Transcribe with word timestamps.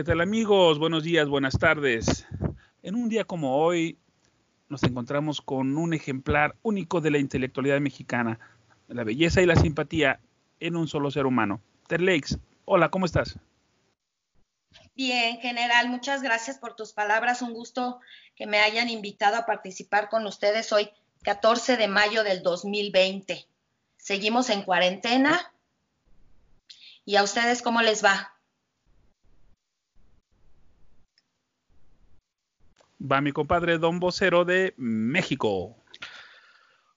¿Qué 0.00 0.04
tal 0.04 0.22
amigos? 0.22 0.78
Buenos 0.78 1.04
días, 1.04 1.28
buenas 1.28 1.58
tardes. 1.58 2.24
En 2.82 2.94
un 2.94 3.10
día 3.10 3.24
como 3.24 3.58
hoy 3.58 3.98
nos 4.70 4.82
encontramos 4.82 5.42
con 5.42 5.76
un 5.76 5.92
ejemplar 5.92 6.56
único 6.62 7.02
de 7.02 7.10
la 7.10 7.18
intelectualidad 7.18 7.80
mexicana, 7.80 8.40
la 8.88 9.04
belleza 9.04 9.42
y 9.42 9.46
la 9.46 9.56
simpatía 9.56 10.18
en 10.58 10.76
un 10.76 10.88
solo 10.88 11.10
ser 11.10 11.26
humano. 11.26 11.60
Terleix, 11.86 12.38
hola, 12.64 12.88
¿cómo 12.88 13.04
estás? 13.04 13.38
Bien, 14.96 15.38
general, 15.40 15.90
muchas 15.90 16.22
gracias 16.22 16.56
por 16.56 16.76
tus 16.76 16.94
palabras. 16.94 17.42
Un 17.42 17.52
gusto 17.52 18.00
que 18.34 18.46
me 18.46 18.60
hayan 18.60 18.88
invitado 18.88 19.36
a 19.36 19.44
participar 19.44 20.08
con 20.08 20.26
ustedes 20.26 20.72
hoy, 20.72 20.88
14 21.24 21.76
de 21.76 21.88
mayo 21.88 22.24
del 22.24 22.42
2020. 22.42 23.46
Seguimos 23.98 24.48
en 24.48 24.62
cuarentena. 24.62 25.52
¿Y 27.04 27.16
a 27.16 27.22
ustedes 27.22 27.60
cómo 27.60 27.82
les 27.82 28.02
va? 28.02 28.39
Va 33.00 33.20
mi 33.20 33.32
compadre 33.32 33.78
Don 33.78 33.98
Vocero 33.98 34.44
de 34.44 34.74
México. 34.76 35.76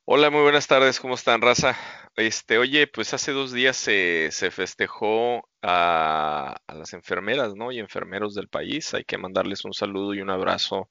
Hola, 0.05 0.29
muy 0.29 0.41
buenas 0.41 0.67
tardes, 0.67 0.99
¿cómo 0.99 1.16
están, 1.16 1.41
raza? 1.41 1.77
Este, 2.17 2.57
oye, 2.57 2.88
pues 2.88 3.13
hace 3.13 3.31
dos 3.31 3.53
días 3.53 3.77
se, 3.77 4.29
festejó 4.52 5.49
a, 5.62 6.57
las 6.67 6.93
enfermeras, 6.93 7.55
¿no? 7.55 7.71
Y 7.71 7.79
enfermeros 7.79 8.35
del 8.35 8.49
país. 8.49 8.93
Hay 8.93 9.05
que 9.05 9.17
mandarles 9.17 9.63
un 9.63 9.73
saludo 9.73 10.13
y 10.13 10.21
un 10.21 10.29
abrazo 10.29 10.90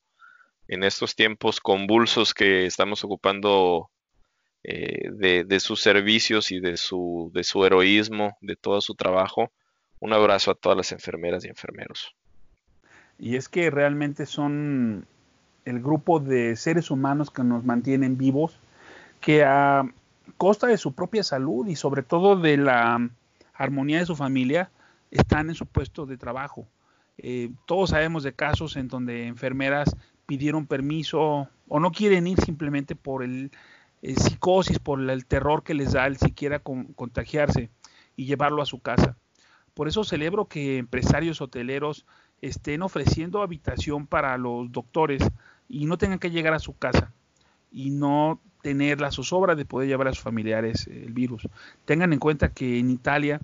en 0.67 0.83
estos 0.83 1.15
tiempos 1.15 1.61
convulsos 1.61 2.33
que 2.33 2.65
estamos 2.65 3.05
ocupando 3.05 3.91
eh, 4.63 5.11
de, 5.13 5.45
de, 5.45 5.61
sus 5.61 5.83
servicios 5.83 6.51
y 6.51 6.61
de 6.61 6.79
su, 6.79 7.31
de 7.35 7.45
su 7.45 7.65
heroísmo, 7.67 8.39
de 8.41 8.57
todo 8.57 8.81
su 8.81 8.95
trabajo. 8.95 9.53
Un 10.01 10.15
abrazo 10.15 10.53
a 10.53 10.55
todas 10.55 10.77
las 10.77 10.93
enfermeras 10.93 11.45
y 11.45 11.49
enfermeros. 11.49 12.17
Y 13.19 13.37
es 13.37 13.49
que 13.49 13.71
realmente 13.71 14.27
son 14.27 15.07
el 15.65 15.81
grupo 15.81 16.21
de 16.21 16.57
seres 16.57 16.91
humanos 16.91 17.31
que 17.31 17.45
nos 17.45 17.65
mantienen 17.65 18.19
vivos, 18.19 18.59
que 19.21 19.45
a 19.45 19.89
costa 20.37 20.67
de 20.67 20.79
su 20.79 20.93
propia 20.93 21.23
salud 21.23 21.67
y 21.69 21.77
sobre 21.77 22.03
todo 22.03 22.37
de 22.37 22.57
la 22.57 23.09
armonía 23.55 23.99
de 23.99 24.07
su 24.07 24.17
familia, 24.17 24.71
están 25.11 25.49
en 25.49 25.55
su 25.55 25.67
puesto 25.67 26.07
de 26.07 26.17
trabajo. 26.17 26.67
Eh, 27.19 27.51
todos 27.67 27.91
sabemos 27.91 28.23
de 28.23 28.33
casos 28.33 28.77
en 28.77 28.89
donde 28.89 29.27
enfermeras 29.27 29.95
pidieron 30.27 30.67
permiso 30.67 31.49
o 31.69 31.81
no 31.81 31.93
quieren 31.93 32.27
ir 32.27 32.41
simplemente 32.41 32.97
por 32.97 33.23
el, 33.23 33.51
psicosis, 34.03 34.79
por 34.81 35.01
el 35.01 35.27
terror 35.27 35.63
que 35.63 35.75
les 35.75 35.93
da 35.93 36.07
el 36.07 36.17
siquiera 36.17 36.59
contagiarse 36.61 37.71
y 38.17 38.25
llevarlo 38.25 38.63
a 38.63 38.67
su 38.67 38.81
casa. 38.81 39.17
Por 39.75 39.89
eso 39.89 40.03
celebro 40.05 40.47
que 40.47 40.79
empresarios 40.79 41.41
hoteleros 41.41 42.05
estén 42.43 42.83
ofreciendo 42.83 43.41
habitación 43.41 44.07
para 44.07 44.37
los 44.37 44.71
doctores 44.71 45.23
y 45.69 45.87
no 45.87 45.97
tengan 45.97 46.19
que 46.19 46.31
llegar 46.31 46.53
a 46.53 46.59
su 46.59 46.77
casa 46.77 47.13
y 47.71 47.91
no 47.91 48.39
tener 48.61 49.01
la 49.01 49.11
zozobra 49.11 49.55
de 49.55 49.65
poder 49.65 49.89
llevar 49.89 50.09
a 50.09 50.13
sus 50.13 50.23
familiares 50.23 50.87
el 50.87 51.13
virus. 51.13 51.49
Tengan 51.87 52.13
en 52.13 52.19
cuenta 52.19 52.53
que 52.53 52.79
en 52.79 52.91
Italia 52.91 53.41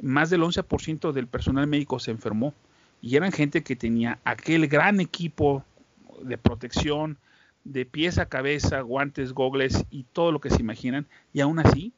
más 0.00 0.30
del 0.30 0.42
11% 0.42 1.12
del 1.12 1.28
personal 1.28 1.66
médico 1.66 2.00
se 2.00 2.10
enfermó 2.10 2.52
y 3.00 3.16
eran 3.16 3.32
gente 3.32 3.62
que 3.62 3.76
tenía 3.76 4.18
aquel 4.24 4.66
gran 4.66 5.00
equipo 5.00 5.64
de 6.22 6.38
protección, 6.38 7.18
de 7.64 7.86
pies 7.86 8.18
a 8.18 8.26
cabeza, 8.26 8.80
guantes, 8.80 9.32
gogles 9.32 9.84
y 9.90 10.04
todo 10.04 10.32
lo 10.32 10.40
que 10.40 10.50
se 10.50 10.60
imaginan, 10.60 11.06
y 11.32 11.40
aún 11.40 11.58
así 11.58 11.92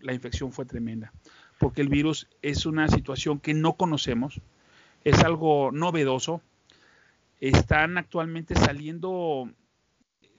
la 0.00 0.12
infección 0.12 0.52
fue 0.52 0.64
tremenda, 0.64 1.12
porque 1.58 1.80
el 1.80 1.88
virus 1.88 2.28
es 2.42 2.66
una 2.66 2.88
situación 2.88 3.38
que 3.38 3.54
no 3.54 3.74
conocemos, 3.74 4.40
es 5.06 5.22
algo 5.22 5.70
novedoso. 5.70 6.42
Están 7.38 7.96
actualmente 7.96 8.56
saliendo 8.56 9.48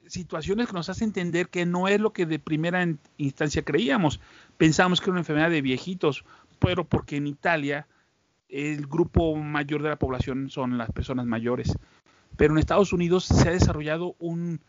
situaciones 0.08 0.68
que 0.68 0.74
nos 0.74 0.90
hacen 0.90 1.10
entender 1.10 1.48
que 1.48 1.66
no 1.66 1.88
es 1.88 2.02
lo 2.02 2.12
que 2.12 2.26
de 2.26 2.38
primera 2.38 2.86
instancia 3.16 3.62
creíamos. 3.62 4.20
Pensamos 4.58 5.00
que 5.00 5.06
era 5.06 5.12
una 5.12 5.22
enfermedad 5.22 5.52
de 5.52 5.62
viejitos, 5.62 6.26
pero 6.60 6.84
porque 6.84 7.16
en 7.16 7.28
Italia 7.28 7.88
el 8.50 8.88
grupo 8.88 9.38
mayor 9.38 9.84
de 9.84 9.90
la 9.90 10.00
población 10.00 10.50
son 10.50 10.78
las 10.78 10.92
personas 10.92 11.26
mayores. 11.26 11.72
Pero 12.36 12.54
en 12.54 12.60
Estados 12.60 12.92
Unidos 12.92 13.24
se 13.24 13.48
ha 13.48 13.54
desarrollado 13.54 14.18
un 14.20 14.60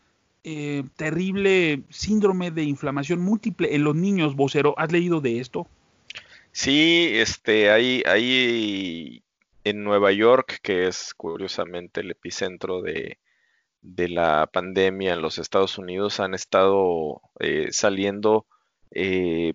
eh, 0.45 0.85
terrible 0.95 1.83
síndrome 1.89 2.51
de 2.51 2.63
inflamación 2.63 3.19
múltiple 3.19 3.75
en 3.75 3.83
los 3.83 3.97
niños. 3.97 4.37
Vocero, 4.37 4.75
¿has 4.77 4.93
leído 4.93 5.19
de 5.19 5.41
esto? 5.41 5.67
Sí, 6.53 7.09
este, 7.15 7.69
hay, 7.69 8.01
hay 8.05 9.23
en 9.63 9.83
Nueva 9.83 10.11
York, 10.11 10.59
que 10.61 10.87
es 10.87 11.13
curiosamente 11.15 12.01
el 12.01 12.11
epicentro 12.11 12.81
de, 12.81 13.19
la 13.81 14.49
pandemia 14.51 15.13
en 15.13 15.21
los 15.21 15.37
Estados 15.37 15.77
Unidos, 15.77 16.19
han 16.19 16.33
estado 16.33 17.21
eh, 17.39 17.69
saliendo 17.71 18.45
eh, 18.91 19.53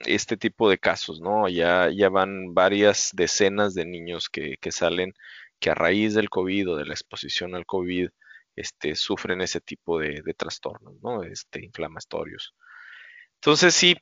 este 0.00 0.36
tipo 0.36 0.70
de 0.70 0.78
casos, 0.78 1.20
¿no? 1.20 1.48
Ya, 1.48 1.90
ya 1.90 2.08
van 2.08 2.54
varias 2.54 3.10
decenas 3.14 3.74
de 3.74 3.86
niños 3.86 4.28
que, 4.28 4.58
salen 4.70 5.14
que 5.60 5.70
a 5.70 5.74
raíz 5.74 6.14
del 6.14 6.30
COVID 6.30 6.72
o 6.72 6.76
de 6.76 6.86
la 6.86 6.94
exposición 6.94 7.54
al 7.54 7.66
COVID 7.66 8.10
este, 8.56 8.94
sufren 8.94 9.40
ese 9.40 9.60
tipo 9.60 9.98
de, 9.98 10.22
de 10.22 10.34
trastornos, 10.34 10.94
¿no? 11.02 11.22
Este, 11.24 11.64
inflamatorios. 11.64 12.54
Entonces 13.36 13.74
sí, 13.74 13.96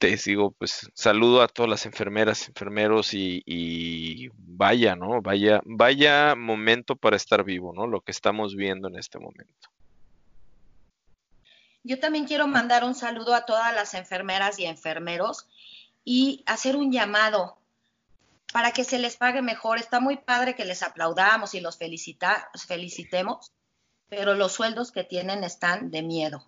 te 0.00 0.16
digo, 0.16 0.52
pues 0.52 0.90
saludo 0.94 1.42
a 1.42 1.48
todas 1.48 1.68
las 1.68 1.84
enfermeras, 1.84 2.48
enfermeros 2.48 3.10
y, 3.12 4.30
vaya, 4.34 4.96
¿no? 4.96 5.20
Vaya, 5.20 5.60
vaya 5.66 6.34
momento 6.34 6.96
para 6.96 7.16
estar 7.16 7.44
vivo, 7.44 7.74
¿no? 7.74 7.86
Lo 7.86 8.00
que 8.00 8.10
estamos 8.10 8.56
viendo 8.56 8.88
en 8.88 8.96
este 8.96 9.18
momento. 9.18 9.68
Yo 11.84 12.00
también 12.00 12.24
quiero 12.24 12.46
mandar 12.46 12.82
un 12.82 12.94
saludo 12.94 13.34
a 13.34 13.44
todas 13.44 13.74
las 13.74 13.92
enfermeras 13.92 14.58
y 14.58 14.64
enfermeros 14.64 15.46
y 16.02 16.44
hacer 16.46 16.76
un 16.76 16.90
llamado 16.90 17.58
para 18.54 18.72
que 18.72 18.84
se 18.84 18.98
les 18.98 19.18
pague 19.18 19.42
mejor. 19.42 19.76
Está 19.76 20.00
muy 20.00 20.16
padre 20.16 20.54
que 20.54 20.64
les 20.64 20.82
aplaudamos 20.82 21.54
y 21.54 21.60
los 21.60 21.76
felicitemos, 21.76 23.52
pero 24.08 24.34
los 24.34 24.52
sueldos 24.52 24.92
que 24.92 25.04
tienen 25.04 25.44
están 25.44 25.90
de 25.90 26.02
miedo. 26.02 26.42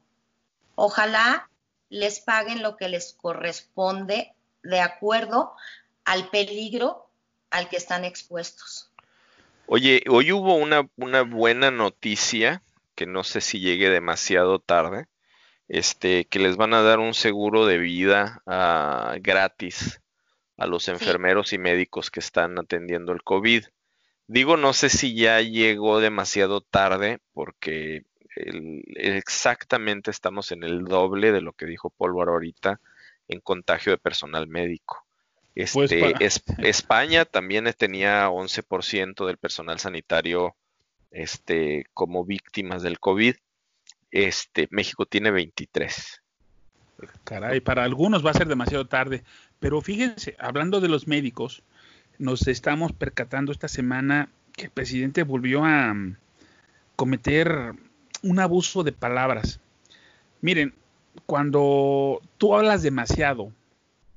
Ojalá 0.74 1.50
les 1.92 2.20
paguen 2.20 2.62
lo 2.62 2.76
que 2.78 2.88
les 2.88 3.12
corresponde 3.12 4.32
de 4.62 4.80
acuerdo 4.80 5.52
al 6.06 6.30
peligro 6.30 7.10
al 7.50 7.68
que 7.68 7.76
están 7.76 8.06
expuestos. 8.06 8.90
Oye, 9.66 10.02
hoy 10.08 10.32
hubo 10.32 10.54
una, 10.54 10.80
buena 11.22 11.70
noticia, 11.70 12.62
que 12.94 13.04
no 13.04 13.24
sé 13.24 13.42
si 13.42 13.60
llegue 13.60 13.90
demasiado 13.90 14.58
tarde, 14.58 15.06
este, 15.68 16.24
que 16.24 16.38
les 16.38 16.56
van 16.56 16.72
a 16.72 16.80
dar 16.80 16.98
un 16.98 17.12
seguro 17.12 17.66
de 17.66 17.76
vida 17.76 18.42
ah, 18.46 19.16
gratis 19.20 20.00
a 20.56 20.66
los 20.66 20.88
enfermeros 20.88 21.52
y 21.52 21.58
médicos 21.58 22.10
que 22.10 22.20
están 22.20 22.58
atendiendo 22.58 23.12
el 23.12 23.22
COVID. 23.22 23.64
Digo, 24.28 24.56
no 24.56 24.72
sé 24.72 24.88
si 24.88 25.14
ya 25.14 25.42
llegó 25.42 26.00
demasiado 26.00 26.62
tarde, 26.62 27.18
porque 27.34 28.06
exactamente 28.34 30.10
estamos 30.10 30.52
en 30.52 30.62
el 30.62 30.84
doble 30.84 31.32
de 31.32 31.40
lo 31.40 31.52
que 31.52 31.66
dijo 31.66 31.90
Pólvora 31.90 32.32
ahorita 32.32 32.80
en 33.28 33.40
contagio 33.40 33.92
de 33.92 33.98
personal 33.98 34.46
médico. 34.46 35.04
Pues 35.54 35.76
este, 35.92 36.14
España 36.68 37.24
también 37.24 37.70
tenía 37.76 38.28
11% 38.28 39.26
del 39.26 39.36
personal 39.36 39.78
sanitario 39.78 40.56
este, 41.10 41.86
como 41.92 42.24
víctimas 42.24 42.82
del 42.82 42.98
COVID. 42.98 43.36
Este, 44.10 44.68
México 44.70 45.06
tiene 45.06 45.30
23. 45.30 46.22
Caray, 47.24 47.60
para 47.60 47.84
algunos 47.84 48.24
va 48.24 48.30
a 48.30 48.34
ser 48.34 48.48
demasiado 48.48 48.86
tarde. 48.86 49.24
Pero 49.60 49.80
fíjense, 49.80 50.36
hablando 50.38 50.80
de 50.80 50.88
los 50.88 51.06
médicos, 51.06 51.62
nos 52.18 52.46
estamos 52.46 52.92
percatando 52.92 53.52
esta 53.52 53.68
semana 53.68 54.28
que 54.52 54.64
el 54.64 54.70
presidente 54.70 55.22
volvió 55.22 55.64
a 55.64 55.92
mm, 55.92 56.16
cometer 56.96 57.74
un 58.22 58.38
abuso 58.38 58.82
de 58.82 58.92
palabras. 58.92 59.60
Miren, 60.40 60.74
cuando 61.26 62.20
tú 62.38 62.54
hablas 62.54 62.82
demasiado 62.82 63.52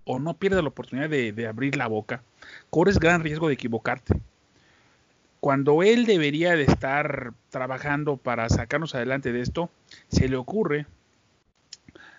o 0.06 0.20
no 0.20 0.36
pierdes 0.36 0.62
la 0.62 0.70
oportunidad 0.70 1.10
de, 1.10 1.48
abrir 1.48 1.76
la 1.76 1.88
boca, 1.88 2.22
corres 2.70 3.00
gran 3.00 3.24
riesgo 3.24 3.48
de 3.48 3.56
equivocarte. 3.56 4.20
Cuando 5.40 5.84
él 5.84 6.06
debería 6.06 6.56
de 6.56 6.64
estar 6.64 7.34
trabajando 7.50 8.18
para 8.18 8.50
sacarnos 8.50 8.96
adelante 8.96 9.32
de 9.32 9.42
esto, 9.42 9.70
se 10.08 10.28
le 10.28 10.38
ocurre 10.38 10.88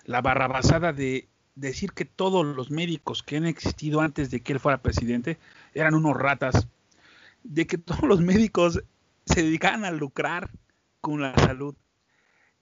la 0.04 0.20
barrabasada 0.20 0.92
de 0.92 1.26
decir 1.54 1.92
que 1.92 2.04
todos 2.04 2.44
los 2.44 2.70
médicos 2.70 3.22
que 3.22 3.36
han 3.36 3.46
existido 3.46 4.00
antes 4.00 4.30
de 4.30 4.40
que 4.40 4.52
él 4.52 4.60
fuera 4.60 4.82
presidente 4.82 5.38
eran 5.74 5.94
unos 5.94 6.16
ratas, 6.16 6.68
de 7.42 7.66
que 7.66 7.78
todos 7.78 8.02
los 8.02 8.20
médicos 8.20 8.82
se 9.24 9.42
dedicaban 9.42 9.84
a 9.84 9.90
lucrar 9.90 10.50
con 11.00 11.20
la 11.20 11.34
salud. 11.36 11.74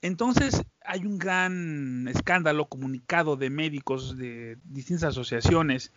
Entonces 0.03 0.63
hay 0.85 1.07
un 1.07 1.19
gran 1.19 2.09
escándalo 2.09 2.67
comunicado 2.67 3.37
de 3.37 3.51
médicos 3.51 4.19
de 4.19 4.59
distintas 4.65 5.11
asociaciones 5.11 5.93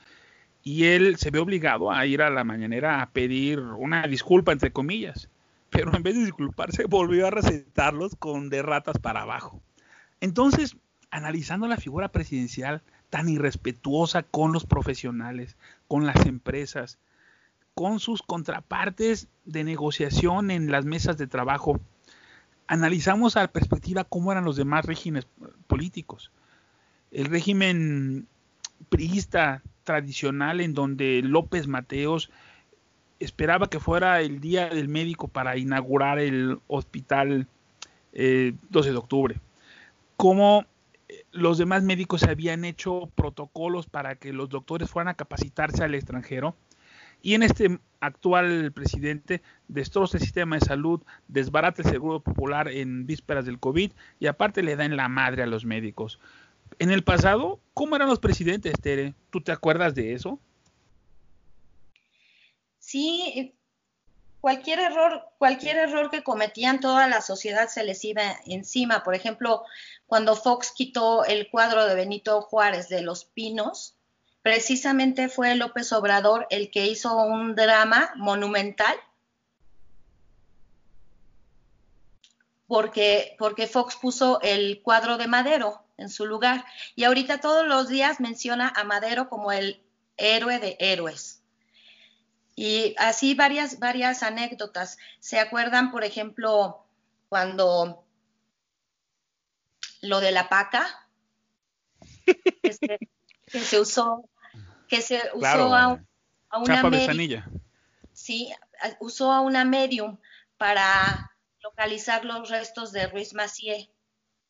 y 0.64 0.86
él 0.86 1.18
se 1.18 1.32
ve 1.32 1.40
obligado 1.40 1.92
a 1.92 2.06
ir 2.06 2.22
a 2.22 2.30
la 2.30 2.44
mañanera 2.44 3.02
a 3.02 3.10
pedir 3.10 3.60
una 3.60 4.08
disculpa, 4.08 4.52
entre 4.52 4.72
comillas. 4.72 5.30
Pero 5.70 5.96
en 5.96 6.04
vez 6.04 6.16
de 6.16 6.26
disculparse, 6.26 6.86
volvió 6.86 7.28
a 7.28 7.32
recetarlos 7.32 8.16
con 8.16 8.50
de 8.50 8.62
ratas 8.62 8.98
para 8.98 9.22
abajo. 9.22 9.62
Entonces, 10.22 10.78
analizando 11.12 11.68
la 11.68 11.78
figura 11.78 12.10
presidencial 12.10 12.82
tan 13.10 13.30
irrespetuosa 13.30 14.24
con 14.24 14.52
los 14.52 14.66
profesionales, 14.66 15.56
con 15.88 16.06
las 16.06 16.26
empresas, 16.26 17.00
con 17.74 18.00
sus 18.00 18.22
contrapartes 18.22 19.28
de 19.46 19.64
negociación 19.64 20.52
en 20.52 20.72
las 20.72 20.86
mesas 20.86 21.18
de 21.18 21.28
trabajo, 21.28 21.80
analizamos 22.68 23.38
a 23.38 23.42
la 23.42 23.48
perspectiva 23.48 24.04
cómo 24.04 24.32
eran 24.32 24.46
los 24.46 24.56
demás 24.56 24.86
regímenes 24.86 25.28
políticos. 25.68 26.32
El 27.12 27.26
régimen 27.26 28.28
priista 28.90 29.64
tradicional 29.84 30.62
en 30.62 30.74
donde 30.74 31.22
López 31.24 31.68
Mateos 31.68 32.30
esperaba 33.20 33.70
que 33.70 33.80
fuera 33.80 34.22
el 34.22 34.40
día 34.40 34.70
del 34.70 34.90
médico 34.90 35.28
para 35.28 35.58
inaugurar 35.58 36.20
el 36.20 36.60
hospital 36.68 37.48
12 38.12 38.20
eh, 38.20 38.54
de 38.72 38.98
octubre. 38.98 39.40
Cómo 40.18 40.66
eh, 41.08 41.24
los 41.32 41.58
demás 41.58 41.84
médicos 41.84 42.24
habían 42.24 42.66
hecho 42.66 43.10
protocolos 43.16 43.88
para 43.88 44.16
que 44.16 44.34
los 44.34 44.50
doctores 44.50 44.90
fueran 44.90 45.10
a 45.10 45.16
capacitarse 45.16 45.84
al 45.84 45.96
extranjero. 45.96 46.56
Y 47.22 47.34
en 47.34 47.44
este 47.44 47.80
actual 48.00 48.72
presidente 48.74 49.42
destroza 49.68 50.18
el 50.18 50.24
sistema 50.24 50.58
de 50.58 50.66
salud, 50.66 51.02
desbarata 51.28 51.82
el 51.82 51.90
seguro 51.90 52.22
popular 52.22 52.68
en 52.68 53.06
vísperas 53.06 53.46
del 53.46 53.60
COVID 53.60 53.92
y 54.20 54.28
aparte 54.28 54.64
le 54.64 54.76
da 54.76 54.86
en 54.86 54.98
la 54.98 55.10
madre 55.10 55.44
a 55.44 55.48
los 55.48 55.66
médicos. 55.66 56.20
En 56.80 56.92
el 56.92 57.04
pasado, 57.04 57.60
¿cómo 57.74 57.96
eran 57.96 58.10
los 58.10 58.20
presidentes, 58.20 58.80
Tere? 58.80 59.16
¿Tú 59.30 59.42
te 59.42 59.52
acuerdas 59.52 59.96
de 59.96 60.14
eso? 60.14 60.40
Sí, 62.78 63.34
eh, 63.36 63.54
cualquier 64.40 64.80
error, 64.80 65.24
cualquier 65.40 65.78
error 65.78 66.10
que 66.10 66.24
cometían 66.24 66.80
toda 66.80 67.08
la 67.08 67.22
sociedad 67.22 67.68
se 67.68 67.84
les 67.84 68.04
iba 68.06 68.22
encima. 68.46 69.04
Por 69.04 69.16
ejemplo, 69.16 69.64
cuando 70.06 70.36
Fox 70.36 70.72
quitó 70.76 71.26
el 71.26 71.50
cuadro 71.50 71.86
de 71.86 71.96
Benito 71.96 72.42
Juárez 72.42 72.90
de 72.90 73.02
Los 73.02 73.26
Pinos, 73.26 73.97
precisamente 74.48 75.28
fue 75.28 75.56
López 75.56 75.92
Obrador 75.92 76.48
el 76.50 76.72
que 76.72 76.88
hizo 76.88 77.14
un 77.18 77.54
drama 77.54 78.14
monumental 78.16 78.96
porque, 82.66 83.36
porque 83.38 83.68
Fox 83.68 83.98
puso 83.98 84.40
el 84.42 84.82
cuadro 84.82 85.18
de 85.18 85.28
Madero 85.28 85.84
en 85.98 86.10
su 86.10 86.26
lugar. 86.26 86.64
Y 86.96 87.04
ahorita 87.04 87.42
todos 87.42 87.68
los 87.68 87.90
días 87.90 88.22
menciona 88.22 88.72
a 88.74 88.86
Madero 88.86 89.28
como 89.28 89.52
el 89.52 89.84
héroe 90.16 90.60
de 90.60 90.78
héroes. 90.80 91.42
Y 92.56 92.96
así 93.00 93.36
varias, 93.36 93.80
varias 93.80 94.24
anécdotas. 94.24 94.98
¿Se 95.20 95.42
acuerdan, 95.42 95.92
por 95.92 96.06
ejemplo, 96.06 96.86
cuando 97.28 98.06
lo 100.00 100.22
de 100.22 100.32
la 100.32 100.48
paca? 100.48 101.06
que, 103.52 103.60
se, 103.60 103.80
usó, 103.80 104.30
que 104.88 105.02
se 105.02 105.22
usó 105.34 105.76
a, 105.76 106.02
una 106.60 106.84
medium. 106.84 107.44
Sí, 108.14 108.54
usó 109.00 109.32
a 109.32 109.42
una 109.42 109.66
medium 109.66 110.18
para 110.58 111.32
localizar 111.62 112.26
los 112.26 112.50
restos 112.50 112.92
de 112.92 113.08
Ruiz 113.08 113.34
Macié. 113.34 113.90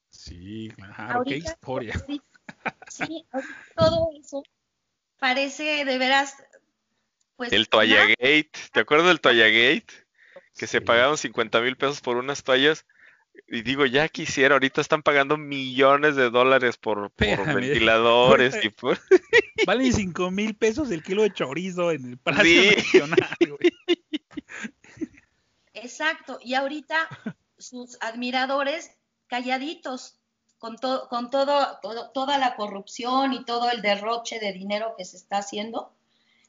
Sí, 0.10 0.72
claro, 0.76 1.24
qué 1.26 1.38
historia. 1.38 1.94
Sí, 2.90 3.26
todo 3.76 4.10
eso 4.18 4.42
parece 5.20 5.86
de 5.86 5.98
veras. 5.98 6.36
Pues, 7.36 7.52
el 7.52 7.70
Toalla 7.70 8.08
Gate, 8.08 8.52
¿te 8.72 8.80
acuerdas 8.80 9.08
del 9.08 9.22
Toalla 9.22 9.48
Gate? 9.48 9.88
Que 10.56 10.66
se 10.66 10.82
pagaron 10.82 11.18
50 11.18 11.62
mil 11.62 11.76
pesos 11.76 12.02
por 12.02 12.18
unas 12.18 12.44
toallas. 12.44 12.86
Y 13.48 13.62
digo, 13.62 13.86
ya 13.86 14.08
quisiera, 14.10 14.56
ahorita 14.56 14.82
están 14.82 15.04
pagando 15.04 15.38
millones 15.38 16.16
de 16.16 16.30
dólares 16.30 16.78
por, 16.78 17.12
ventiladores. 17.16 18.56
y 18.64 18.70
por... 18.70 19.00
Valen 19.66 19.94
5 19.94 20.32
mil 20.32 20.56
pesos 20.56 20.92
el 20.92 21.04
kilo 21.04 21.24
de 21.24 21.34
chorizo 21.34 21.92
en 21.92 22.12
el 22.12 22.18
Palacio 22.18 23.08
Nacional, 23.08 23.38
Exacto, 25.74 26.40
y 26.42 26.56
ahorita 26.56 27.08
sus 27.58 27.98
admiradores 28.02 28.92
calladitos 29.28 30.20
con, 30.58 30.78
con 31.10 31.30
todo, 31.30 31.80
toda 32.14 32.38
la 32.38 32.56
corrupción 32.56 33.34
y 33.34 33.46
todo 33.46 33.70
el 33.70 33.82
derroche 33.82 34.40
de 34.40 34.54
dinero 34.54 34.96
que 34.98 35.06
se 35.06 35.18
está 35.18 35.38
haciendo, 35.38 35.94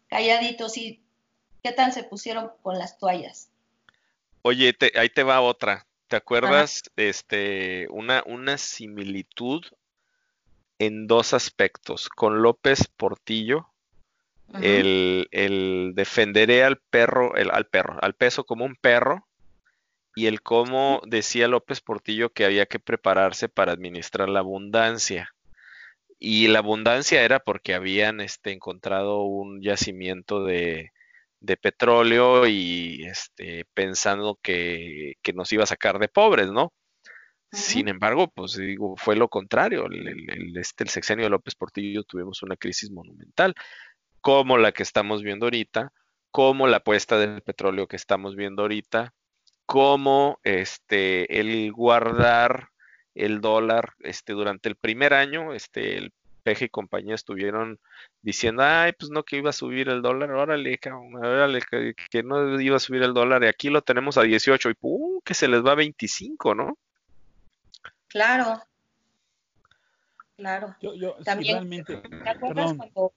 calladitos 0.08 0.76
y 0.78 1.02
qué 1.62 1.72
tal 1.72 1.92
se 1.92 2.04
pusieron 2.04 2.50
con 2.62 2.78
las 2.78 2.98
toallas. 2.98 3.50
Oye, 4.42 4.76
ahí 4.94 5.10
te 5.10 5.22
va 5.22 5.40
otra. 5.40 5.87
¿Te 6.08 6.16
acuerdas 6.16 6.82
este 6.96 7.86
una, 7.90 8.22
una 8.24 8.56
similitud 8.56 9.62
en 10.78 11.06
dos 11.06 11.34
aspectos 11.34 12.08
con 12.08 12.42
López 12.42 12.88
Portillo? 12.88 13.68
el, 14.62 15.28
el, 15.30 15.92
defenderé 15.94 16.64
al 16.64 16.78
perro, 16.78 17.36
el, 17.36 17.50
al 17.50 17.66
perro, 17.66 17.98
al 18.00 18.14
peso 18.14 18.44
como 18.44 18.64
un 18.64 18.76
perro, 18.76 19.28
y 20.14 20.26
el 20.26 20.40
cómo 20.40 21.02
decía 21.06 21.48
López 21.48 21.82
Portillo 21.82 22.30
que 22.32 22.46
había 22.46 22.64
que 22.64 22.78
prepararse 22.78 23.48
para 23.50 23.72
administrar 23.72 24.30
la 24.30 24.40
abundancia. 24.40 25.34
Y 26.18 26.48
la 26.48 26.60
abundancia 26.60 27.22
era 27.22 27.38
porque 27.40 27.74
habían 27.74 28.20
este, 28.20 28.52
encontrado 28.52 29.22
un 29.22 29.60
yacimiento 29.60 30.42
de, 30.42 30.90
de 31.40 31.56
petróleo 31.56 32.46
y 32.46 33.04
este, 33.06 33.64
pensando 33.74 34.38
que, 34.42 35.14
que, 35.22 35.32
nos 35.32 35.52
iba 35.52 35.64
a 35.64 35.66
sacar 35.66 35.98
de 35.98 36.08
pobres, 36.08 36.50
¿no? 36.50 36.72
Sin 37.50 37.88
embargo, 37.88 38.28
pues 38.28 38.56
digo, 38.56 38.96
fue 38.96 39.16
lo 39.16 39.28
contrario. 39.28 39.86
El, 39.86 40.56
este, 40.58 40.84
el 40.84 40.90
sexenio 40.90 41.24
de 41.24 41.30
López 41.30 41.54
Portillo 41.54 42.02
tuvimos 42.04 42.42
una 42.42 42.56
crisis 42.56 42.90
monumental, 42.90 43.54
como 44.20 44.58
la 44.58 44.72
que 44.72 44.82
estamos 44.82 45.22
viendo 45.22 45.46
ahorita, 45.46 45.92
como 46.30 46.66
la 46.66 46.78
apuesta 46.78 47.18
del 47.18 47.42
petróleo 47.42 47.86
que 47.88 47.96
estamos 47.96 48.36
viendo 48.36 48.62
ahorita, 48.62 49.14
cómo 49.64 50.40
este, 50.44 51.40
el 51.40 51.72
guardar 51.72 52.68
el 53.14 53.40
dólar 53.40 53.94
este, 54.00 54.32
durante 54.32 54.68
el 54.68 54.76
primer 54.76 55.14
año, 55.14 55.52
este, 55.52 55.96
el 55.98 56.12
PG 56.48 56.64
y 56.64 56.68
compañía 56.68 57.14
estuvieron 57.14 57.78
diciendo, 58.22 58.62
ay, 58.62 58.92
pues 58.92 59.10
no 59.10 59.24
que 59.24 59.36
iba 59.36 59.50
a 59.50 59.54
subir 59.54 59.88
el 59.88 60.02
dólar, 60.02 60.30
órale, 60.32 60.78
órale 61.14 61.60
que, 61.60 61.94
que, 62.10 62.22
no 62.22 62.60
iba 62.60 62.76
a 62.76 62.80
subir 62.80 63.02
el 63.02 63.14
dólar, 63.14 63.44
y 63.44 63.48
aquí 63.48 63.68
lo 63.68 63.82
tenemos 63.82 64.18
a 64.18 64.22
18 64.22 64.70
y 64.70 64.74
¡pum! 64.74 65.20
que 65.24 65.34
se 65.34 65.48
les 65.48 65.64
va 65.64 65.72
a 65.72 65.76
25, 65.76 66.54
¿no? 66.54 66.78
Claro, 68.08 68.62
claro. 70.36 70.74
Yo, 70.80 71.14
También, 71.24 71.84
¿te 71.84 72.28
acuerdas 72.28 72.74
cuando, 72.74 73.12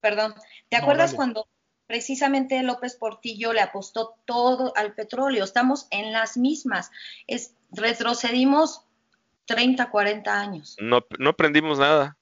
perdón, 0.00 0.34
¿te 0.68 0.76
acuerdas 0.76 1.14
cuando 1.14 1.46
precisamente 1.86 2.62
López 2.62 2.96
Portillo 2.96 3.52
le 3.52 3.60
apostó 3.60 4.14
todo 4.24 4.72
al 4.76 4.94
petróleo. 4.94 5.44
Estamos 5.44 5.88
en 5.90 6.10
las 6.10 6.38
mismas. 6.38 6.90
Es, 7.26 7.54
retrocedimos 7.70 8.86
30, 9.44 9.90
40 9.90 10.40
años. 10.40 10.76
No, 10.80 11.04
no 11.18 11.30
aprendimos 11.30 11.78
nada. 11.78 12.16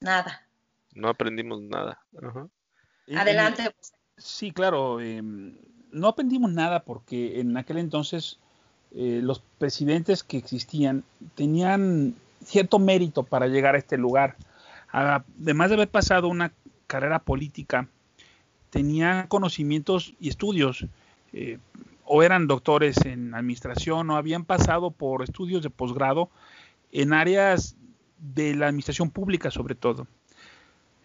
Nada. 0.00 0.46
No 0.94 1.08
aprendimos 1.08 1.62
nada. 1.62 2.00
Adelante. 3.16 3.74
Sí, 4.16 4.52
claro. 4.52 5.00
Em, 5.00 5.56
no 5.92 6.08
aprendimos 6.08 6.52
nada 6.52 6.84
porque 6.84 7.40
en 7.40 7.56
aquel 7.56 7.78
entonces 7.78 8.38
eh, 8.92 9.20
los 9.22 9.40
presidentes 9.58 10.22
que 10.22 10.38
existían 10.38 11.04
tenían 11.34 12.14
cierto 12.44 12.78
mérito 12.78 13.22
para 13.22 13.46
llegar 13.46 13.74
a 13.74 13.78
este 13.78 13.96
lugar. 13.98 14.36
Además 14.90 15.68
de 15.68 15.74
haber 15.74 15.88
pasado 15.88 16.28
una 16.28 16.52
carrera 16.86 17.18
política 17.18 17.88
tenían 18.70 19.26
conocimientos 19.28 20.14
y 20.20 20.28
estudios, 20.28 20.86
eh, 21.32 21.58
o 22.04 22.22
eran 22.22 22.46
doctores 22.46 22.96
en 23.04 23.34
administración, 23.34 24.10
o 24.10 24.16
habían 24.16 24.44
pasado 24.44 24.90
por 24.90 25.22
estudios 25.22 25.62
de 25.62 25.70
posgrado 25.70 26.30
en 26.90 27.12
áreas 27.12 27.76
de 28.18 28.54
la 28.54 28.66
administración 28.66 29.10
pública 29.10 29.50
sobre 29.50 29.74
todo. 29.74 30.06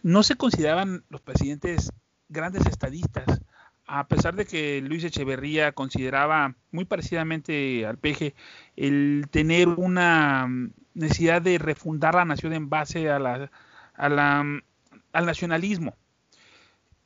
No 0.02 0.24
se 0.24 0.36
consideraban 0.36 1.04
los 1.10 1.22
presidentes 1.22 1.92
grandes 2.30 2.66
estadistas, 2.66 3.42
a 3.86 4.08
pesar 4.08 4.36
de 4.36 4.46
que 4.46 4.82
Luis 4.82 5.04
Echeverría 5.04 5.72
consideraba 5.72 6.56
muy 6.72 6.86
parecidamente 6.86 7.86
al 7.86 7.98
PG 7.98 8.34
el 8.76 9.28
tener 9.30 9.68
una 9.68 10.48
necesidad 10.94 11.42
de 11.42 11.58
refundar 11.58 12.16
la 12.16 12.26
nación 12.26 12.54
en 12.54 12.70
base 12.70 13.10
a 13.10 13.20
la, 13.20 13.50
al 13.96 15.26
nacionalismo 15.26 15.96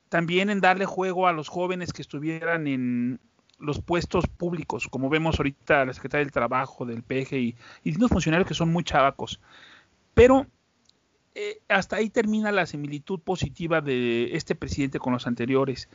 también 0.10 0.50
en 0.50 0.62
darle 0.62 0.86
juego 0.86 1.28
a 1.28 1.34
los 1.34 1.50
jóvenes 1.50 1.94
que 1.94 2.02
estuvieran 2.02 2.68
en 2.68 3.20
los 3.60 3.82
puestos 3.82 4.28
públicos, 4.28 4.88
como 4.88 5.10
vemos 5.10 5.40
ahorita 5.40 5.86
la 5.86 5.94
Secretaría 5.94 6.26
del 6.26 6.32
Trabajo, 6.32 6.86
del 6.86 7.04
PG 7.04 7.34
y, 7.34 7.56
y 7.84 7.94
funcionarios 7.94 8.48
que 8.48 8.54
son 8.54 8.72
muy 8.72 8.84
chavacos. 8.84 9.42
Pero 10.18 10.48
eh, 11.36 11.60
hasta 11.68 11.98
ahí 11.98 12.10
termina 12.10 12.52
la 12.52 12.66
similitud 12.66 13.20
positiva 13.20 13.82
de 13.82 14.36
este 14.36 14.56
presidente 14.56 14.98
con 14.98 15.14
los 15.14 15.28
anteriores. 15.28 15.90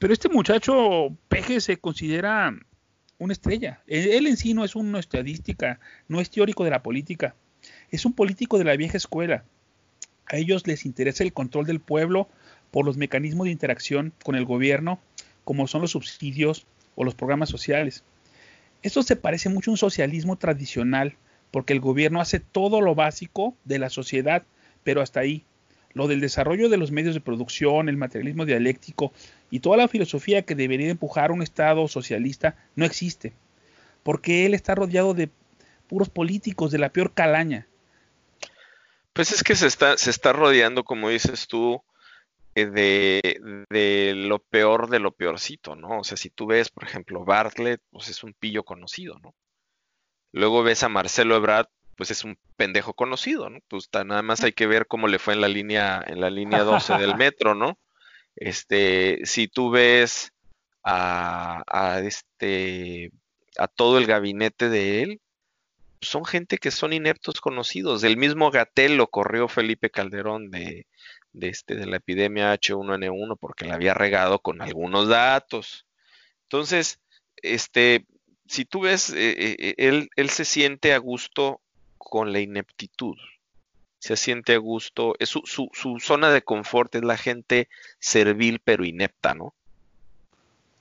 Pero 0.00 0.12
este 0.12 0.28
muchacho 0.28 1.16
Peje 1.28 1.60
se 1.60 1.76
considera 1.76 2.52
una 3.18 3.32
estrella. 3.32 3.82
Él 3.86 4.26
en 4.26 4.36
sí 4.36 4.52
no 4.52 4.64
es 4.64 4.74
una 4.74 4.98
estadística, 4.98 5.78
no 6.08 6.20
es 6.20 6.28
teórico 6.28 6.64
de 6.64 6.70
la 6.70 6.82
política. 6.82 7.36
Es 7.92 8.04
un 8.04 8.14
político 8.14 8.58
de 8.58 8.64
la 8.64 8.74
vieja 8.74 8.96
escuela. 8.96 9.44
A 10.26 10.38
ellos 10.38 10.66
les 10.66 10.84
interesa 10.84 11.22
el 11.22 11.32
control 11.32 11.66
del 11.66 11.78
pueblo 11.78 12.28
por 12.72 12.84
los 12.84 12.96
mecanismos 12.96 13.44
de 13.44 13.52
interacción 13.52 14.12
con 14.24 14.34
el 14.34 14.44
gobierno, 14.44 14.98
como 15.44 15.68
son 15.68 15.82
los 15.82 15.92
subsidios 15.92 16.66
o 16.96 17.04
los 17.04 17.14
programas 17.14 17.48
sociales. 17.48 18.02
Esto 18.82 19.04
se 19.04 19.14
parece 19.14 19.50
mucho 19.50 19.70
a 19.70 19.74
un 19.74 19.78
socialismo 19.78 20.34
tradicional, 20.34 21.16
porque 21.56 21.72
el 21.72 21.80
gobierno 21.80 22.20
hace 22.20 22.38
todo 22.38 22.82
lo 22.82 22.94
básico 22.94 23.56
de 23.64 23.78
la 23.78 23.88
sociedad, 23.88 24.42
pero 24.84 25.00
hasta 25.00 25.20
ahí. 25.20 25.46
Lo 25.94 26.06
del 26.06 26.20
desarrollo 26.20 26.68
de 26.68 26.76
los 26.76 26.90
medios 26.90 27.14
de 27.14 27.22
producción, 27.22 27.88
el 27.88 27.96
materialismo 27.96 28.44
dialéctico 28.44 29.10
y 29.50 29.60
toda 29.60 29.78
la 29.78 29.88
filosofía 29.88 30.42
que 30.42 30.54
debería 30.54 30.90
empujar 30.90 31.32
un 31.32 31.40
Estado 31.40 31.88
socialista 31.88 32.58
no 32.74 32.84
existe, 32.84 33.32
porque 34.02 34.44
él 34.44 34.52
está 34.52 34.74
rodeado 34.74 35.14
de 35.14 35.30
puros 35.86 36.10
políticos 36.10 36.72
de 36.72 36.78
la 36.78 36.90
peor 36.90 37.14
calaña. 37.14 37.66
Pues 39.14 39.32
es 39.32 39.42
que 39.42 39.56
se 39.56 39.66
está, 39.66 39.96
se 39.96 40.10
está 40.10 40.34
rodeando, 40.34 40.84
como 40.84 41.08
dices 41.08 41.46
tú, 41.46 41.82
eh, 42.54 42.66
de, 42.66 43.64
de, 43.70 44.12
lo 44.14 44.40
peor 44.40 44.90
de 44.90 44.98
lo 44.98 45.12
peorcito, 45.12 45.74
¿no? 45.74 46.00
O 46.00 46.04
sea, 46.04 46.18
si 46.18 46.28
tú 46.28 46.48
ves, 46.48 46.68
por 46.68 46.84
ejemplo, 46.84 47.24
Bartlett, 47.24 47.80
pues 47.88 48.10
es 48.10 48.22
un 48.24 48.34
pillo 48.34 48.62
conocido, 48.62 49.18
¿no? 49.20 49.34
Luego 50.36 50.62
ves 50.62 50.82
a 50.82 50.90
Marcelo 50.90 51.34
Ebrard, 51.34 51.68
pues 51.96 52.10
es 52.10 52.22
un 52.22 52.36
pendejo 52.58 52.92
conocido, 52.92 53.48
¿no? 53.48 53.60
Pues 53.68 53.88
nada 54.04 54.20
más 54.20 54.44
hay 54.44 54.52
que 54.52 54.66
ver 54.66 54.86
cómo 54.86 55.08
le 55.08 55.18
fue 55.18 55.32
en 55.32 55.40
la 55.40 55.48
línea, 55.48 56.04
en 56.06 56.20
la 56.20 56.28
línea 56.28 56.62
12 56.62 56.98
del 56.98 57.16
metro, 57.16 57.54
¿no? 57.54 57.78
Este, 58.34 59.20
si 59.24 59.48
tú 59.48 59.70
ves 59.70 60.34
a, 60.84 61.62
a 61.66 62.00
este, 62.00 63.12
a 63.56 63.66
todo 63.66 63.96
el 63.96 64.04
gabinete 64.04 64.68
de 64.68 65.02
él, 65.04 65.20
son 66.02 66.26
gente 66.26 66.58
que 66.58 66.70
son 66.70 66.92
ineptos 66.92 67.40
conocidos. 67.40 68.04
El 68.04 68.18
mismo 68.18 68.50
Gatel 68.50 68.98
lo 68.98 69.06
corrió 69.06 69.48
Felipe 69.48 69.88
Calderón 69.88 70.50
de, 70.50 70.86
de, 71.32 71.48
este, 71.48 71.76
de 71.76 71.86
la 71.86 71.96
epidemia 71.96 72.52
H1N1 72.52 73.38
porque 73.40 73.64
la 73.64 73.76
había 73.76 73.94
regado 73.94 74.40
con 74.40 74.60
algunos 74.60 75.08
datos. 75.08 75.86
Entonces, 76.42 77.00
este, 77.36 78.04
si 78.46 78.64
tú 78.64 78.80
ves, 78.80 79.10
eh, 79.10 79.30
eh, 79.30 79.56
eh, 79.58 79.74
él, 79.78 80.08
él 80.16 80.30
se 80.30 80.44
siente 80.44 80.92
a 80.94 80.98
gusto 80.98 81.60
con 81.98 82.32
la 82.32 82.40
ineptitud. 82.40 83.16
Se 83.98 84.16
siente 84.16 84.54
a 84.54 84.58
gusto. 84.58 85.14
Es 85.18 85.30
su, 85.30 85.42
su, 85.44 85.68
su 85.72 85.98
zona 86.00 86.30
de 86.30 86.42
confort 86.42 86.94
es 86.94 87.02
la 87.02 87.16
gente 87.16 87.68
servil 87.98 88.60
pero 88.62 88.84
inepta, 88.84 89.34
¿no? 89.34 89.54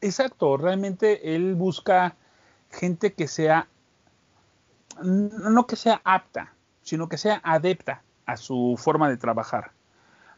Exacto, 0.02 0.58
realmente 0.58 1.36
él 1.36 1.56
busca 1.56 2.16
gente 2.70 3.14
que 3.14 3.28
sea 3.28 3.68
no 5.02 5.68
que 5.68 5.76
sea 5.76 6.02
apta, 6.04 6.54
sino 6.82 7.10
que 7.10 7.18
sea 7.18 7.42
adepta 7.44 8.04
a 8.26 8.38
su 8.38 8.80
forma 8.82 9.10
de 9.10 9.18
trabajar. 9.18 9.72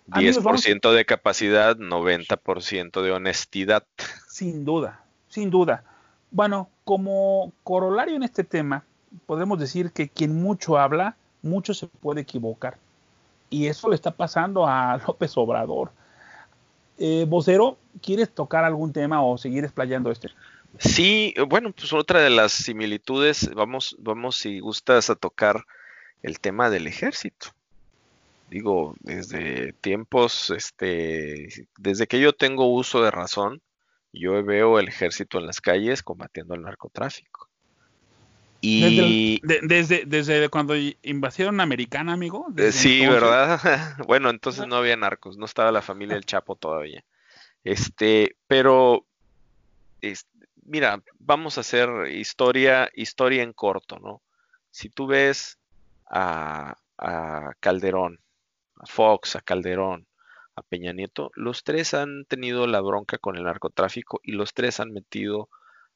10% 0.08 0.94
de 0.94 1.06
capacidad, 1.06 1.76
90% 1.76 3.02
de 3.02 3.12
honestidad. 3.12 3.86
Sin 4.30 4.64
duda, 4.64 5.04
sin 5.28 5.50
duda. 5.50 5.84
Bueno, 6.32 6.70
como 6.84 7.52
corolario 7.64 8.16
en 8.16 8.24
este 8.24 8.44
tema, 8.44 8.84
podemos 9.26 9.60
decir 9.60 9.92
que 9.92 10.10
quien 10.10 10.42
mucho 10.42 10.78
habla, 10.78 11.16
mucho 11.42 11.74
se 11.74 11.88
puede 11.88 12.22
equivocar. 12.22 12.78
Y 13.50 13.68
eso 13.68 13.90
le 13.90 13.96
está 13.96 14.12
pasando 14.12 14.68
a 14.68 14.98
López 15.08 15.38
Obrador. 15.38 15.92
Eh, 17.00 17.26
vocero, 17.28 17.78
¿quieres 18.02 18.30
tocar 18.30 18.64
algún 18.64 18.92
tema 18.92 19.24
o 19.24 19.38
seguir 19.38 19.64
explayando 19.64 20.12
este? 20.12 20.30
Sí, 20.80 21.34
bueno, 21.48 21.72
pues 21.72 21.94
otra 21.94 22.22
de 22.22 22.30
las 22.30 22.52
similitudes, 22.52 23.54
vamos, 23.54 23.96
vamos 24.00 24.36
si 24.38 24.60
gustas 24.60 25.10
a 25.10 25.16
tocar 25.16 25.66
el 26.24 26.40
tema 26.40 26.70
del 26.70 26.88
ejército. 26.88 27.48
Digo, 28.50 28.96
desde 29.02 29.74
tiempos, 29.74 30.52
este, 30.52 31.68
desde 31.78 32.08
que 32.08 32.20
yo 32.20 32.34
tengo 32.34 32.74
uso 32.74 33.02
de 33.02 33.12
razón, 33.12 33.62
yo 34.14 34.44
veo 34.44 34.80
el 34.80 34.88
ejército 34.88 35.40
en 35.40 35.48
las 35.48 35.62
calles 35.62 36.04
combatiendo 36.04 36.56
el 36.56 36.62
narcotráfico. 36.62 37.50
Y 38.60 39.40
desde, 39.44 40.06
desde, 40.06 40.50
cuando 40.50 40.74
invasieron 41.04 41.62
Americana, 41.62 42.14
amigo. 42.14 42.48
Sí, 42.72 43.06
¿verdad? 43.06 43.60
bueno, 44.08 44.30
entonces 44.30 44.68
no 44.68 44.78
había 44.78 44.98
narcos, 44.98 45.38
no 45.38 45.46
estaba 45.46 45.72
la 45.72 45.84
familia 45.84 46.16
del 46.16 46.26
Chapo 46.26 46.56
todavía. 46.56 47.04
Este, 47.64 48.36
pero 48.48 49.06
mira, 50.64 51.02
vamos 51.20 51.58
a 51.58 51.62
hacer 51.62 51.90
historia, 52.12 52.90
historia 52.96 53.44
en 53.44 53.54
corto, 53.54 54.00
¿no? 54.00 54.22
Si 54.72 54.90
tú 54.90 55.08
ves 55.08 55.58
a, 56.10 56.76
a 56.98 57.52
Calderón, 57.60 58.20
a 58.76 58.86
Fox, 58.86 59.36
a 59.36 59.42
Calderón, 59.42 60.08
a 60.58 60.64
Peña 60.64 60.92
Nieto, 60.92 61.32
los 61.36 61.64
tres 61.64 61.94
han 61.94 62.26
tenido 62.26 62.66
la 62.66 62.82
bronca 62.82 63.20
con 63.20 63.38
el 63.38 63.44
narcotráfico 63.44 64.20
y 64.24 64.32
los 64.32 64.56
tres 64.56 64.80
han 64.80 64.92
metido 64.92 65.50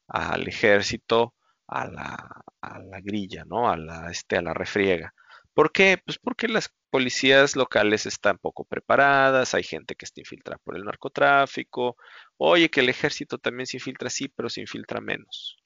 al 0.08 0.48
ejército 0.48 1.34
a 1.68 1.88
la, 1.88 3.02
grilla, 3.02 3.44
¿no? 3.46 3.70
A 3.72 3.78
la, 3.78 4.12
este, 4.12 4.38
a 4.38 4.42
la 4.42 4.54
refriega. 4.54 5.16
¿Por 5.56 5.72
qué? 5.72 6.00
Pues 6.06 6.20
porque 6.20 6.48
las 6.48 6.72
policías 6.92 7.56
locales 7.56 8.06
están 8.06 8.38
poco 8.38 8.64
preparadas, 8.64 9.56
hay 9.56 9.64
gente 9.64 9.96
que 9.96 10.06
está 10.06 10.22
infiltrada 10.22 10.60
por 10.64 10.76
el 10.76 10.84
narcotráfico, 10.84 11.98
oye 12.38 12.70
que 12.70 12.82
el 12.82 12.90
ejército 12.90 13.40
también 13.40 13.66
se 13.66 13.78
infiltra, 13.78 14.10
sí, 14.10 14.28
pero 14.28 14.50
se 14.50 14.62
infiltra 14.62 15.02
menos. 15.02 15.58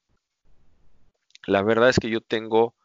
La 1.48 1.62
verdad 1.64 1.90
es 1.90 2.00
que 2.00 2.10
yo 2.10 2.22
tengo 2.22 2.76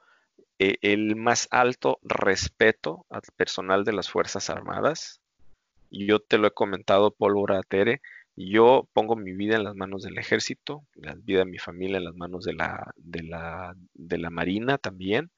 eh, 0.59 0.77
el 0.83 1.15
más 1.15 1.47
alto 1.53 2.01
respeto 2.03 3.07
al 3.11 3.23
personal 3.37 3.85
de 3.85 3.93
las 3.93 4.11
Fuerzas 4.11 4.51
Armadas. 4.51 5.21
Yo 5.91 6.21
te 6.21 6.39
lo 6.39 6.47
he 6.49 6.53
comentado, 6.53 7.11
pólvora 7.11 7.63
Tere, 7.63 8.01
yo 8.37 8.89
pongo 8.93 9.17
mi 9.17 9.33
vida 9.33 9.57
en 9.57 9.65
las 9.65 9.75
manos 9.75 10.03
del 10.03 10.19
ejército, 10.19 10.85
la 10.95 11.15
vida 11.15 11.41
de 11.41 11.47
mi 11.47 11.59
familia 11.59 11.99
en 11.99 12.05
las 12.05 12.15
manos 12.15 12.45
de 12.45 12.55
la, 12.55 12.93
de 12.97 13.23
la, 13.23 13.75
de 13.95 14.19
la 14.19 14.31
Marina 14.31 14.79
también 14.79 15.31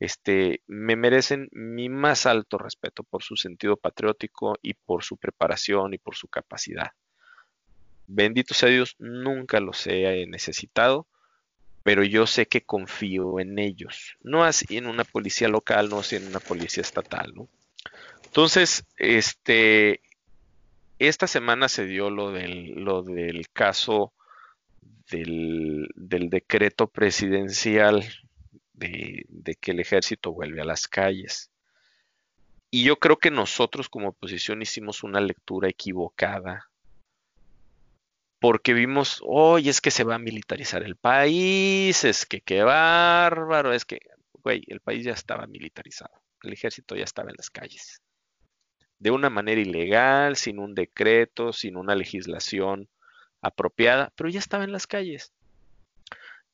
este, 0.00 0.62
me 0.66 0.96
merecen 0.96 1.48
mi 1.52 1.88
más 1.88 2.26
alto 2.26 2.58
respeto 2.58 3.04
por 3.04 3.22
su 3.22 3.36
sentido 3.36 3.76
patriótico 3.76 4.54
y 4.60 4.74
por 4.74 5.04
su 5.04 5.16
preparación 5.16 5.94
y 5.94 5.98
por 5.98 6.16
su 6.16 6.28
capacidad. 6.28 6.90
Bendito 8.06 8.54
sea 8.54 8.68
Dios, 8.68 8.96
nunca 8.98 9.60
los 9.60 9.86
he 9.86 10.26
necesitado, 10.26 11.06
pero 11.82 12.04
yo 12.04 12.26
sé 12.26 12.46
que 12.46 12.62
confío 12.62 13.40
en 13.40 13.58
ellos, 13.58 14.16
no 14.20 14.44
así 14.44 14.76
en 14.76 14.86
una 14.86 15.04
policía 15.04 15.48
local, 15.48 15.88
no 15.88 16.00
así 16.00 16.16
en 16.16 16.26
una 16.26 16.40
policía 16.40 16.82
estatal, 16.82 17.32
¿no? 17.34 17.48
Entonces, 18.34 18.84
este, 18.96 20.00
esta 20.98 21.28
semana 21.28 21.68
se 21.68 21.86
dio 21.86 22.10
lo 22.10 22.32
del, 22.32 22.72
lo 22.72 23.04
del 23.04 23.48
caso 23.50 24.12
del, 25.08 25.86
del 25.94 26.30
decreto 26.30 26.88
presidencial 26.88 28.04
de, 28.72 29.24
que 29.60 29.70
el 29.70 29.78
ejército 29.78 30.32
vuelve 30.32 30.60
a 30.60 30.64
las 30.64 30.88
calles. 30.88 31.52
Y 32.72 32.82
yo 32.82 32.96
creo 32.96 33.18
que 33.18 33.30
nosotros 33.30 33.88
como 33.88 34.08
oposición 34.08 34.62
hicimos 34.62 35.04
una 35.04 35.20
lectura 35.20 35.68
equivocada. 35.68 36.68
Porque 38.40 38.74
vimos, 38.74 39.22
oye, 39.24 39.70
es 39.70 39.80
que 39.80 39.92
se 39.92 40.02
va 40.02 40.16
a 40.16 40.18
militarizar 40.18 40.82
el 40.82 40.96
país, 40.96 42.02
es 42.02 42.26
que 42.26 42.40
qué 42.40 42.64
bárbaro, 42.64 43.72
es 43.72 43.84
que, 43.84 44.00
güey, 44.42 44.64
el 44.66 44.80
país 44.80 45.04
ya 45.04 45.12
estaba 45.12 45.46
militarizado, 45.46 46.20
el 46.42 46.52
ejército 46.52 46.96
ya 46.96 47.04
estaba 47.04 47.30
en 47.30 47.36
las 47.38 47.48
calles. 47.48 48.00
De 48.98 49.10
una 49.10 49.30
manera 49.30 49.60
ilegal, 49.60 50.36
sin 50.36 50.58
un 50.58 50.74
decreto, 50.74 51.52
sin 51.52 51.76
una 51.76 51.94
legislación 51.94 52.88
apropiada, 53.42 54.12
pero 54.16 54.30
ya 54.30 54.38
estaba 54.38 54.64
en 54.64 54.72
las 54.72 54.86
calles 54.86 55.32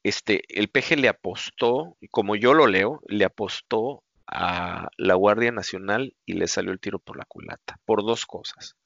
este, 0.02 0.42
el 0.48 0.68
PG 0.68 0.98
le 0.98 1.08
apostó, 1.08 1.96
como 2.10 2.36
yo 2.36 2.54
lo 2.54 2.66
leo, 2.66 3.00
le 3.06 3.24
apostó 3.24 4.02
a 4.26 4.88
la 4.96 5.14
Guardia 5.14 5.52
Nacional 5.52 6.14
y 6.24 6.34
le 6.34 6.46
salió 6.46 6.72
el 6.72 6.80
tiro 6.80 6.98
por 6.98 7.16
la 7.16 7.24
culata, 7.24 7.78
por 7.84 8.04
dos 8.04 8.26
cosas. 8.26 8.76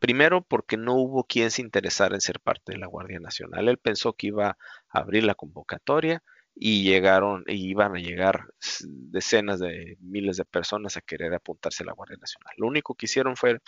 Primero, 0.00 0.42
porque 0.42 0.76
no 0.76 0.94
hubo 0.94 1.24
quien 1.24 1.50
se 1.50 1.62
interesara 1.62 2.14
en 2.14 2.20
ser 2.20 2.40
parte 2.40 2.72
de 2.72 2.78
la 2.78 2.86
Guardia 2.86 3.20
Nacional. 3.20 3.68
Él 3.68 3.78
pensó 3.78 4.12
que 4.12 4.26
iba 4.26 4.58
a 4.88 4.98
abrir 4.98 5.24
la 5.24 5.34
convocatoria 5.34 6.22
y 6.54 6.84
llegaron, 6.84 7.44
iban 7.46 7.96
a 7.96 7.98
llegar 8.00 8.46
decenas 8.88 9.60
de 9.60 9.96
miles 10.00 10.36
de 10.36 10.44
personas 10.44 10.96
a 10.96 11.00
querer 11.00 11.34
apuntarse 11.34 11.82
a 11.82 11.86
la 11.86 11.92
Guardia 11.92 12.16
Nacional. 12.20 12.54
Lo 12.58 12.66
único 12.66 12.94
que 12.94 13.06
hicieron 13.06 13.36
fue 13.36 13.58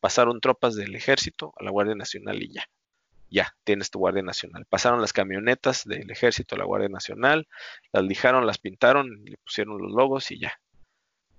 pasaron 0.00 0.40
tropas 0.40 0.76
del 0.76 0.94
ejército 0.94 1.54
a 1.58 1.64
la 1.64 1.70
Guardia 1.70 1.94
Nacional 1.94 2.42
y 2.42 2.52
ya 2.52 2.64
ya, 3.34 3.56
tienes 3.64 3.90
tu 3.90 3.98
Guardia 3.98 4.22
Nacional. 4.22 4.64
Pasaron 4.66 5.00
las 5.00 5.12
camionetas 5.12 5.84
del 5.84 6.08
ejército 6.10 6.54
a 6.54 6.58
la 6.58 6.64
Guardia 6.64 6.88
Nacional, 6.88 7.48
las 7.92 8.04
lijaron, 8.04 8.46
las 8.46 8.58
pintaron, 8.58 9.24
le 9.24 9.36
pusieron 9.38 9.76
los 9.82 9.90
logos 9.90 10.30
y 10.30 10.38
ya. 10.38 10.60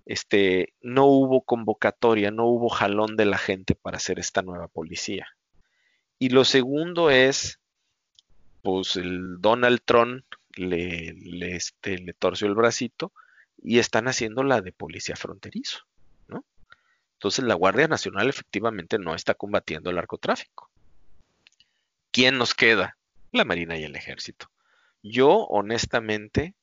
este, 0.06 0.74
no 0.82 1.06
hubo 1.06 1.42
convocatoria, 1.42 2.32
no 2.32 2.46
hubo 2.48 2.70
jalón 2.70 3.16
de 3.16 3.26
la 3.26 3.38
gente 3.38 3.76
para 3.76 3.98
hacer 3.98 4.20
esta 4.20 4.42
nueva 4.42 4.68
policía. 4.68 5.28
Y 6.20 6.30
lo 6.30 6.46
segundo 6.46 7.10
es, 7.10 7.60
pues 8.62 8.98
el 8.98 9.42
Donald 9.42 9.80
Trump 9.86 10.26
le, 10.56 11.56
este, 11.56 11.98
le 11.98 12.14
torció 12.14 12.48
el 12.48 12.56
bracito 12.56 13.12
y 13.62 13.80
están 13.80 14.08
haciendo 14.08 14.44
la 14.44 14.62
de 14.62 14.72
policía 14.72 15.16
fronterizo, 15.16 15.80
¿no? 16.28 16.46
Entonces 17.14 17.46
la 17.46 17.56
Guardia 17.56 17.88
Nacional 17.88 18.30
efectivamente 18.30 19.00
no 19.00 19.16
está 19.16 19.34
combatiendo 19.34 19.90
el 19.90 19.96
narcotráfico. 19.96 20.70
¿Quién 22.12 22.38
nos 22.38 22.54
queda? 22.54 22.98
La 23.32 23.46
Marina 23.46 23.78
y 23.78 23.84
el 23.84 23.96
Ejército. 23.96 24.50
Yo 25.04 25.46
honestamente, 25.46 26.56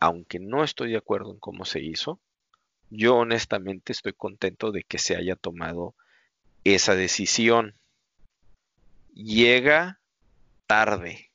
aunque 0.00 0.38
no 0.38 0.64
estoy 0.64 0.92
de 0.92 0.98
acuerdo 0.98 1.32
en 1.32 1.38
cómo 1.38 1.64
se 1.64 1.80
hizo, 1.80 2.20
yo 2.90 3.16
honestamente 3.16 3.92
estoy 3.92 4.12
contento 4.12 4.72
de 4.72 4.82
que 4.82 4.98
se 4.98 5.16
haya 5.16 5.36
tomado 5.36 5.94
esa 6.64 6.94
decisión. 6.94 7.74
Llega 9.14 10.00
tarde, 10.66 11.27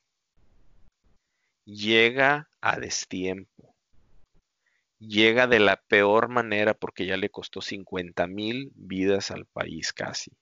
llega 1.64 2.48
a 2.60 2.78
destiempo, 2.78 3.74
llega 4.98 5.46
de 5.46 5.60
la 5.60 5.76
peor 5.76 6.28
manera 6.28 6.74
porque 6.74 7.06
ya 7.06 7.16
le 7.16 7.30
costó 7.30 7.60
50 7.60 8.26
mil 8.26 8.72
vidas 8.74 9.30
al 9.30 9.46
país 9.46 9.92
casi. 9.92 10.32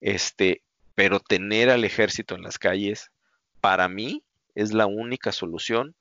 Este, 0.00 0.62
pero 0.94 1.20
tener 1.20 1.70
al 1.70 1.84
ejército 1.84 2.34
en 2.34 2.42
las 2.42 2.58
calles, 2.58 3.10
para 3.60 3.88
mí, 3.88 4.22
es 4.54 4.72
la 4.72 4.86
única 4.86 5.32
solución 5.32 5.94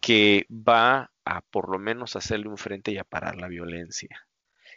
que 0.00 0.46
va 0.50 1.10
a 1.24 1.40
por 1.40 1.70
lo 1.70 1.78
menos 1.78 2.16
hacerle 2.16 2.48
un 2.48 2.58
frente 2.58 2.92
y 2.92 2.98
a 2.98 3.04
parar 3.04 3.36
la 3.36 3.48
violencia. 3.48 4.26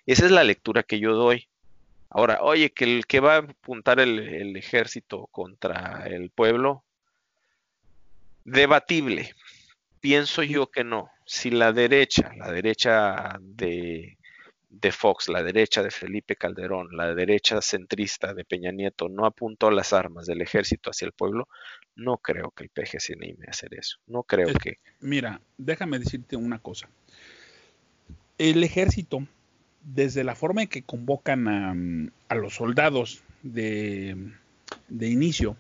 Esa 0.06 0.26
es 0.26 0.32
la 0.32 0.44
lectura 0.44 0.84
que 0.84 1.00
yo 1.00 1.14
doy. 1.14 1.48
Ahora, 2.10 2.40
oye, 2.42 2.72
que 2.72 2.86
el 2.86 3.06
que 3.06 3.20
va 3.20 3.36
a 3.36 3.40
apuntar 3.40 4.00
el, 4.00 4.56
ejército 4.56 5.28
contra 5.28 6.08
el 6.08 6.30
pueblo, 6.30 6.86
debatible. 8.48 9.36
Pienso 10.00 10.42
yo 10.42 10.72
que 10.72 10.84
no. 10.84 11.10
Si 11.26 11.52
la 11.52 11.74
derecha, 11.74 12.32
la 12.38 12.52
derecha 12.52 13.38
de, 13.42 14.18
de 14.70 14.92
Fox, 14.92 15.28
la 15.28 15.44
derecha 15.44 15.84
de 15.84 15.92
Felipe 15.92 16.38
Calderón, 16.38 16.88
la 16.96 17.14
derecha 17.14 17.62
centrista 17.62 18.34
de 18.34 18.46
Peña 18.46 18.72
Nieto 18.72 19.10
no 19.10 19.26
apuntó 19.26 19.70
las 19.70 19.92
armas 19.92 20.26
del 20.26 20.42
ejército 20.42 20.90
hacia 20.90 21.06
el 21.06 21.12
pueblo, 21.12 21.50
no 21.96 22.18
creo 22.18 22.52
que 22.52 22.64
el 22.64 22.70
PG 22.70 23.02
se 23.02 23.14
anime 23.14 23.46
a 23.48 23.52
hacer 23.52 23.74
eso. 23.74 23.98
No 24.08 24.24
creo 24.24 24.54
que. 24.54 24.78
Mira, 25.02 25.42
déjame 25.58 26.00
decirte 26.00 26.38
una 26.38 26.60
cosa. 26.60 26.90
El 28.38 28.64
ejército, 28.64 29.28
desde 29.82 30.24
la 30.24 30.36
forma 30.36 30.62
en 30.62 30.68
que 30.70 30.84
convocan 30.84 32.12
a, 32.30 32.36
los 32.36 32.56
soldados 32.56 33.24
de, 33.44 34.16
de 34.88 35.10
inicio, 35.10 35.58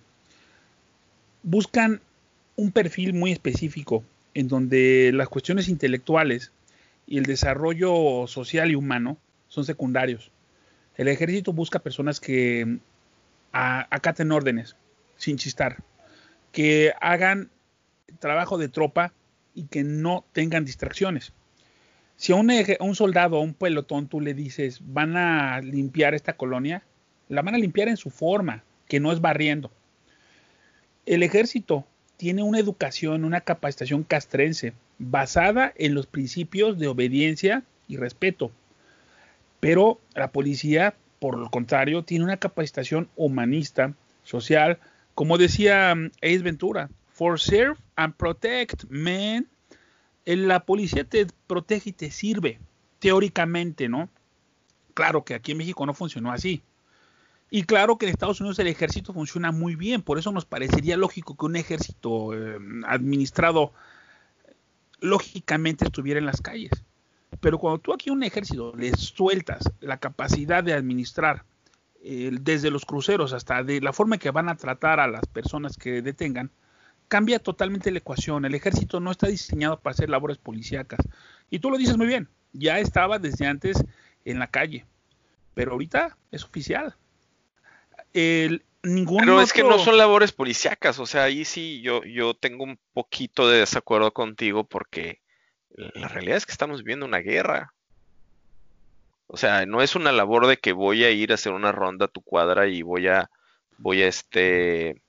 buscan 1.44 2.02
un 2.58 2.72
perfil 2.72 3.14
muy 3.14 3.32
específico 3.32 4.04
en 4.34 4.50
donde 4.50 5.12
las 5.14 5.30
cuestiones 5.30 5.70
intelectuales 5.70 6.52
y 7.06 7.18
el 7.18 7.26
desarrollo 7.26 8.28
social 8.28 8.70
y 8.72 8.76
humano 8.76 9.18
son 9.48 9.64
secundarios. 9.64 10.32
El 10.96 11.08
ejército 11.08 11.54
busca 11.54 11.80
personas 11.80 12.20
que 12.20 12.80
acaten 13.52 14.32
órdenes 14.32 14.76
sin 15.16 15.38
chistar, 15.38 15.78
que 16.52 16.94
hagan 17.00 17.50
trabajo 18.20 18.58
de 18.58 18.70
tropa 18.70 19.14
y 19.54 19.64
que 19.68 19.84
no 19.84 20.26
tengan 20.34 20.66
distracciones. 20.66 21.34
Si 22.16 22.34
a 22.34 22.36
un, 22.36 22.52
un 22.80 22.96
soldado, 22.96 23.38
a 23.38 23.42
un 23.42 23.54
pelotón, 23.54 24.08
tú 24.08 24.20
le 24.20 24.34
dices, 24.34 24.82
van 24.82 25.16
a 25.16 25.62
limpiar 25.62 26.16
esta 26.16 26.34
colonia, 26.34 26.84
la 27.30 27.44
van 27.44 27.54
a 27.54 27.60
limpiar 27.60 27.88
en 27.88 27.98
su 27.98 28.10
forma, 28.10 28.64
que 28.88 29.00
no 29.00 29.12
es 29.12 29.22
barriendo. 29.22 29.72
El 31.06 31.22
ejército 31.22 31.86
tiene 32.18 32.44
una 32.44 32.60
educación, 32.60 33.24
una 33.24 33.42
capacitación 33.42 34.04
castrense 34.04 34.74
basada 35.00 35.72
en 35.78 35.94
los 35.94 36.08
principios 36.08 36.78
de 36.80 36.88
obediencia 36.88 37.64
y 37.88 37.98
respeto. 37.98 38.52
Pero 39.60 40.00
la 40.14 40.32
policía, 40.32 40.96
por 41.20 41.38
lo 41.38 41.50
contrario, 41.50 42.04
tiene 42.04 42.26
una 42.26 42.38
capacitación 42.38 43.08
humanista, 43.16 43.94
social, 44.24 44.80
como 45.16 45.38
decía 45.38 45.94
um, 45.96 46.10
Ace 46.22 46.40
Ventura, 46.40 46.90
for 47.08 47.40
serve 47.40 47.78
and 47.96 48.14
protect, 48.16 48.84
man. 48.90 49.48
La 50.26 50.66
policía 50.66 51.06
te 51.06 51.28
protege 51.48 51.92
y 51.92 51.94
te 51.94 52.12
sirve, 52.12 52.60
teóricamente, 53.00 53.88
¿no? 53.88 54.10
Claro 54.94 55.24
que 55.24 55.34
aquí 55.34 55.54
en 55.54 55.60
México 55.60 55.86
no 55.86 55.94
funcionó 55.94 56.32
así. 56.32 56.62
Y 57.50 57.64
claro 57.64 57.98
que 57.98 58.06
en 58.06 58.12
Estados 58.12 58.42
Unidos 58.42 58.60
el 58.60 58.68
ejército 58.68 59.14
funciona 59.14 59.52
muy 59.52 59.76
bien, 59.76 60.02
por 60.02 60.20
eso 60.20 60.32
nos 60.32 60.46
parecería 60.46 60.98
lógico 60.98 61.38
que 61.38 61.46
un 61.46 61.56
ejército 61.56 62.34
eh, 62.34 62.58
administrado 62.86 63.72
lógicamente 65.00 65.86
estuviera 65.86 66.20
en 66.20 66.26
las 66.26 66.42
calles. 66.42 66.72
Pero 67.40 67.58
cuando 67.60 67.80
tú 67.80 67.94
aquí 67.94 68.10
un 68.10 68.24
ejército 68.24 68.74
le 68.76 68.92
sueltas 68.96 69.72
la 69.80 69.98
capacidad 69.98 70.64
de 70.64 70.74
administrar 70.74 71.46
desde 72.02 72.72
los 72.72 72.86
cruceros 72.86 73.34
hasta 73.34 73.64
de 73.64 73.82
la 73.82 73.92
forma 73.92 74.18
que 74.18 74.32
van 74.32 74.50
a 74.50 74.56
tratar 74.56 75.00
a 75.00 75.08
las 75.08 75.26
personas 75.26 75.78
que 75.78 76.02
detengan, 76.02 76.52
cambia 77.08 77.40
totalmente 77.40 77.92
la 77.92 78.00
ecuación. 78.00 78.46
El 78.46 78.56
ejército 78.56 79.00
no 79.00 79.12
está 79.12 79.28
diseñado 79.28 79.80
para 79.80 79.94
hacer 79.94 80.10
labores 80.10 80.38
policíacas. 80.38 81.00
Y 81.50 81.60
tú 81.60 81.70
lo 81.70 81.78
dices 81.78 81.98
muy 81.98 82.08
bien, 82.08 82.30
ya 82.54 82.80
estaba 82.80 83.20
desde 83.20 83.46
antes 83.46 83.84
en 84.26 84.40
la 84.40 84.48
calle, 84.48 84.86
pero 85.54 85.74
ahorita 85.74 86.18
es 86.32 86.44
oficial. 86.44 86.96
El, 88.14 88.64
ningún 88.84 89.20
pero 89.20 89.42
es 89.42 89.54
que 89.54 89.64
no 89.64 89.80
son 89.80 89.98
labores 89.98 90.32
policíacas, 90.32 91.00
o 91.00 91.06
sea, 91.06 91.24
ahí 91.24 91.46
sí 91.46 91.82
yo, 91.82 92.04
yo 92.04 92.34
tengo 92.34 92.64
un 92.64 92.80
poquito 92.94 93.50
de 93.50 93.60
desacuerdo 93.60 94.12
contigo 94.12 94.64
porque 94.64 95.22
la 95.78 96.08
realidad 96.08 96.38
es 96.38 96.46
que 96.46 96.52
estamos 96.52 96.84
viviendo 96.84 97.06
una 97.06 97.20
guerra. 97.20 97.74
O 99.28 99.38
sea, 99.38 99.66
no 99.66 99.82
es 99.82 99.96
una 99.96 100.12
labor 100.12 100.48
de 100.48 100.58
que 100.58 100.72
voy 100.72 101.04
a 101.04 101.12
ir 101.12 101.32
a 101.32 101.36
hacer 101.36 101.52
una 101.52 101.72
ronda 101.72 102.06
a 102.06 102.10
tu 102.10 102.22
cuadra 102.22 102.68
y 102.68 102.82
voy 102.82 103.08
a, 103.08 103.30
voy 103.78 104.02
a 104.02 104.08
este, 104.08 105.02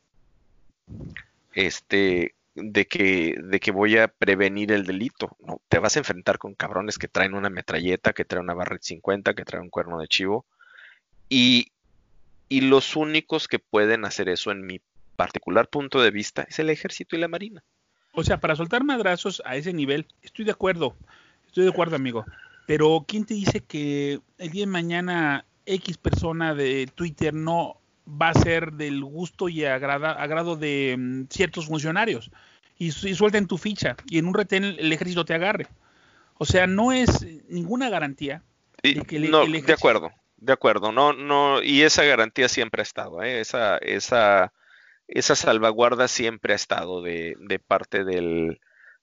este, 1.54 2.34
de 2.54 2.86
que, 2.86 3.36
de 3.40 3.60
que 3.60 3.70
voy 3.70 3.96
a 3.96 4.08
prevenir 4.08 4.72
el 4.72 4.84
delito. 4.84 5.36
No, 5.40 5.60
te 5.68 5.78
vas 5.78 5.96
a 5.96 6.00
enfrentar 6.00 6.38
con 6.38 6.54
cabrones 6.54 6.98
que 6.98 7.08
traen 7.08 7.34
una 7.34 7.48
metralleta, 7.48 8.12
que 8.12 8.24
traen 8.24 8.44
una 8.44 8.54
barret 8.54 8.82
50, 8.82 9.34
que 9.34 9.44
traen 9.44 9.64
un 9.64 9.70
cuerno 9.70 10.00
de 10.00 10.08
chivo. 10.08 10.44
Y, 11.28 11.68
y 12.48 12.62
los 12.62 12.96
únicos 12.96 13.48
que 13.48 13.58
pueden 13.58 14.04
hacer 14.04 14.28
eso, 14.28 14.50
en 14.50 14.66
mi 14.66 14.80
particular 15.16 15.68
punto 15.68 16.00
de 16.00 16.10
vista, 16.10 16.46
es 16.48 16.58
el 16.58 16.70
ejército 16.70 17.16
y 17.16 17.18
la 17.18 17.28
marina. 17.28 17.62
O 18.12 18.24
sea, 18.24 18.40
para 18.40 18.56
soltar 18.56 18.84
madrazos 18.84 19.42
a 19.44 19.56
ese 19.56 19.72
nivel, 19.72 20.06
estoy 20.22 20.44
de 20.44 20.52
acuerdo. 20.52 20.96
Estoy 21.46 21.64
de 21.64 21.70
acuerdo, 21.70 21.96
amigo. 21.96 22.24
Pero 22.66 23.04
¿quién 23.06 23.24
te 23.24 23.34
dice 23.34 23.60
que 23.60 24.20
el 24.38 24.50
día 24.50 24.62
de 24.62 24.70
mañana 24.70 25.44
X 25.66 25.98
persona 25.98 26.54
de 26.54 26.88
Twitter 26.94 27.34
no 27.34 27.80
va 28.08 28.30
a 28.30 28.34
ser 28.34 28.72
del 28.72 29.04
gusto 29.04 29.48
y 29.48 29.64
agrado 29.64 30.56
de 30.56 30.96
mm, 30.98 31.24
ciertos 31.30 31.66
funcionarios? 31.66 32.30
Y, 32.78 32.92
suelten 32.92 33.48
tu 33.48 33.58
ficha 33.58 33.96
y 34.08 34.18
en 34.18 34.26
un 34.26 34.34
retén 34.34 34.62
el, 34.62 34.92
ejército 34.92 35.24
te 35.24 35.34
agarre. 35.34 35.66
O 36.34 36.44
sea, 36.44 36.66
no 36.66 36.92
es 36.92 37.26
ninguna 37.48 37.90
garantía. 37.90 38.42
de, 38.82 39.02
que 39.02 39.18
no, 39.18 39.44
de 39.44 39.72
acuerdo, 39.72 40.12
de 40.38 40.52
acuerdo. 40.52 40.92
No, 40.92 41.12
no, 41.12 41.62
y 41.62 41.82
esa 41.82 42.04
garantía 42.04 42.48
siempre 42.48 42.80
ha 42.80 42.84
estado, 42.84 43.22
¿eh? 43.22 43.40
esa, 43.40 43.76
esa, 43.78 44.52
esa 45.06 45.34
salvaguarda 45.34 46.08
siempre 46.08 46.52
ha 46.52 46.56
estado 46.56 47.02
de, 47.02 47.36
de 47.40 47.58
parte 47.58 48.04
del, 48.04 48.60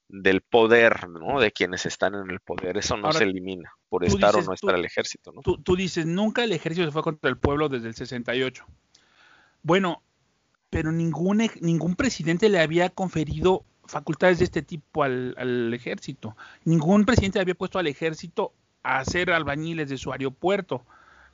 del 0.07 0.41
poder, 0.41 1.09
¿no? 1.09 1.39
De 1.39 1.51
quienes 1.51 1.85
están 1.85 2.15
en 2.15 2.29
el 2.29 2.39
poder. 2.39 2.77
Eso 2.77 2.97
no 2.97 3.11
se 3.11 3.23
elimina 3.23 3.73
por 3.89 4.05
estar 4.05 4.35
o 4.35 4.41
no 4.41 4.53
estar 4.53 4.75
el 4.75 4.85
ejército, 4.85 5.31
¿no? 5.31 5.41
Tú, 5.41 5.75
dices, 5.75 6.05
nunca 6.05 6.43
el 6.43 6.53
ejército 6.53 6.85
se 6.85 6.91
fue 6.91 7.03
contra 7.03 7.29
el 7.29 7.37
pueblo 7.37 7.69
desde 7.69 7.87
el 7.87 7.95
68. 7.95 8.65
Bueno, 9.63 10.03
pero 10.69 10.91
ningún, 10.91 11.49
ningún 11.61 11.95
presidente 11.95 12.49
le 12.49 12.59
había 12.59 12.89
conferido 12.89 13.65
facultades 13.85 14.39
de 14.39 14.45
este 14.45 14.61
tipo 14.61 15.03
al, 15.03 15.35
al 15.37 15.73
ejército. 15.73 16.35
Ningún 16.63 17.05
presidente 17.05 17.39
le 17.39 17.43
había 17.43 17.55
puesto 17.55 17.77
al 17.77 17.87
ejército 17.87 18.53
a 18.83 18.99
hacer 18.99 19.31
albañiles 19.31 19.89
de 19.89 19.97
su 19.97 20.11
aeropuerto. 20.11 20.85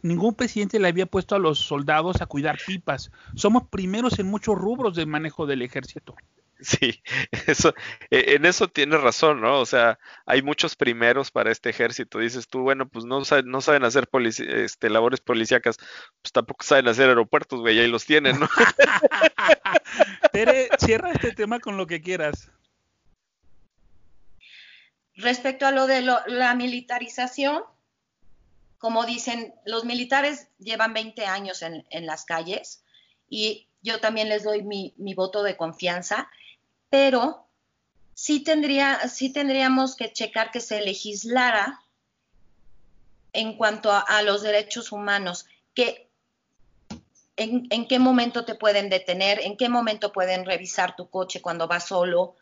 Ningún 0.01 0.35
presidente 0.35 0.79
le 0.79 0.87
había 0.87 1.05
puesto 1.05 1.35
a 1.35 1.39
los 1.39 1.59
soldados 1.59 2.21
a 2.21 2.25
cuidar 2.25 2.57
pipas. 2.65 3.11
Somos 3.35 3.67
primeros 3.67 4.19
en 4.19 4.27
muchos 4.27 4.57
rubros 4.57 4.95
del 4.95 5.07
manejo 5.07 5.45
del 5.45 5.61
ejército. 5.61 6.15
Sí, 6.61 7.01
eso, 7.47 7.73
e, 8.11 8.35
en 8.35 8.45
eso 8.45 8.67
tienes 8.67 9.01
razón, 9.01 9.41
¿no? 9.41 9.59
O 9.59 9.65
sea, 9.65 9.99
hay 10.25 10.41
muchos 10.41 10.75
primeros 10.75 11.31
para 11.31 11.51
este 11.51 11.69
ejército. 11.69 12.19
Dices 12.19 12.47
tú, 12.47 12.61
bueno, 12.61 12.87
pues 12.87 13.03
no, 13.05 13.25
saben, 13.25 13.49
no 13.49 13.61
saben 13.61 13.83
hacer 13.83 14.07
este, 14.47 14.89
labores 14.89 15.21
policíacas, 15.21 15.77
pues 16.21 16.31
tampoco 16.31 16.63
saben 16.63 16.87
hacer 16.87 17.09
aeropuertos, 17.09 17.59
güey, 17.59 17.79
ahí 17.79 17.87
los 17.87 18.05
tienen, 18.05 18.39
¿no? 18.39 18.47
Tere, 20.31 20.69
cierra 20.77 21.11
este 21.11 21.31
tema 21.31 21.59
con 21.59 21.77
lo 21.77 21.87
que 21.87 22.01
quieras. 22.01 22.51
Respecto 25.15 25.65
a 25.65 25.71
lo 25.71 25.87
de 25.87 26.01
la 26.01 26.55
militarización, 26.55 27.63
como 28.81 29.05
dicen, 29.05 29.53
los 29.63 29.85
militares 29.85 30.47
llevan 30.57 30.93
20 30.93 31.27
años 31.27 31.61
en, 31.61 31.85
las 32.07 32.25
calles 32.25 32.83
y 33.29 33.67
yo 33.83 33.99
también 33.99 34.27
les 34.27 34.43
doy 34.43 34.63
mi, 34.63 35.13
voto 35.13 35.43
de 35.43 35.55
confianza, 35.55 36.31
pero 36.89 37.45
sí, 38.15 38.39
tendría, 38.39 39.07
sí 39.07 39.31
tendríamos 39.31 39.95
que 39.95 40.11
checar 40.11 40.49
que 40.49 40.61
se 40.61 40.81
legislara 40.81 41.79
en 43.33 43.55
cuanto 43.55 43.91
a, 43.91 44.23
los 44.23 44.41
derechos 44.41 44.91
humanos, 44.91 45.45
que 45.75 46.09
en, 47.35 47.87
qué 47.87 47.99
momento 47.99 48.45
te 48.45 48.55
pueden 48.55 48.89
detener, 48.89 49.41
en 49.41 49.57
qué 49.57 49.69
momento 49.69 50.11
pueden 50.11 50.43
revisar 50.43 50.95
tu 50.95 51.07
coche 51.07 51.39
cuando 51.39 51.67
vas 51.67 51.87
solo. 51.87 52.35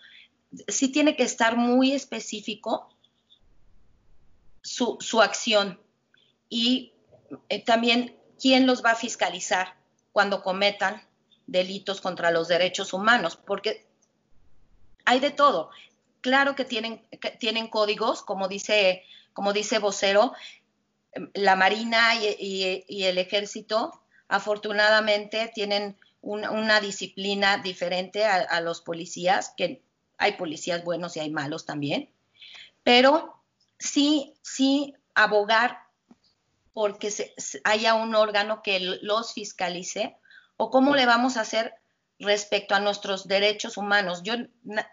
Sí 0.70 0.88
tiene 0.88 1.18
que 1.18 1.24
estar 1.24 1.58
muy 1.58 1.92
específico 1.92 2.96
su 4.62 5.22
acción 5.22 5.78
y 6.50 6.94
eh, 7.50 7.64
también 7.64 8.18
quién 8.40 8.66
los 8.66 8.84
va 8.84 8.92
a 8.92 8.96
fiscalizar 8.96 9.76
cuando 10.12 10.42
cometan 10.42 11.02
delitos 11.46 12.02
contra 12.02 12.32
los 12.32 12.48
derechos 12.48 12.94
humanos, 12.94 13.38
porque 13.38 13.86
hay 15.06 15.20
de 15.20 15.32
todo. 15.32 15.70
Claro 16.22 16.56
que 16.56 16.66
tienen, 16.66 17.06
tienen 17.40 17.68
códigos, 17.68 18.24
como 18.24 18.48
dice, 18.48 19.04
como 19.34 19.54
dice 19.54 19.80
vocero, 19.80 20.34
em, 21.14 21.30
la 21.34 21.56
Marina 21.56 22.16
y, 22.16 22.86
el 23.04 23.18
Ejército 23.18 24.02
afortunadamente 24.28 25.52
tienen 25.54 25.98
una 26.22 26.82
disciplina 26.82 27.58
diferente 27.58 28.26
a, 28.26 28.36
a, 28.36 28.60
los 28.62 28.82
policías, 28.82 29.54
que 29.56 29.82
hay 30.18 30.34
policías 30.34 30.84
buenos 30.84 31.16
y 31.16 31.22
hay 31.22 31.32
malos 31.32 31.66
también, 31.66 32.10
pero 32.84 33.42
sí, 33.80 34.34
sí 34.42 34.94
abogar 35.16 35.89
porque 36.80 37.14
haya 37.66 37.94
un 37.94 38.16
órgano 38.16 38.62
que 38.64 38.80
los 39.02 39.34
fiscalice 39.34 40.16
o 40.56 40.72
cómo 40.72 40.96
le 40.96 41.06
vamos 41.06 41.36
a 41.36 41.42
hacer 41.42 41.74
respecto 42.20 42.74
a 42.74 42.80
nuestros 42.80 43.28
derechos 43.28 43.76
humanos. 43.76 44.24
Yo, 44.24 44.36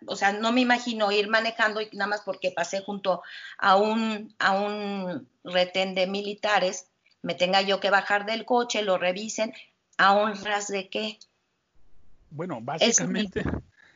o 0.09 0.17
sea, 0.17 0.33
no 0.33 0.51
me 0.51 0.63
imagino 0.63 1.13
ir 1.13 1.29
manejando 1.29 1.81
y 1.81 1.89
nada 1.93 2.09
más 2.09 2.23
porque 2.23 2.51
pasé 2.51 2.81
junto 2.81 3.23
a 3.59 3.77
un, 3.77 4.35
a 4.41 4.61
un 4.61 5.29
retén 5.45 5.95
de 5.95 6.09
militares, 6.09 6.89
me 7.23 7.37
tenga 7.37 7.63
yo 7.63 7.79
que 7.79 7.91
bajar 7.91 8.27
del 8.27 8.45
coche, 8.45 8.83
lo 8.83 8.99
revisen, 8.99 9.55
¿a 9.97 10.13
honras 10.17 10.67
de 10.67 10.89
qué? 10.89 11.21
Bueno, 12.31 12.59
básicamente 12.63 13.45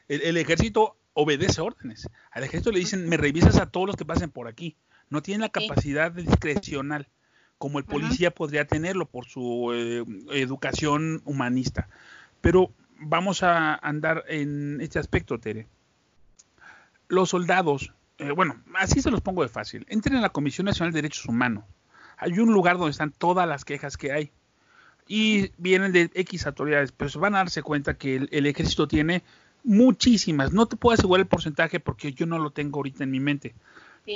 el, 0.07 0.23
el, 0.23 0.37
ejército 0.37 0.97
obedece 1.15 1.61
órdenes. 1.61 2.09
Al 2.31 2.45
ejército 2.45 2.71
le 2.71 2.79
dicen, 2.79 3.09
me 3.09 3.17
revisas 3.17 3.57
a 3.57 3.69
todos 3.69 3.89
los 3.89 3.97
que 3.97 4.05
pasen 4.05 4.31
por 4.31 4.47
aquí. 4.47 4.77
No 5.09 5.23
tiene 5.23 5.43
la 5.43 5.49
capacidad 5.49 6.13
discrecional 6.13 7.09
como 7.61 7.79
el 7.79 7.85
policía 7.85 8.31
podría 8.31 8.65
tenerlo 8.65 9.05
por 9.05 9.27
su 9.27 9.71
eh, 9.75 10.03
educación 10.33 11.21
humanista. 11.27 11.91
Pero 12.41 12.73
vamos 12.99 13.43
a 13.43 13.75
andar 13.75 14.25
en 14.29 14.81
este 14.81 14.99
aspecto, 14.99 15.39
Tere. 15.39 15.67
Los 17.09 17.29
soldados, 17.29 17.93
eh, 18.17 18.31
bueno, 18.31 18.63
así 18.77 19.03
se 19.03 19.11
los 19.11 19.21
pongo 19.21 19.43
de 19.43 19.51
fácil. 19.51 19.85
Entren 19.91 20.17
en 20.17 20.23
la 20.23 20.31
Comisión 20.31 20.65
Nacional 20.65 20.95
de 20.95 21.03
Derechos 21.03 21.27
Humanos. 21.27 21.65
Hay 22.17 22.39
un 22.39 22.51
lugar 22.51 22.79
donde 22.79 22.93
están 22.93 23.13
todas 23.13 23.47
las 23.47 23.67
quejas 23.67 23.99
que 23.99 24.11
hay. 24.11 24.31
Y 25.07 25.53
vienen 25.59 25.93
de 25.93 26.11
X 26.15 26.47
autoridades, 26.47 26.93
pero 26.93 27.11
se 27.11 27.19
van 27.19 27.35
a 27.35 27.39
darse 27.39 27.63
cuenta 27.63 27.93
que 27.93 28.27
el, 28.31 28.47
ejército 28.47 28.89
tiene 28.89 29.23
muchísimas. 29.65 30.51
No 30.51 30.65
te 30.65 30.77
puedo 30.77 30.95
asegurar 30.95 31.21
el 31.21 31.29
porcentaje 31.29 31.79
porque 31.79 32.15
yo 32.15 32.25
no 32.25 32.39
lo 32.39 32.53
tengo 32.53 32.79
ahorita 32.79 33.05
en 33.05 33.11
mi 33.11 33.21
mente. 33.21 33.55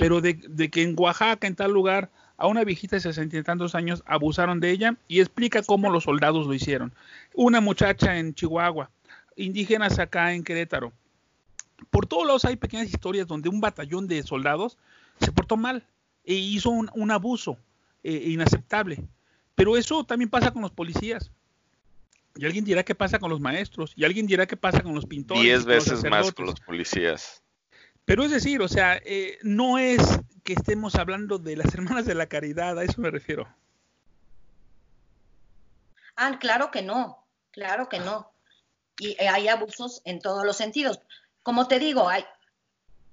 Pero 0.01 0.23
de, 0.23 0.33
de, 0.49 0.71
que 0.71 0.81
en 0.81 0.95
Oaxaca, 0.99 1.47
en 1.47 1.57
tal 1.57 1.73
lugar, 1.73 2.11
a 2.37 2.47
una 2.47 2.65
viejita 2.65 2.97
de 2.97 3.01
sesenta 3.01 3.37
y 3.37 3.43
tantos 3.43 3.75
años 3.75 4.03
abusaron 4.07 4.61
de 4.61 4.71
ella 4.71 4.97
y 5.09 5.21
explica 5.21 5.63
cómo 5.63 5.91
los 5.91 6.05
soldados 6.05 6.47
lo 6.47 6.55
hicieron. 6.55 6.93
Una 7.35 7.61
muchacha 7.61 8.19
en 8.19 8.35
Chihuahua, 8.35 8.91
indígenas 9.37 9.99
acá 9.99 10.33
en 10.33 10.43
Querétaro. 10.43 10.93
Por 11.91 12.07
todos 12.07 12.27
lados 12.27 12.45
hay 12.45 12.57
pequeñas 12.57 12.89
historias 12.89 13.27
donde 13.27 13.49
un 13.49 13.61
batallón 13.61 14.09
de 14.09 14.23
soldados 14.23 14.79
se 15.21 15.33
portó 15.33 15.57
mal 15.57 15.87
e 16.25 16.35
hizo 16.35 16.71
un, 16.71 17.11
abuso 17.11 17.59
eh, 18.03 18.25
inaceptable. 18.27 19.05
Pero 19.55 19.77
eso 19.77 20.05
también 20.05 20.31
pasa 20.31 20.51
con 20.51 20.63
los 20.63 20.73
policías. 20.73 21.31
Y 22.37 22.45
alguien 22.45 22.65
dirá 22.65 22.83
qué 22.83 22.95
pasa 22.95 23.19
con 23.19 23.31
los 23.31 23.41
maestros. 23.41 23.93
Y 23.97 24.05
alguien 24.05 24.27
dirá 24.27 24.47
qué 24.47 24.57
pasa 24.57 24.83
con 24.83 24.95
los 24.95 25.07
pintores. 25.07 25.43
Diez 25.43 25.65
veces 25.65 26.03
más 26.05 26.33
con 26.33 26.47
los 26.47 26.59
policías. 26.61 27.43
Pero 28.05 28.25
es 28.25 28.31
decir, 28.31 28.61
o 28.61 28.69
sea, 28.69 29.01
eh, 29.05 29.39
no 29.43 29.79
es 29.79 30.21
que 30.45 30.53
estemos 30.53 30.95
hablando 30.95 31.39
de 31.39 31.57
las 31.57 31.75
hermanas 31.75 32.07
de 32.07 32.15
la 32.15 32.27
caridad, 32.27 32.79
a 32.79 32.85
eso 32.85 33.01
me 33.01 33.11
refiero. 33.11 33.49
Ah, 36.17 36.39
claro 36.39 36.71
que 36.71 36.83
no, 36.83 37.27
claro 37.51 37.89
que 37.89 37.99
no. 37.99 38.31
Y 38.99 39.17
eh, 39.19 39.29
hay 39.29 39.49
abusos 39.49 40.03
en 40.05 40.21
todos 40.21 40.45
los 40.45 40.57
sentidos. 40.57 41.01
Como 41.43 41.67
te 41.67 41.79
digo, 41.79 42.09
hay 42.09 42.25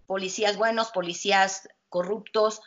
policías 0.06 0.58
buenos, 0.58 0.92
policías 0.92 1.68
corruptos, 1.90 2.62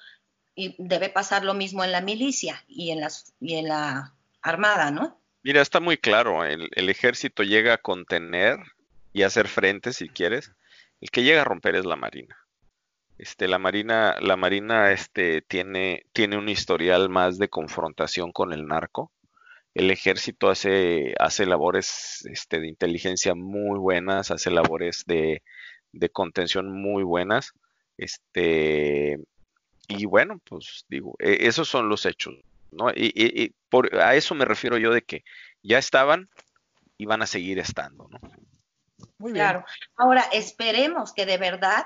y 0.55 0.74
debe 0.79 1.09
pasar 1.09 1.44
lo 1.44 1.55
mismo 1.55 1.85
en 1.85 1.92
la 1.92 2.00
milicia 2.00 2.64
y 2.68 2.90
en, 2.90 3.00
las, 3.00 3.35
y 3.40 3.57
en 3.57 3.68
la 3.68 4.14
armada, 4.42 4.90
¿no? 4.90 5.18
Mira, 5.42 5.61
está 5.61 5.81
muy 5.81 5.98
claro, 5.98 6.44
el, 6.44 6.68
el 6.72 6.88
ejército 6.88 7.42
llega 7.42 7.74
a 7.74 7.79
contener 7.79 8.59
y 9.12 9.22
hacer 9.22 9.48
frente, 9.48 9.92
si 9.92 10.09
quieres, 10.09 10.53
el 11.00 11.11
que 11.11 11.22
llega 11.22 11.42
a 11.42 11.44
romper 11.44 11.74
es 11.74 11.85
la 11.85 11.96
Marina. 11.96 12.44
Este, 13.16 13.46
la 13.46 13.59
Marina, 13.59 14.16
la 14.20 14.37
Marina 14.37 14.90
este, 14.90 15.42
tiene, 15.42 16.07
tiene 16.12 16.37
un 16.37 16.48
historial 16.48 17.09
más 17.09 17.38
de 17.38 17.48
confrontación 17.48 18.33
con 18.33 18.53
el 18.53 18.66
narco. 18.66 19.12
El 19.72 19.90
ejército 19.90 20.50
hace, 20.50 21.14
hace 21.18 21.46
labores 21.46 22.27
este, 22.31 22.61
de 22.61 22.68
inteligencia 22.68 23.35
muy 23.35 23.79
buenas, 23.79 24.31
hace 24.31 24.50
labores 24.50 25.05
de, 25.07 25.42
contención 26.12 26.70
muy 26.70 27.03
buenas. 27.05 27.53
Este, 27.96 29.18
y 29.88 30.07
bueno, 30.07 30.40
pues 30.44 30.85
digo, 30.88 31.14
e, 31.18 31.46
esos 31.46 31.68
son 31.68 31.88
los 31.88 32.07
hechos, 32.07 32.35
¿no? 32.72 32.90
Y, 32.94 33.55
por, 33.68 33.94
a 33.96 34.16
eso 34.16 34.35
me 34.35 34.44
refiero 34.44 34.77
yo 34.77 34.92
de 34.92 35.03
que 35.03 35.24
ya 35.62 35.79
estaban 35.79 36.29
y 36.98 37.07
van 37.07 37.22
a 37.22 37.27
seguir 37.27 37.59
estando, 37.61 38.09
¿no? 38.09 38.18
Muy 39.18 39.33
bien. 39.33 39.44
Claro. 39.44 39.64
Ahora, 39.96 40.24
esperemos 40.33 41.12
que 41.12 41.27
de 41.27 41.38
verdad 41.38 41.85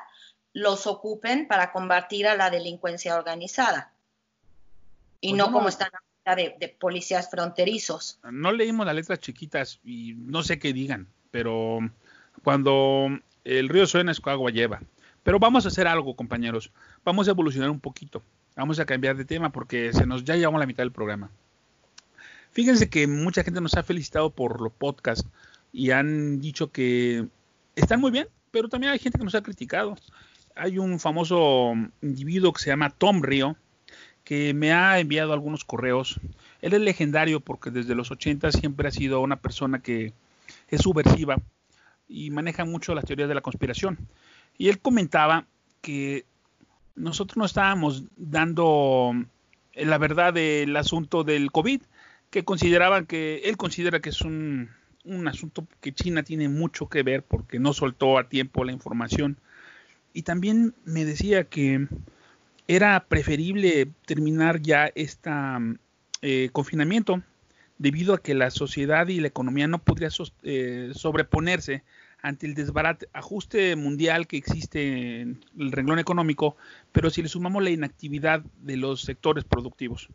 los 0.53 0.87
ocupen 0.87 1.47
para 1.47 1.73
combatir 1.73 2.27
a 2.27 2.37
la 2.37 2.51
delincuencia 2.51 3.17
organizada 3.17 3.93
y 5.21 5.31
pues 5.31 5.39
no 5.39 5.53
como 5.53 5.69
están 5.69 5.91
de, 6.37 6.57
de 6.59 6.69
policías 6.69 7.31
fronterizos. 7.31 8.19
No 8.31 8.53
leímos 8.53 8.87
las 8.87 8.95
letras 8.95 9.21
chiquitas 9.21 9.81
y 9.85 10.15
no 10.15 10.43
sé 10.43 10.59
qué 10.59 10.73
digan, 10.73 11.09
pero 11.31 11.79
cuando 12.43 13.09
el 13.45 13.69
río 13.69 13.87
suena 13.87 14.13
es 14.13 14.21
agua 14.25 14.51
lleva. 14.51 14.81
Pero 15.23 15.39
vamos 15.39 15.65
a 15.65 15.69
hacer 15.69 15.87
algo, 15.87 16.17
compañeros. 16.17 16.71
Vamos 17.05 17.29
a 17.29 17.33
evolucionar 17.33 17.71
un 17.71 17.81
poquito. 17.81 18.23
Vamos 18.57 18.79
a 18.79 18.87
cambiar 18.87 19.17
de 19.17 19.25
tema 19.25 19.51
porque 19.51 19.93
se 19.93 20.07
nos 20.07 20.25
ya 20.25 20.37
llegamos 20.37 20.59
a 20.59 20.61
la 20.61 20.67
mitad 20.67 20.83
del 20.83 20.93
programa. 20.93 21.31
Fíjense 22.53 22.89
que 22.89 23.07
mucha 23.07 23.45
gente 23.45 23.61
nos 23.61 23.75
ha 23.75 23.83
felicitado 23.83 24.31
por 24.31 24.61
los 24.61 24.73
podcasts 24.73 25.29
y 25.73 25.91
han 25.91 26.41
dicho 26.41 26.73
que 26.73 27.27
están 27.77 28.01
muy 28.01 28.11
bien, 28.11 28.29
pero 28.51 28.69
también 28.69 28.93
hay 28.93 28.99
gente 28.99 29.19
que 29.19 29.25
nos 29.25 29.35
ha 29.35 29.43
criticado 29.43 29.97
hay 30.59 30.79
un 30.79 30.99
famoso 30.99 31.73
individuo 32.03 32.53
que 32.53 32.63
se 32.63 32.71
llama 32.71 32.91
Tom 32.91 33.23
Río, 33.23 33.57
que 34.25 34.53
me 34.53 34.73
ha 34.73 34.99
enviado 34.99 35.33
algunos 35.33 35.65
correos. 35.65 36.21
Él 36.61 36.75
es 36.75 36.81
legendario 36.81 37.41
porque 37.41 37.71
desde 37.71 37.95
los 37.95 38.11
80 38.11 38.53
siempre 38.53 38.89
ha 38.89 38.91
sido 38.91 39.21
una 39.21 39.37
persona 39.37 39.81
que 39.81 40.13
es 40.69 40.83
subversiva 40.83 41.41
y 42.09 42.31
maneja 42.31 42.65
mucho 42.65 42.95
las 42.95 43.05
teorías 43.05 43.29
de 43.29 43.35
la 43.35 43.41
conspiración. 43.41 43.99
Y 44.59 44.69
él 44.69 44.81
comentaba 44.81 45.47
que 45.81 46.27
nosotros 46.97 47.37
no 47.37 47.45
estábamos 47.45 48.05
dando 48.17 49.13
la 49.75 49.99
verdad 49.99 50.35
del 50.35 50.77
asunto 50.77 51.23
del 51.23 51.53
COVID, 51.53 51.83
que 52.31 52.45
consideraban 52.45 53.07
que 53.07 53.43
él 53.45 53.57
considera 53.57 54.01
que 54.01 54.11
es 54.11 54.21
un, 54.23 54.71
un 55.05 55.29
asunto 55.29 55.67
que 55.81 55.93
China 55.93 56.25
tiene 56.25 56.49
mucho 56.49 56.89
que 56.89 57.05
ver 57.05 57.23
porque 57.23 57.61
no 57.61 57.73
soltó 57.73 58.19
a 58.19 58.29
tiempo 58.29 58.65
la 58.65 58.73
información 58.73 59.39
y 60.19 60.23
también 60.23 60.75
me 60.85 61.05
decía 61.05 61.45
que 61.45 61.87
era 62.67 63.07
preferible 63.07 63.87
terminar 64.05 64.61
ya 64.61 64.91
este 64.97 65.31
confinamiento 66.51 67.23
debido 67.79 68.15
a 68.15 68.21
que 68.21 68.35
la 68.35 68.51
sociedad 68.51 69.07
y 69.07 69.21
la 69.21 69.29
economía 69.29 69.69
no 69.69 69.79
podría 69.79 70.09
eh, 70.43 70.91
sobreponerse 70.93 71.85
ante 72.21 72.49
el 72.49 72.55
desbarate, 72.55 73.09
ajuste 73.13 73.77
mundial 73.77 74.27
que 74.27 74.39
existe 74.39 75.21
en 75.21 75.45
el 75.57 75.71
renglón 75.71 76.01
económico, 76.01 76.57
pero 76.91 77.11
si 77.11 77.23
le 77.23 77.29
sumamos 77.29 77.63
la 77.63 77.71
inactividad 77.71 78.43
de 78.63 78.77
los 78.77 79.03
sectores 79.03 79.45
productivos. 79.45 80.09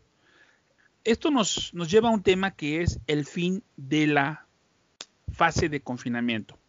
Esto 1.05 1.31
nos, 1.31 1.73
nos 1.73 1.89
lleva 1.89 2.09
a 2.09 2.11
un 2.11 2.23
tema 2.23 2.51
que 2.51 2.81
es 2.81 2.99
el 3.07 3.25
fin 3.25 3.63
de 3.77 4.07
la 4.07 4.47
fase 5.31 5.69
de 5.69 5.79
confinamiento. 5.79 6.59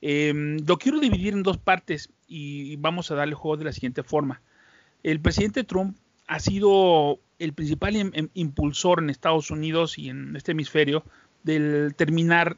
Em, 0.00 0.58
lo 0.66 0.78
quiero 0.78 1.00
dividir 1.00 1.32
en 1.32 1.42
dos 1.42 1.58
partes 1.58 2.10
y 2.26 2.76
vamos 2.76 3.10
a 3.10 3.14
darle 3.14 3.34
juego 3.34 3.56
de 3.56 3.64
la 3.64 3.72
siguiente 3.72 4.02
forma. 4.02 4.40
el 5.02 5.20
presidente 5.20 5.64
Trump 5.64 5.96
ha 6.26 6.40
sido 6.40 7.20
el 7.38 7.52
principal 7.52 7.94
impulsor 8.34 9.00
en 9.00 9.10
Estados 9.10 9.50
Unidos 9.50 9.98
y 9.98 10.08
en 10.08 10.36
este 10.36 10.52
hemisferio 10.52 11.04
del 11.42 11.94
terminar 11.96 12.56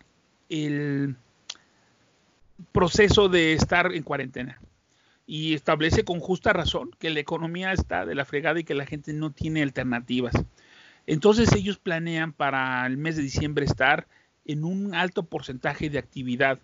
el 0.49 1.17
proceso 2.73 3.29
de 3.29 3.53
estar 3.53 3.95
en 3.95 4.03
cuarentena. 4.03 4.61
Y 5.27 5.55
establece 5.55 6.05
con 6.05 6.19
justa 6.19 6.53
razón 6.53 6.91
que 6.99 7.11
la 7.11 7.21
economía 7.21 7.73
está 7.73 8.05
de 8.05 8.15
la 8.15 8.25
fregada 8.25 8.59
y 8.59 8.65
que 8.65 8.75
la 8.75 8.87
gente 8.87 9.13
no 9.13 9.31
tiene 9.31 9.63
alternativas. 9.63 10.35
Entonces 11.07 11.53
ellos 11.53 11.79
planean 11.79 12.33
para 12.33 12.85
el 12.87 12.97
mes 12.97 13.17
de 13.17 13.23
diciembre 13.23 13.65
estar 13.65 14.09
en 14.45 14.65
un 14.65 14.95
alto 14.95 15.25
porcentaje 15.25 15.91
de 15.91 15.99
actividad, 15.99 16.59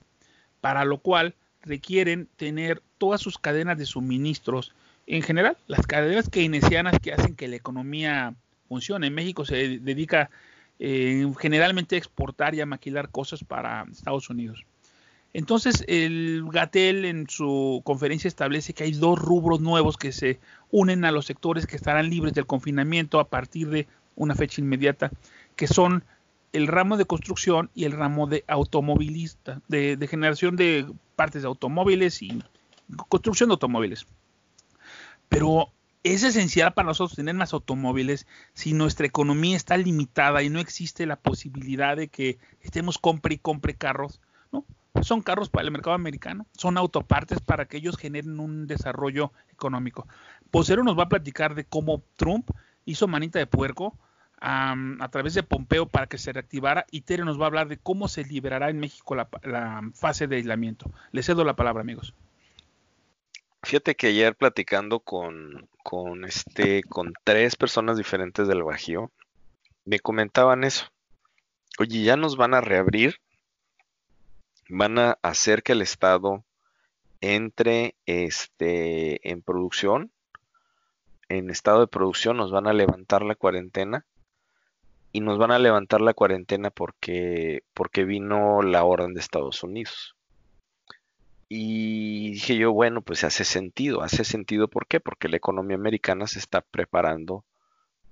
para 0.60 0.84
lo 0.84 0.98
cual 0.98 1.34
requieren 1.62 2.28
tener 2.36 2.82
todas 2.98 3.20
sus 3.20 3.38
cadenas 3.38 3.78
de 3.78 3.86
suministros, 3.86 4.72
en 5.06 5.22
general, 5.22 5.56
las 5.66 5.86
cadenas 5.86 6.28
keynesianas 6.28 6.98
que 7.00 7.12
hacen 7.12 7.36
que 7.36 7.48
la 7.48 7.56
economía 7.56 8.34
funcione. 8.68 9.06
En 9.06 9.14
México 9.14 9.44
se 9.44 9.78
dedica 9.78 10.30
eh, 10.78 11.26
generalmente 11.38 11.94
a 11.94 11.98
exportar 11.98 12.54
y 12.54 12.60
a 12.60 12.66
maquilar 12.66 13.10
cosas 13.10 13.44
para 13.44 13.86
Estados 13.90 14.28
Unidos. 14.30 14.64
Entonces, 15.32 15.84
el 15.86 16.44
Gatel 16.50 17.04
en 17.04 17.28
su 17.28 17.82
conferencia 17.84 18.26
establece 18.26 18.72
que 18.72 18.84
hay 18.84 18.92
dos 18.92 19.18
rubros 19.18 19.60
nuevos 19.60 19.98
que 19.98 20.10
se 20.10 20.40
unen 20.70 21.04
a 21.04 21.12
los 21.12 21.26
sectores 21.26 21.66
que 21.66 21.76
estarán 21.76 22.08
libres 22.08 22.32
del 22.32 22.46
confinamiento 22.46 23.20
a 23.20 23.28
partir 23.28 23.68
de 23.68 23.86
una 24.14 24.34
fecha 24.34 24.62
inmediata, 24.62 25.10
que 25.54 25.66
son 25.66 26.04
el 26.56 26.68
ramo 26.68 26.96
de 26.96 27.04
construcción 27.04 27.70
y 27.74 27.84
el 27.84 27.92
ramo 27.92 28.26
de 28.26 28.42
automovilista, 28.48 29.60
de, 29.68 29.98
generación 30.08 30.56
de 30.56 30.86
partes 31.14 31.42
de 31.42 31.48
automóviles 31.48 32.22
y 32.22 32.42
construcción 33.08 33.50
de 33.50 33.54
automóviles. 33.54 34.06
Pero 35.28 35.70
es 36.02 36.22
esencial 36.22 36.72
para 36.72 36.86
nosotros 36.86 37.14
tener 37.14 37.34
más 37.34 37.52
automóviles 37.52 38.26
si 38.54 38.72
nuestra 38.72 39.06
economía 39.06 39.54
está 39.54 39.76
limitada 39.76 40.42
y 40.42 40.48
no 40.48 40.58
existe 40.58 41.04
la 41.04 41.16
posibilidad 41.16 41.94
de 41.94 42.08
que 42.08 42.38
estemos 42.62 42.96
compre 42.96 43.34
y 43.34 43.38
compre 43.38 43.74
carros, 43.74 44.22
¿no? 44.50 44.64
Son 45.02 45.20
carros 45.20 45.50
para 45.50 45.66
el 45.66 45.72
mercado 45.72 45.94
americano, 45.94 46.46
son 46.56 46.78
autopartes 46.78 47.40
para 47.40 47.66
que 47.66 47.76
ellos 47.76 47.98
generen 47.98 48.40
un 48.40 48.66
desarrollo 48.66 49.30
económico. 49.52 50.08
Posero 50.50 50.84
nos 50.84 50.98
va 50.98 51.02
a 51.02 51.08
platicar 51.10 51.54
de 51.54 51.66
cómo 51.66 52.02
Trump 52.16 52.48
hizo 52.86 53.06
manita 53.08 53.38
de 53.38 53.46
puerco 53.46 53.98
a 54.40 55.08
través 55.10 55.34
de 55.34 55.42
Pompeo 55.42 55.86
para 55.86 56.06
que 56.06 56.18
se 56.18 56.32
reactivara 56.32 56.86
y 56.90 57.02
Tere 57.02 57.24
nos 57.24 57.40
va 57.40 57.44
a 57.44 57.46
hablar 57.46 57.68
de 57.68 57.78
cómo 57.78 58.08
se 58.08 58.24
liberará 58.24 58.70
en 58.70 58.78
México 58.78 59.14
la, 59.14 59.28
la 59.42 59.82
fase 59.94 60.26
de 60.26 60.36
aislamiento. 60.36 60.90
Le 61.12 61.22
cedo 61.22 61.44
la 61.44 61.56
palabra, 61.56 61.80
amigos. 61.80 62.14
Fíjate 63.62 63.96
que 63.96 64.08
ayer 64.08 64.36
platicando 64.36 65.00
con, 65.00 65.68
con, 65.82 66.24
este, 66.24 66.82
con 66.84 67.14
tres 67.24 67.56
personas 67.56 67.96
diferentes 67.96 68.46
del 68.46 68.62
Bajío, 68.62 69.10
me 69.84 69.98
comentaban 69.98 70.64
eso. 70.64 70.86
Oye, 71.78 72.02
ya 72.02 72.16
nos 72.16 72.36
van 72.36 72.54
a 72.54 72.60
reabrir, 72.60 73.16
van 74.68 74.98
a 74.98 75.18
hacer 75.22 75.62
que 75.62 75.72
el 75.72 75.82
Estado 75.82 76.44
entre 77.20 77.96
este, 78.06 79.28
en 79.30 79.42
producción, 79.42 80.12
en 81.28 81.50
estado 81.50 81.80
de 81.80 81.86
producción, 81.88 82.36
nos 82.36 82.52
van 82.52 82.66
a 82.66 82.72
levantar 82.72 83.22
la 83.22 83.34
cuarentena 83.34 84.06
y 85.16 85.20
nos 85.20 85.38
van 85.38 85.50
a 85.50 85.58
levantar 85.58 86.02
la 86.02 86.12
cuarentena 86.12 86.68
porque, 86.68 87.62
porque 87.72 88.04
vino 88.04 88.60
la 88.60 88.84
orden 88.84 89.14
de 89.14 89.20
Estados 89.20 89.62
Unidos. 89.62 90.14
Y 91.48 92.32
dije 92.32 92.58
yo, 92.58 92.70
bueno, 92.74 93.00
pues 93.00 93.24
hace 93.24 93.44
sentido, 93.44 94.02
hace 94.02 94.24
sentido, 94.24 94.68
¿por 94.68 94.86
qué? 94.86 95.00
Porque 95.00 95.30
la 95.30 95.38
economía 95.38 95.78
americana 95.78 96.26
se 96.26 96.38
está 96.38 96.60
preparando 96.60 97.46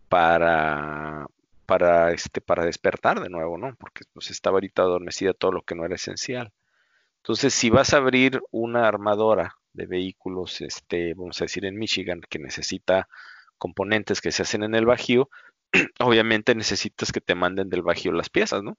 para, 0.09 1.27
para, 1.67 2.13
este, 2.13 2.41
para 2.41 2.65
despertar 2.65 3.21
de 3.21 3.29
nuevo, 3.29 3.59
¿no? 3.59 3.77
Porque 3.77 4.05
pues 4.15 4.31
estaba 4.31 4.57
ahorita 4.57 4.81
adormecida 4.81 5.35
todo 5.35 5.53
lo 5.53 5.61
que 5.61 5.75
no 5.75 5.85
era 5.85 5.97
esencial. 5.97 6.55
Entonces, 7.19 7.53
si 7.53 7.69
vas 7.69 7.93
a 7.93 7.99
abrir 7.99 8.41
una 8.51 8.89
armadora 8.89 9.57
de 9.75 9.85
vehículos, 9.85 10.63
este, 10.63 11.13
vamos 11.13 11.39
a 11.43 11.45
decir 11.45 11.67
en 11.67 11.77
Michigan, 11.77 12.23
que 12.31 12.39
necesita 12.39 13.09
componentes 13.59 14.23
que 14.23 14.33
se 14.33 14.41
hacen 14.41 14.63
en 14.63 14.75
el 14.75 14.87
Bajío, 14.87 15.29
obviamente 16.01 16.55
necesitas 16.55 17.13
que 17.13 17.21
te 17.21 17.35
manden 17.35 17.69
del 17.69 17.83
Bajío 17.83 18.13
las 18.13 18.31
piezas, 18.31 18.63
¿no? 18.63 18.79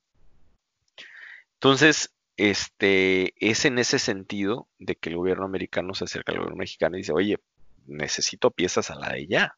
Entonces, 1.53 2.13
este, 2.37 3.33
es 3.39 3.65
en 3.65 3.79
ese 3.79 3.99
sentido 3.99 4.67
de 4.79 4.95
que 4.95 5.09
el 5.09 5.17
gobierno 5.17 5.45
americano 5.45 5.93
se 5.93 6.05
acerca 6.05 6.31
al 6.31 6.39
gobierno 6.39 6.57
mexicano 6.57 6.95
y 6.95 7.01
dice, 7.01 7.13
oye, 7.13 7.39
necesito 7.85 8.51
piezas 8.51 8.89
a 8.91 8.95
la 8.95 9.09
de 9.13 9.27
ya, 9.27 9.55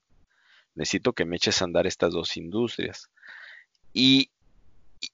necesito 0.76 1.14
que 1.14 1.26
me 1.26 1.38
eches 1.38 1.62
a 1.62 1.66
andar 1.66 1.88
estas 1.88 2.14
dos 2.14 2.38
industrias. 2.38 3.10
Y, 3.94 4.32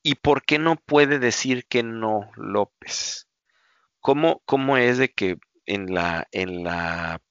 y 0.02 0.16
¿por 0.16 0.44
qué 0.44 0.60
no 0.60 0.76
puede 0.76 1.20
decir 1.20 1.66
que 1.66 1.84
no 1.84 2.30
López? 2.36 3.28
¿Cómo, 4.02 4.42
cómo 4.46 4.78
es 4.78 4.98
de 4.98 5.10
que 5.10 5.38
en 5.66 5.94
la, 5.94 6.28
en 6.32 6.64
la 6.64 7.22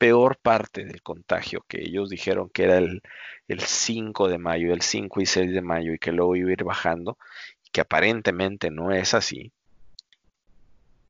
peor 0.00 0.38
parte 0.38 0.86
del 0.86 1.02
contagio, 1.02 1.62
que 1.68 1.82
ellos 1.82 2.08
dijeron 2.08 2.48
que 2.48 2.64
era 2.64 2.78
el, 2.78 3.02
el 3.48 3.60
5 3.60 4.28
de 4.28 4.38
mayo, 4.38 4.72
el 4.72 4.80
5 4.80 5.20
y 5.20 5.26
6 5.26 5.52
de 5.52 5.60
mayo, 5.60 5.92
y 5.92 5.98
que 5.98 6.10
luego 6.10 6.36
iba 6.36 6.48
a 6.48 6.52
ir 6.54 6.64
bajando, 6.64 7.18
que 7.70 7.82
aparentemente 7.82 8.70
no 8.70 8.92
es 8.92 9.12
así, 9.12 9.52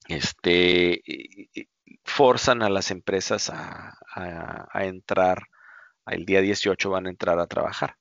este, 0.09 1.03
forzan 2.03 2.63
a 2.63 2.69
las 2.69 2.91
empresas 2.91 3.49
a, 3.53 3.97
entrar, 4.75 5.45
el 6.07 6.27
día 6.27 6.41
18 6.41 6.91
van 6.91 7.07
a 7.07 7.11
entrar 7.11 7.39
a 7.39 7.47
trabajar. 7.47 7.95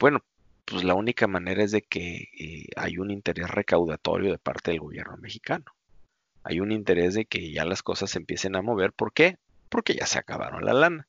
Bueno, 0.00 0.24
pues 0.64 0.82
la 0.82 0.94
única 0.94 1.28
manera 1.28 1.62
es 1.62 1.70
de 1.70 1.82
que 1.82 2.24
eh, 2.36 2.66
hay 2.74 2.98
un 2.98 3.12
interés 3.12 3.48
recaudatorio 3.48 4.32
de 4.32 4.38
parte 4.38 4.72
del 4.72 4.80
gobierno 4.80 5.16
mexicano. 5.18 5.66
Hay 6.42 6.58
un 6.58 6.72
interés 6.72 7.14
de 7.14 7.26
que 7.26 7.52
ya 7.52 7.64
las 7.64 7.84
cosas 7.84 8.10
se 8.10 8.18
empiecen 8.18 8.56
a 8.56 8.62
mover. 8.62 8.92
¿Por 8.92 9.12
qué? 9.12 9.36
Porque 9.70 9.94
ya 9.94 10.04
se 10.04 10.18
acabaron 10.18 10.64
la 10.66 10.74
lana. 10.74 11.08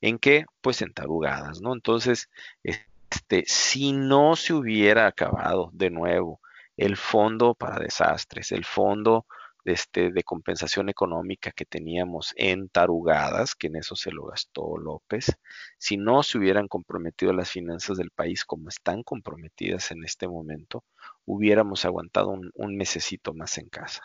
¿En 0.00 0.18
qué? 0.18 0.44
Pues 0.60 0.82
en 0.82 0.92
tarugadas, 0.92 1.60
¿no? 1.60 1.72
Entonces, 1.72 2.30
este, 2.62 3.44
si 3.46 3.92
no 3.92 4.36
se 4.36 4.52
hubiera 4.52 5.06
acabado 5.06 5.70
de 5.72 5.90
nuevo 5.90 6.40
el 6.76 6.96
fondo 6.96 7.54
para 7.54 7.78
desastres, 7.78 8.52
el 8.52 8.64
fondo 8.64 9.26
este, 9.64 10.12
de 10.12 10.22
compensación 10.22 10.90
económica 10.90 11.50
que 11.50 11.64
teníamos 11.64 12.34
en 12.36 12.68
tarugadas, 12.68 13.54
que 13.54 13.68
en 13.68 13.76
eso 13.76 13.96
se 13.96 14.10
lo 14.12 14.26
gastó 14.26 14.76
López, 14.76 15.38
si 15.78 15.96
no 15.96 16.22
se 16.22 16.38
hubieran 16.38 16.68
comprometido 16.68 17.32
las 17.32 17.50
finanzas 17.50 17.96
del 17.96 18.10
país 18.10 18.44
como 18.44 18.68
están 18.68 19.02
comprometidas 19.02 19.90
en 19.90 20.04
este 20.04 20.28
momento, 20.28 20.84
hubiéramos 21.24 21.84
aguantado 21.84 22.28
un, 22.28 22.50
un 22.54 22.76
mesecito 22.76 23.32
más 23.32 23.56
en 23.56 23.68
casa. 23.68 24.02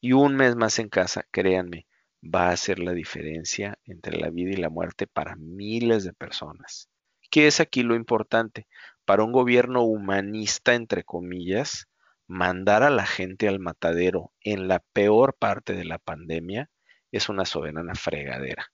Y 0.00 0.12
un 0.12 0.36
mes 0.36 0.56
más 0.56 0.78
en 0.78 0.90
casa, 0.90 1.24
créanme, 1.30 1.86
va 2.24 2.48
a 2.48 2.52
hacer 2.52 2.78
la 2.78 2.92
diferencia 2.92 3.78
entre 3.84 4.18
la 4.18 4.30
vida 4.30 4.52
y 4.52 4.56
la 4.56 4.70
muerte 4.70 5.06
para 5.06 5.36
miles 5.36 6.04
de 6.04 6.12
personas. 6.12 6.88
¿Qué 7.30 7.46
es 7.46 7.60
aquí 7.60 7.82
lo 7.82 7.94
importante? 7.94 8.66
Para 9.04 9.24
un 9.24 9.32
gobierno 9.32 9.82
humanista, 9.82 10.74
entre 10.74 11.04
comillas, 11.04 11.88
mandar 12.26 12.82
a 12.82 12.90
la 12.90 13.06
gente 13.06 13.48
al 13.48 13.58
matadero 13.58 14.32
en 14.40 14.68
la 14.68 14.80
peor 14.92 15.34
parte 15.38 15.74
de 15.74 15.84
la 15.84 15.98
pandemia 15.98 16.70
es 17.12 17.28
una 17.28 17.44
soberana 17.44 17.94
fregadera. 17.94 18.72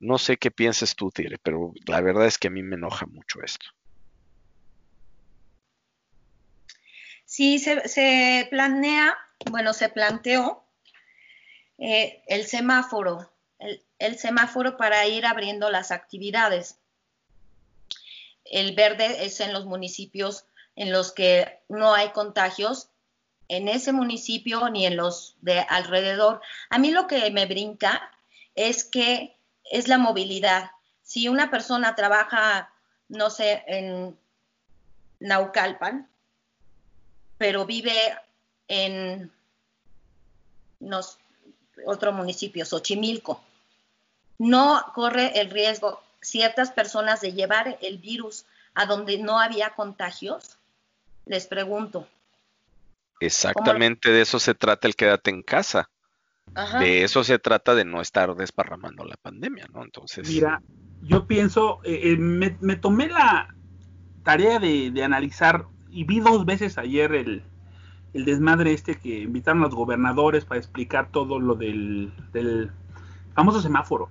No 0.00 0.18
sé 0.18 0.36
qué 0.36 0.50
piensas 0.50 0.94
tú, 0.94 1.10
Tire, 1.10 1.38
pero 1.42 1.72
la 1.86 2.00
verdad 2.00 2.26
es 2.26 2.38
que 2.38 2.48
a 2.48 2.50
mí 2.50 2.62
me 2.62 2.76
enoja 2.76 3.06
mucho 3.06 3.42
esto. 3.42 3.66
Sí, 7.24 7.58
se, 7.58 8.46
planea, 8.50 9.16
bueno, 9.50 9.72
se 9.72 9.88
planteó 9.88 10.63
eh, 11.78 12.22
el 12.26 12.46
semáforo, 12.46 13.30
el 13.98 14.18
semáforo 14.18 14.76
para 14.76 15.06
ir 15.06 15.26
abriendo 15.26 15.70
las 15.70 15.90
actividades 15.90 16.78
el 18.44 18.74
verde 18.74 19.24
es 19.24 19.40
en 19.40 19.52
los 19.52 19.64
municipios 19.64 20.44
en 20.76 20.92
los 20.92 21.12
que 21.12 21.60
no 21.68 21.94
hay 21.94 22.10
contagios, 22.10 22.88
en 23.48 23.68
ese 23.68 23.92
municipio 23.92 24.68
ni 24.70 24.86
en 24.86 24.96
los 24.96 25.36
de 25.40 25.60
alrededor. 25.60 26.40
A 26.70 26.78
mí 26.78 26.90
lo 26.90 27.06
que 27.06 27.30
me 27.30 27.46
brinca 27.46 28.10
es 28.54 28.84
que 28.84 29.36
es 29.70 29.88
la 29.88 29.98
movilidad. 29.98 30.70
Si 31.02 31.28
una 31.28 31.50
persona 31.50 31.94
trabaja, 31.94 32.72
no 33.08 33.30
sé, 33.30 33.62
en 33.66 34.18
Naucalpan, 35.20 36.08
pero 37.38 37.66
vive 37.66 37.94
en 38.68 39.30
otro 41.86 42.12
municipio, 42.12 42.64
Xochimilco, 42.64 43.40
no 44.38 44.84
corre 44.94 45.40
el 45.40 45.50
riesgo 45.50 46.00
ciertas 46.20 46.70
personas 46.72 47.20
de 47.20 47.32
llevar 47.32 47.78
el 47.82 47.98
virus 47.98 48.46
a 48.74 48.86
donde 48.86 49.18
no 49.18 49.38
había 49.38 49.70
contagios? 49.70 50.58
Les 51.26 51.46
pregunto. 51.46 52.08
Exactamente 53.20 54.10
de 54.10 54.22
eso 54.22 54.38
se 54.38 54.54
trata 54.54 54.88
el 54.88 54.96
quédate 54.96 55.30
en 55.30 55.42
casa. 55.42 55.88
de 56.78 57.04
eso 57.04 57.24
se 57.24 57.38
trata 57.38 57.74
de 57.74 57.84
no 57.84 58.00
estar 58.00 58.34
desparramando 58.34 59.04
la 59.04 59.16
pandemia, 59.16 59.66
¿no? 59.72 59.82
Entonces. 59.82 60.28
Mira, 60.28 60.60
yo 61.02 61.26
pienso, 61.26 61.80
eh, 61.84 62.12
eh, 62.12 62.16
me, 62.16 62.76
tomé 62.76 63.08
la 63.08 63.54
tarea 64.24 64.58
de, 64.58 64.92
analizar 65.02 65.66
y 65.90 66.04
vi 66.04 66.20
dos 66.20 66.44
veces 66.44 66.76
ayer 66.76 67.14
el, 67.14 67.42
desmadre 68.24 68.72
este 68.72 68.94
que 68.94 69.22
invitaron 69.22 69.60
los 69.60 69.74
gobernadores 69.74 70.44
para 70.44 70.60
explicar 70.60 71.08
todo 71.10 71.40
lo 71.40 71.56
del, 71.56 72.12
del 72.32 72.70
famoso 73.34 73.60
semáforo. 73.60 74.08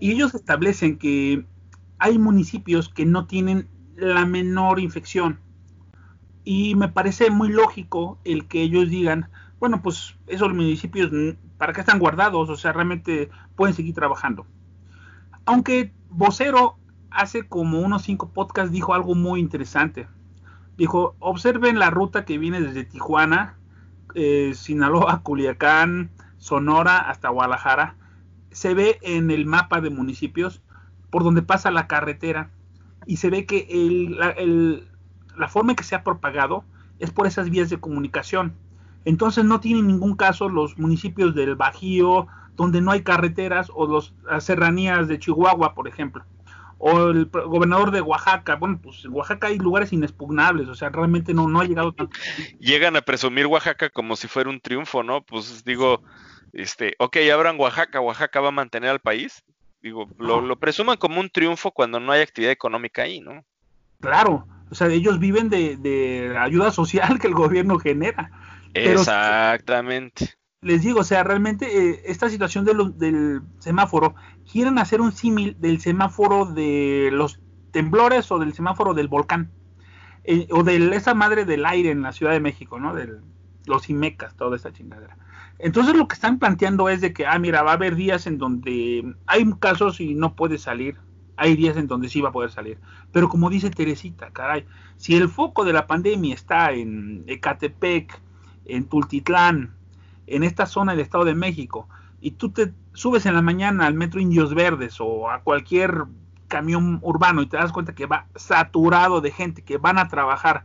Y 0.00 0.10
ellos 0.10 0.34
establecen 0.34 0.98
que 0.98 1.44
hay 1.98 2.18
municipios 2.18 2.88
que 2.88 3.06
no 3.06 3.26
tienen 3.26 3.68
la 3.96 4.26
menor 4.26 4.80
infección. 4.80 5.38
Y 6.44 6.74
me 6.74 6.88
parece 6.88 7.30
muy 7.30 7.50
lógico 7.50 8.18
el 8.24 8.46
que 8.46 8.62
ellos 8.62 8.90
digan, 8.90 9.28
bueno, 9.60 9.80
pues 9.82 10.16
esos 10.26 10.52
municipios, 10.52 11.10
¿para 11.56 11.72
qué 11.72 11.80
están 11.80 11.98
guardados? 11.98 12.48
O 12.48 12.56
sea, 12.56 12.72
realmente 12.72 13.30
pueden 13.54 13.74
seguir 13.74 13.94
trabajando. 13.94 14.46
Aunque 15.44 15.92
Vocero 16.10 16.76
hace 17.10 17.46
como 17.48 17.80
unos 17.80 18.02
cinco 18.02 18.30
podcasts 18.30 18.72
dijo 18.72 18.94
algo 18.94 19.14
muy 19.14 19.40
interesante. 19.40 20.08
Dijo, 20.78 21.14
observen 21.18 21.78
la 21.78 21.90
ruta 21.90 22.24
que 22.24 22.38
viene 22.38 22.62
desde 22.62 22.84
Tijuana, 22.84 23.58
eh, 24.14 24.52
Sinaloa, 24.54 25.20
Culiacán, 25.22 26.10
Sonora 26.38 26.98
hasta 26.98 27.28
Guadalajara. 27.28 27.96
Se 28.50 28.72
ve 28.72 28.98
en 29.02 29.30
el 29.30 29.44
mapa 29.44 29.82
de 29.82 29.90
municipios 29.90 30.62
por 31.10 31.22
donde 31.22 31.42
pasa 31.42 31.70
la 31.70 31.86
carretera 31.86 32.50
y 33.04 33.18
se 33.18 33.28
ve 33.28 33.44
que 33.44 33.66
la 35.36 35.48
forma 35.48 35.72
en 35.72 35.76
que 35.76 35.84
se 35.84 35.94
ha 35.94 36.02
propagado 36.02 36.64
es 36.98 37.10
por 37.10 37.26
esas 37.26 37.50
vías 37.50 37.68
de 37.68 37.78
comunicación 37.78 38.54
entonces 39.08 39.44
no 39.44 39.58
tiene 39.60 39.80
ningún 39.80 40.16
caso 40.16 40.50
los 40.50 40.78
municipios 40.78 41.34
del 41.34 41.56
Bajío, 41.56 42.26
donde 42.56 42.82
no 42.82 42.90
hay 42.90 43.00
carreteras, 43.00 43.70
o 43.74 44.02
las 44.26 44.44
serranías 44.44 45.08
de 45.08 45.18
Chihuahua, 45.18 45.74
por 45.74 45.88
ejemplo. 45.88 46.24
O 46.78 47.08
el 47.08 47.26
gobernador 47.26 47.90
de 47.90 48.00
Oaxaca, 48.00 48.54
bueno, 48.54 48.78
pues 48.80 49.04
en 49.04 49.12
Oaxaca 49.12 49.48
hay 49.48 49.58
lugares 49.58 49.92
inexpugnables, 49.92 50.68
o 50.68 50.74
sea, 50.76 50.90
realmente 50.90 51.34
no, 51.34 51.48
no 51.48 51.60
ha 51.60 51.64
llegado 51.64 51.92
tanto. 51.92 52.16
Llegan 52.60 52.94
a 52.94 53.02
presumir 53.02 53.46
Oaxaca 53.46 53.90
como 53.90 54.14
si 54.14 54.28
fuera 54.28 54.48
un 54.48 54.60
triunfo, 54.60 55.02
¿no? 55.02 55.22
Pues 55.22 55.64
digo, 55.64 56.02
este, 56.52 56.94
ok, 56.98 57.16
abran 57.32 57.58
Oaxaca, 57.58 58.00
Oaxaca 58.00 58.40
va 58.40 58.48
a 58.48 58.52
mantener 58.52 58.90
al 58.90 59.00
país. 59.00 59.42
Digo, 59.82 60.08
lo, 60.18 60.40
lo 60.40 60.56
presuman 60.56 60.96
como 60.96 61.20
un 61.20 61.30
triunfo 61.30 61.72
cuando 61.72 62.00
no 62.00 62.12
hay 62.12 62.22
actividad 62.22 62.52
económica 62.52 63.02
ahí, 63.02 63.20
¿no? 63.20 63.44
Claro, 64.00 64.46
o 64.70 64.74
sea, 64.74 64.88
ellos 64.88 65.18
viven 65.18 65.48
de, 65.48 65.76
de 65.76 66.36
ayuda 66.38 66.70
social 66.70 67.18
que 67.20 67.26
el 67.26 67.34
gobierno 67.34 67.78
genera. 67.78 68.30
Exactamente. 68.74 70.37
Les 70.60 70.82
digo, 70.82 71.00
o 71.00 71.04
sea, 71.04 71.22
realmente 71.22 71.66
eh, 71.66 72.02
esta 72.06 72.28
situación 72.28 72.64
del 72.64 73.42
semáforo, 73.60 74.16
quieren 74.50 74.78
hacer 74.78 75.00
un 75.00 75.12
símil 75.12 75.56
del 75.60 75.80
semáforo 75.80 76.46
de 76.46 77.10
los 77.12 77.38
temblores 77.70 78.32
o 78.32 78.40
del 78.40 78.54
semáforo 78.54 78.92
del 78.92 79.06
volcán, 79.06 79.52
eh, 80.24 80.48
o 80.50 80.64
de 80.64 80.96
esa 80.96 81.14
madre 81.14 81.44
del 81.44 81.64
aire 81.64 81.92
en 81.92 82.02
la 82.02 82.10
Ciudad 82.10 82.32
de 82.32 82.40
México, 82.40 82.80
¿no? 82.80 82.92
De 82.92 83.20
los 83.66 83.88
IMECAS, 83.88 84.34
toda 84.34 84.56
esa 84.56 84.72
chingadera. 84.72 85.16
Entonces 85.60 85.94
lo 85.94 86.08
que 86.08 86.14
están 86.14 86.40
planteando 86.40 86.88
es 86.88 87.00
de 87.00 87.12
que, 87.12 87.24
ah, 87.24 87.38
mira, 87.38 87.62
va 87.62 87.70
a 87.70 87.74
haber 87.74 87.94
días 87.94 88.26
en 88.26 88.38
donde 88.38 89.14
hay 89.26 89.52
casos 89.60 90.00
y 90.00 90.16
no 90.16 90.34
puede 90.34 90.58
salir, 90.58 90.96
hay 91.36 91.54
días 91.54 91.76
en 91.76 91.86
donde 91.86 92.08
sí 92.08 92.20
va 92.20 92.30
a 92.30 92.32
poder 92.32 92.50
salir. 92.50 92.80
Pero 93.12 93.28
como 93.28 93.48
dice 93.48 93.70
Teresita, 93.70 94.32
caray, 94.32 94.66
si 94.96 95.14
el 95.14 95.28
foco 95.28 95.64
de 95.64 95.72
la 95.72 95.86
pandemia 95.86 96.34
está 96.34 96.72
en 96.72 97.22
Ecatepec, 97.28 98.20
en 98.64 98.86
Tultitlán, 98.86 99.77
en 100.28 100.42
esta 100.42 100.66
zona 100.66 100.92
del 100.92 101.00
Estado 101.00 101.24
de 101.24 101.34
México, 101.34 101.88
y 102.20 102.32
tú 102.32 102.50
te 102.50 102.72
subes 102.92 103.26
en 103.26 103.34
la 103.34 103.42
mañana 103.42 103.86
al 103.86 103.94
metro 103.94 104.20
Indios 104.20 104.54
Verdes 104.54 104.96
o 105.00 105.30
a 105.30 105.40
cualquier 105.40 106.04
camión 106.48 106.98
urbano 107.02 107.42
y 107.42 107.46
te 107.46 107.56
das 107.56 107.72
cuenta 107.72 107.94
que 107.94 108.06
va 108.06 108.26
saturado 108.34 109.20
de 109.20 109.30
gente 109.30 109.62
que 109.62 109.78
van 109.78 109.98
a 109.98 110.08
trabajar 110.08 110.64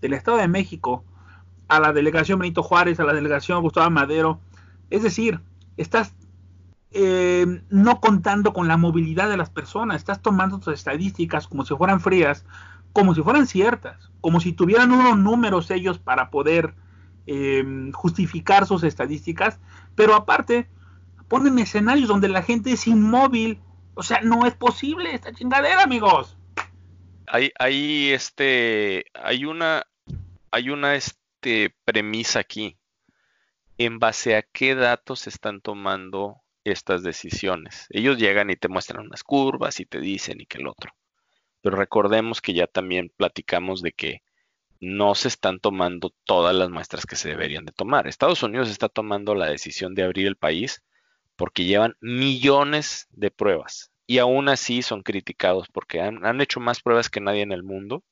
del 0.00 0.14
Estado 0.14 0.38
de 0.38 0.48
México 0.48 1.04
a 1.68 1.80
la 1.80 1.92
delegación 1.92 2.38
Benito 2.38 2.62
Juárez, 2.62 3.00
a 3.00 3.04
la 3.04 3.12
delegación 3.12 3.62
Gustavo 3.62 3.90
Madero, 3.90 4.40
es 4.90 5.02
decir, 5.02 5.40
estás 5.76 6.14
eh, 6.92 7.62
no 7.70 8.00
contando 8.00 8.52
con 8.52 8.68
la 8.68 8.76
movilidad 8.76 9.28
de 9.28 9.36
las 9.36 9.50
personas, 9.50 9.96
estás 9.96 10.22
tomando 10.22 10.58
tus 10.58 10.74
estadísticas 10.74 11.48
como 11.48 11.64
si 11.64 11.74
fueran 11.74 12.00
frías, 12.00 12.44
como 12.92 13.14
si 13.14 13.22
fueran 13.22 13.46
ciertas, 13.46 14.10
como 14.20 14.40
si 14.40 14.52
tuvieran 14.52 14.92
unos 14.92 15.18
números 15.18 15.70
ellos 15.70 15.98
para 15.98 16.30
poder 16.30 16.74
Em, 17.26 17.90
justificar 17.92 18.66
sus 18.66 18.82
estadísticas, 18.82 19.58
pero 19.94 20.14
aparte 20.14 20.68
ponen 21.26 21.58
escenarios 21.58 22.06
donde 22.06 22.28
la 22.28 22.42
gente 22.42 22.72
es 22.72 22.86
inmóvil. 22.86 23.60
O 23.94 24.02
sea, 24.02 24.20
no 24.20 24.44
es 24.44 24.54
posible 24.54 25.14
esta 25.14 25.32
chingadera, 25.32 25.82
amigos. 25.82 26.36
Hay, 27.26 27.50
hay 27.58 28.10
este, 28.10 29.06
hay 29.14 29.46
una, 29.46 29.86
hay 30.50 30.68
una 30.68 30.96
este, 30.96 31.74
premisa 31.86 32.40
aquí. 32.40 32.76
¿En 33.78 33.98
base 33.98 34.36
a 34.36 34.42
qué 34.42 34.74
datos 34.74 35.26
están 35.26 35.62
tomando 35.62 36.42
estas 36.62 37.02
decisiones? 37.02 37.86
Ellos 37.88 38.18
llegan 38.18 38.50
y 38.50 38.56
te 38.56 38.68
muestran 38.68 39.06
unas 39.06 39.24
curvas 39.24 39.80
y 39.80 39.86
te 39.86 39.98
dicen 39.98 40.42
y 40.42 40.46
que 40.46 40.58
el 40.58 40.68
otro. 40.68 40.92
Pero 41.62 41.76
recordemos 41.76 42.42
que 42.42 42.52
ya 42.52 42.66
también 42.66 43.10
platicamos 43.16 43.80
de 43.80 43.92
que 43.92 44.23
no 44.84 45.14
se 45.14 45.28
están 45.28 45.60
tomando 45.60 46.12
todas 46.24 46.54
las 46.54 46.70
muestras 46.70 47.06
que 47.06 47.16
se 47.16 47.30
deberían 47.30 47.64
de 47.64 47.72
tomar. 47.72 48.06
Estados 48.06 48.42
Unidos 48.42 48.70
está 48.70 48.88
tomando 48.88 49.34
la 49.34 49.46
decisión 49.46 49.94
de 49.94 50.04
abrir 50.04 50.26
el 50.26 50.36
país 50.36 50.82
porque 51.36 51.64
llevan 51.64 51.96
millones 52.00 53.08
de 53.10 53.30
pruebas 53.30 53.90
y 54.06 54.18
aún 54.18 54.48
así 54.48 54.82
son 54.82 55.02
criticados 55.02 55.68
porque 55.68 56.00
han, 56.00 56.40
hecho 56.40 56.60
más 56.60 56.82
pruebas 56.82 57.08
que 57.08 57.20
nadie 57.20 57.42
en 57.42 57.52
el 57.52 57.62
mundo. 57.62 58.02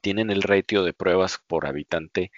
Tienen 0.00 0.30
el 0.30 0.42
ratio 0.42 0.82
de 0.82 0.92
pruebas 0.92 1.40
por 1.46 1.66
habitante 1.66 2.30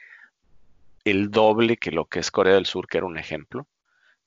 el 1.05 1.31
doble 1.31 1.77
que 1.77 1.93
lo 1.93 2.07
que 2.07 2.19
es 2.19 2.31
Corea 2.31 2.55
del 2.55 2.67
Sur, 2.67 2.89
que 2.89 2.99
era 2.99 3.07
un 3.07 3.19
ejemplo. 3.19 3.67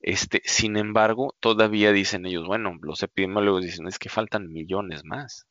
Este, 0.01 0.41
sin 0.45 0.77
embargo, 0.77 1.35
todavía 1.39 1.91
dicen 1.91 2.25
ellos, 2.25 2.47
bueno, 2.47 2.77
los 2.81 3.03
epidemiólogos 3.03 3.63
dicen 3.63 3.87
es 3.87 3.99
que 3.99 4.09
faltan 4.09 4.51
millones 4.51 5.03
más. 5.03 5.45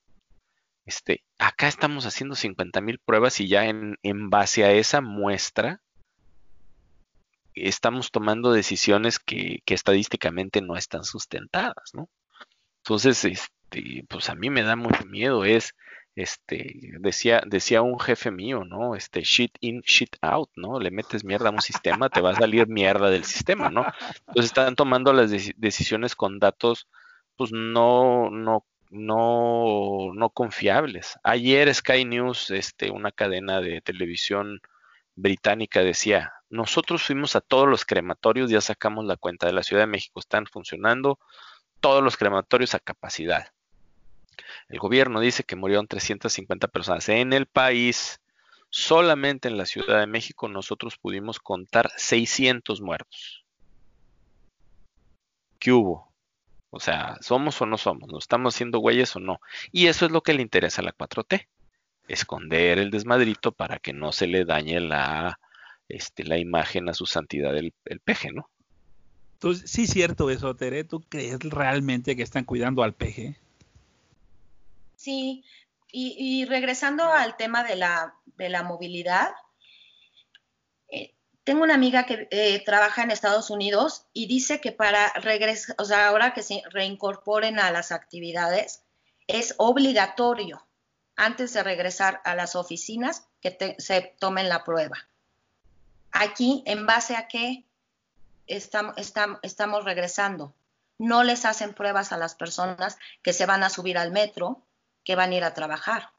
Este, 0.89 1.23
acá 1.39 1.69
estamos 1.69 2.07
haciendo 2.07 2.35
50 2.35 2.81
mil 2.81 2.99
pruebas 2.99 3.41
y 3.41 3.47
ya 3.47 3.67
en, 3.67 4.31
base 4.31 4.65
a 4.65 4.73
esa 4.73 5.03
muestra 5.03 5.83
estamos 7.55 8.11
tomando 8.11 8.53
decisiones 8.53 9.19
que, 9.19 9.63
estadísticamente 9.67 10.63
no 10.63 10.79
están 10.79 11.05
sustentadas, 11.05 11.93
¿no? 11.93 12.09
Entonces, 12.79 13.23
este, 13.27 14.07
pues 14.09 14.31
a 14.31 14.35
mí 14.35 14.49
me 14.49 14.63
da 14.63 14.77
mucho 14.77 15.05
miedo, 15.05 15.45
es, 15.45 15.75
este, 16.17 16.75
decía, 17.01 17.43
decía 17.45 17.83
un 17.83 18.01
jefe 18.01 18.31
mío, 18.31 18.65
¿no? 18.65 18.95
Este, 18.95 19.21
shit 19.25 19.59
in, 19.61 19.83
shit 19.83 20.17
out, 20.23 20.49
¿no? 20.57 20.81
Le 20.81 20.91
metes 20.91 21.23
mierda 21.23 21.51
a 21.51 21.53
un 21.53 21.61
sistema, 21.61 22.09
te 22.09 22.23
va 22.23 22.31
a 22.31 22.37
salir 22.37 22.67
mierda 22.67 23.11
del 23.11 23.25
sistema, 23.25 23.69
¿no? 23.69 23.85
Entonces 24.29 24.47
están 24.47 24.75
tomando 24.75 25.13
las 25.13 25.31
decisiones 25.59 26.17
con 26.17 26.39
datos, 26.39 26.89
pues 27.37 27.53
no, 27.53 28.31
no 28.31 28.65
no, 28.91 30.13
no 30.15 30.31
confiables. 30.31 31.19
Ayer 31.23 31.73
Sky 31.75 32.05
News, 32.05 32.51
este, 32.51 32.91
una 32.91 33.13
cadena 33.13 33.61
de 33.61 33.81
televisión 33.81 34.61
británica, 35.15 35.81
decía, 35.81 36.33
nosotros 36.51 37.03
fuimos 37.03 37.37
a 37.37 37.41
todos 37.41 37.69
los 37.69 37.85
crematorios, 37.85 38.51
ya 38.51 38.61
sacamos 38.61 39.05
la 39.05 39.17
cuenta 39.17 39.47
de 39.47 39.53
la 39.53 39.63
Ciudad 39.63 39.83
de 39.83 39.89
México, 39.89 40.21
están 40.21 40.47
funcionando 40.47 41.19
todos 41.81 42.03
los 42.03 42.17
crematorios 42.17 42.75
a 42.75 42.81
capacidad. 42.81 43.53
El 44.69 44.79
gobierno 44.79 45.21
dice 45.21 45.45
que 45.45 45.57
murieron 45.57 45.87
350 45.87 46.69
personas 46.69 47.09
en 47.09 47.33
el 47.33 47.47
país. 47.47 48.21
Solamente 48.71 49.49
en 49.49 49.57
la 49.57 49.67
Ciudad 49.67 50.01
de 50.01 50.07
México 50.07 50.49
nosotros 50.49 50.99
pudimos 50.99 51.39
contar 51.39 51.91
600 51.97 52.81
muertos. 52.81 53.45
¿Qué 55.59 55.73
hubo? 55.73 56.08
O 56.71 56.81
sea, 56.81 57.17
¿somos 57.21 57.61
o 57.63 57.67
no 57.67 57.79
somos? 57.79 58.09
¿Nos 58.11 58.25
estamos 58.25 58.55
haciendo 58.55 58.79
güeyes 58.79 59.17
o 59.17 59.21
no? 59.21 59.41
Y 59.73 59.87
eso 59.87 60.07
es 60.07 60.13
lo 60.13 60.23
que 60.23 60.35
le 60.35 60.43
interesa 60.43 60.83
a 60.83 60.85
la 60.85 60.93
4T. 60.93 61.49
Esconder 62.09 62.79
el 62.79 62.91
desmadrito 62.91 63.53
para 63.53 63.79
que 63.79 63.93
no 63.93 64.13
se 64.13 64.27
le 64.27 64.45
dañe 64.45 64.81
la, 64.81 65.39
este, 65.89 66.25
la 66.25 66.39
imagen 66.39 66.89
a 66.89 66.95
su 66.95 67.07
santidad 67.07 67.57
el, 67.57 67.73
peje, 68.05 68.33
¿no? 68.33 68.51
Entonces, 69.35 69.71
sí 69.71 69.85
es 69.85 69.91
cierto 69.91 70.31
eso, 70.31 70.55
Tere. 70.57 70.85
¿Tú 70.85 71.01
crees 71.09 71.39
realmente 71.41 72.17
que 72.17 72.23
están 72.23 72.45
cuidando 72.45 72.83
al 72.83 72.95
peje? 72.95 73.37
Sí, 74.97 75.45
y, 75.91 76.45
regresando 76.47 77.05
al 77.05 77.37
tema 77.37 77.65
de 77.65 77.77
la, 77.77 78.15
de 78.37 78.51
la 78.51 78.63
movilidad, 78.63 79.31
eh, 80.91 81.15
tengo 81.49 81.63
una 81.63 81.77
amiga 81.77 82.05
que 82.05 82.29
eh, 82.31 82.63
trabaja 82.63 83.03
en 83.03 83.11
Estados 83.11 83.49
Unidos 83.49 84.05
y 84.13 84.27
dice 84.27 84.61
que 84.61 84.71
para 84.71 85.11
regresar, 85.15 85.77
o 85.79 85.87
sea, 85.87 86.09
ahora 86.09 86.35
que 86.35 86.43
se 86.43 86.63
reincorporen 86.69 87.59
a 87.59 87.71
las 87.71 87.91
actividades, 87.91 88.83
es 89.29 89.55
obligatorio 89.57 90.69
antes 91.17 91.55
de 91.55 91.63
regresar 91.63 92.21
a 92.27 92.35
las 92.35 92.55
oficinas 92.55 93.29
que 93.41 93.77
se 93.79 94.15
tomen 94.21 94.51
la 94.51 94.63
prueba. 94.63 95.09
Aquí, 96.13 96.63
¿en 96.67 96.85
base 96.85 97.17
a 97.17 97.29
qué? 97.29 97.65
estamos 98.47 99.85
regresando. 99.87 100.55
No 100.99 101.25
les 101.25 101.47
hacen 101.47 101.73
pruebas 101.73 102.13
a 102.13 102.19
las 102.19 102.35
personas 102.35 102.99
que 103.23 103.33
se 103.33 103.47
van 103.47 103.63
a 103.63 103.71
subir 103.71 103.97
al 103.97 104.13
metro, 104.13 104.67
que 105.03 105.17
van 105.17 105.31
a 105.31 105.37
ir 105.37 105.45
a 105.45 105.55
trabajar. 105.55 106.11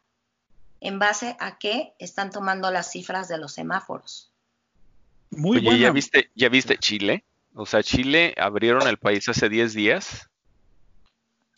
¿En 0.81 0.97
base 0.97 1.37
a 1.39 1.59
qué 1.59 1.93
están 1.99 2.31
tomando 2.31 2.71
las 2.71 2.89
cifras 2.89 3.27
de 3.27 3.37
los 3.37 3.53
semáforos? 3.53 4.33
Muy 5.31 5.57
Oye, 5.57 5.79
¿ya 5.79 5.91
viste, 5.91 6.29
¿ya 6.35 6.49
viste 6.49 6.77
Chile? 6.77 7.23
O 7.53 7.65
sea, 7.65 7.83
Chile 7.83 8.33
abrieron 8.37 8.87
el 8.87 8.97
país 8.97 9.27
hace 9.29 9.49
10 9.49 9.73
días 9.73 10.29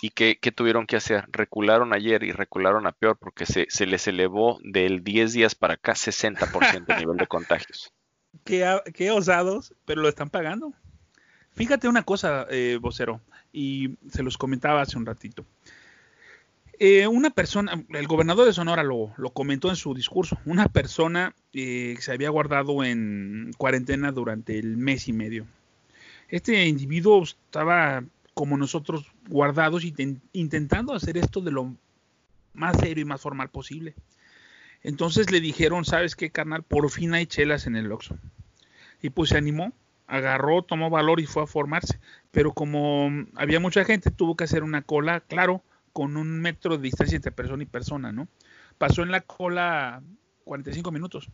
¿Y 0.03 0.09
qué, 0.09 0.35
tuvieron 0.51 0.87
que 0.87 0.95
hacer? 0.95 1.25
Recularon 1.31 1.93
ayer 1.93 2.23
y 2.23 2.31
recularon 2.31 2.87
a 2.87 2.91
peor 2.91 3.17
porque 3.17 3.45
se, 3.45 3.67
se 3.69 3.85
les 3.85 4.07
elevó 4.07 4.59
del 4.63 5.03
10 5.03 5.33
días 5.33 5.53
para 5.53 5.75
acá 5.75 5.93
60% 5.93 6.85
el 6.87 6.97
nivel 6.97 7.17
de 7.17 7.27
contagios. 7.27 7.93
Qué, 8.43 9.11
osados, 9.11 9.75
pero 9.85 10.01
lo 10.01 10.09
están 10.09 10.31
pagando. 10.31 10.73
Fíjate 11.53 11.87
una 11.87 12.01
cosa, 12.01 12.47
eh, 12.49 12.79
vocero, 12.81 13.21
y 13.53 13.97
se 14.09 14.23
los 14.23 14.39
comentaba 14.39 14.81
hace 14.81 14.97
un 14.97 15.05
ratito. 15.05 15.45
Eh, 16.83 17.07
una 17.07 17.29
persona, 17.29 17.85
el 17.89 18.07
gobernador 18.07 18.47
de 18.47 18.53
Sonora 18.53 18.81
lo, 18.81 19.13
comentó 19.35 19.69
en 19.69 19.75
su 19.75 19.93
discurso, 19.93 20.39
una 20.45 20.67
persona 20.67 21.35
eh, 21.53 21.93
que 21.95 22.01
se 22.01 22.11
había 22.11 22.31
guardado 22.31 22.83
en 22.83 23.51
cuarentena 23.55 24.11
durante 24.11 24.57
el 24.57 24.77
mes 24.77 25.07
y 25.07 25.13
medio. 25.13 25.45
Este 26.27 26.65
individuo 26.65 27.21
estaba 27.21 28.03
como 28.33 28.57
nosotros 28.57 29.05
guardados 29.29 29.83
y 29.83 29.93
intentando 30.33 30.95
hacer 30.95 31.17
esto 31.17 31.41
de 31.41 31.51
lo 31.51 31.75
más 32.53 32.77
serio 32.77 33.03
y 33.03 33.05
más 33.05 33.21
formal 33.21 33.49
posible. 33.49 33.93
Entonces 34.81 35.29
le 35.29 35.39
dijeron, 35.39 35.85
¿sabes 35.85 36.15
qué, 36.15 36.31
carnal? 36.31 36.63
Por 36.63 36.89
fin 36.89 37.13
hay 37.13 37.27
chelas 37.27 37.67
en 37.67 37.75
el 37.75 37.91
Oxxo. 37.91 38.17
Y 39.03 39.11
pues 39.11 39.29
se 39.29 39.37
animó, 39.37 39.71
agarró, 40.07 40.63
tomó 40.63 40.89
valor 40.89 41.19
y 41.19 41.27
fue 41.27 41.43
a 41.43 41.45
formarse. 41.45 41.99
Pero 42.31 42.53
como 42.53 43.11
había 43.35 43.59
mucha 43.59 43.85
gente, 43.85 44.09
tuvo 44.09 44.35
que 44.35 44.45
hacer 44.45 44.63
una 44.63 44.81
cola, 44.81 45.19
claro, 45.19 45.61
con 45.93 46.17
un 46.17 46.39
metro 46.39 46.77
de 46.77 46.83
distancia 46.83 47.15
entre 47.15 47.31
persona 47.31 47.63
y 47.63 47.67
persona, 47.67 48.11
¿no? 48.11 48.27
Pasó 48.77 49.03
en 49.03 49.11
la 49.11 49.21
cola 49.21 50.01
45 50.45 50.91
minutos. 50.91 51.29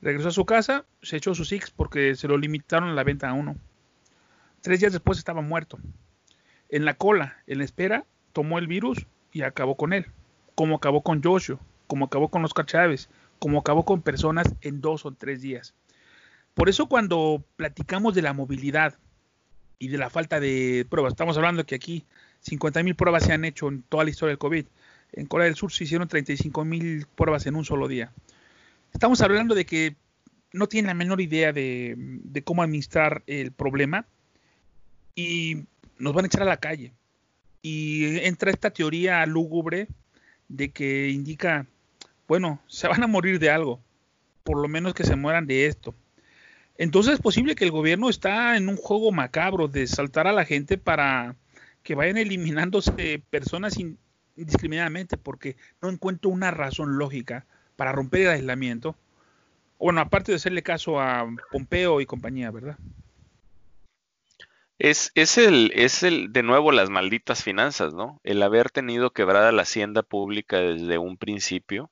Regresó 0.00 0.28
a 0.28 0.32
su 0.32 0.44
casa, 0.44 0.84
se 1.02 1.16
echó 1.16 1.34
sus 1.34 1.48
six 1.48 1.70
porque 1.70 2.14
se 2.14 2.28
lo 2.28 2.36
limitaron 2.36 2.90
a 2.90 2.94
la 2.94 3.04
venta 3.04 3.28
a 3.28 3.32
uno. 3.32 3.56
Tres 4.60 4.80
días 4.80 4.92
después 4.92 5.18
estaba 5.18 5.40
muerto. 5.40 5.78
En 6.68 6.84
la 6.84 6.94
cola, 6.94 7.38
en 7.46 7.58
la 7.58 7.64
espera, 7.64 8.04
tomó 8.32 8.58
el 8.58 8.66
virus 8.66 9.06
y 9.32 9.42
acabó 9.42 9.76
con 9.76 9.92
él. 9.92 10.06
Como 10.54 10.76
acabó 10.76 11.02
con 11.02 11.22
Joshua, 11.22 11.58
como 11.86 12.06
acabó 12.06 12.28
con 12.28 12.44
Oscar 12.44 12.66
Chávez, 12.66 13.08
como 13.38 13.58
acabó 13.58 13.84
con 13.84 14.02
personas 14.02 14.54
en 14.60 14.80
dos 14.80 15.06
o 15.06 15.12
tres 15.12 15.40
días. 15.40 15.74
Por 16.54 16.68
eso 16.68 16.86
cuando 16.86 17.44
platicamos 17.56 18.14
de 18.14 18.22
la 18.22 18.32
movilidad 18.32 18.94
y 19.78 19.88
de 19.88 19.98
la 19.98 20.08
falta 20.08 20.40
de 20.40 20.86
pruebas, 20.88 21.12
estamos 21.12 21.36
hablando 21.36 21.66
que 21.66 21.74
aquí 21.74 22.04
50 22.44 22.82
mil 22.82 22.94
pruebas 22.94 23.24
se 23.24 23.32
han 23.32 23.44
hecho 23.44 23.68
en 23.68 23.82
toda 23.82 24.04
la 24.04 24.10
historia 24.10 24.30
del 24.30 24.38
COVID. 24.38 24.66
En 25.12 25.26
Corea 25.26 25.46
del 25.46 25.56
Sur 25.56 25.72
se 25.72 25.84
hicieron 25.84 26.08
35 26.08 26.64
mil 26.64 27.06
pruebas 27.14 27.46
en 27.46 27.56
un 27.56 27.64
solo 27.64 27.88
día. 27.88 28.12
Estamos 28.92 29.20
hablando 29.22 29.54
de 29.54 29.64
que 29.64 29.96
no 30.52 30.68
tienen 30.68 30.88
la 30.88 30.94
menor 30.94 31.20
idea 31.20 31.52
de, 31.52 31.94
de 31.96 32.42
cómo 32.42 32.62
administrar 32.62 33.22
el 33.26 33.50
problema 33.52 34.06
y 35.14 35.64
nos 35.98 36.12
van 36.12 36.24
a 36.24 36.28
echar 36.28 36.42
a 36.42 36.46
la 36.46 36.58
calle. 36.58 36.92
Y 37.62 38.18
entra 38.18 38.50
esta 38.50 38.70
teoría 38.70 39.24
lúgubre 39.24 39.88
de 40.48 40.70
que 40.70 41.08
indica, 41.08 41.66
bueno, 42.28 42.60
se 42.66 42.88
van 42.88 43.02
a 43.02 43.06
morir 43.06 43.38
de 43.38 43.50
algo, 43.50 43.80
por 44.42 44.60
lo 44.60 44.68
menos 44.68 44.92
que 44.92 45.04
se 45.04 45.16
mueran 45.16 45.46
de 45.46 45.66
esto. 45.66 45.94
Entonces 46.76 47.14
es 47.14 47.20
posible 47.20 47.54
que 47.54 47.64
el 47.64 47.70
gobierno 47.70 48.10
está 48.10 48.56
en 48.56 48.68
un 48.68 48.76
juego 48.76 49.12
macabro 49.12 49.66
de 49.68 49.86
saltar 49.86 50.26
a 50.26 50.32
la 50.32 50.44
gente 50.44 50.76
para 50.76 51.36
que 51.84 51.94
vayan 51.94 52.16
eliminándose 52.16 53.22
personas 53.30 53.76
indiscriminadamente, 54.36 55.16
porque 55.16 55.56
no 55.80 55.90
encuentro 55.90 56.30
una 56.30 56.50
razón 56.50 56.98
lógica 56.98 57.46
para 57.76 57.92
romper 57.92 58.22
el 58.22 58.28
aislamiento. 58.28 58.96
Bueno, 59.78 60.00
aparte 60.00 60.32
de 60.32 60.36
hacerle 60.36 60.62
caso 60.62 60.98
a 60.98 61.28
Pompeo 61.52 62.00
y 62.00 62.06
compañía, 62.06 62.50
¿verdad? 62.50 62.78
Es, 64.78 65.12
es, 65.14 65.38
el, 65.38 65.70
es 65.74 66.02
el, 66.02 66.32
de 66.32 66.42
nuevo, 66.42 66.72
las 66.72 66.90
malditas 66.90 67.44
finanzas, 67.44 67.92
¿no? 67.92 68.20
El 68.24 68.42
haber 68.42 68.70
tenido 68.70 69.12
quebrada 69.12 69.52
la 69.52 69.62
hacienda 69.62 70.02
pública 70.02 70.58
desde 70.58 70.98
un 70.98 71.16
principio. 71.16 71.90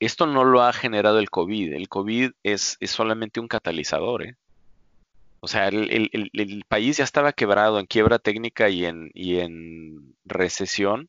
Esto 0.00 0.26
no 0.26 0.44
lo 0.44 0.62
ha 0.62 0.72
generado 0.72 1.18
el 1.18 1.28
COVID. 1.28 1.72
El 1.72 1.88
COVID 1.88 2.30
es, 2.44 2.76
es 2.78 2.92
solamente 2.92 3.40
un 3.40 3.48
catalizador, 3.48 4.22
¿eh? 4.22 4.36
O 5.40 5.48
sea, 5.48 5.68
el, 5.68 6.64
país 6.68 6.96
ya 6.96 7.04
estaba 7.04 7.32
quebrado 7.32 7.78
en 7.78 7.86
quiebra 7.86 8.18
técnica 8.18 8.68
y 8.68 8.84
en, 8.84 10.16
recesión 10.24 11.08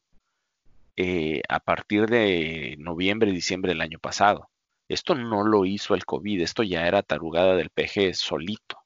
eh, 0.96 1.42
a 1.50 1.60
partir 1.60 2.08
de 2.08 2.76
noviembre, 2.80 3.32
diciembre 3.32 3.72
del 3.72 3.82
año 3.82 4.00
pasado. 4.00 4.50
Esto 4.88 5.16
no 5.16 5.44
lo 5.44 5.66
hizo 5.66 5.94
el 5.96 6.06
COVID, 6.06 6.42
esto 6.42 6.64
ya 6.64 6.88
era 6.88 7.04
tarugada 7.04 7.56
del 7.56 7.70
PG 7.70 8.16
solito. 8.16 8.80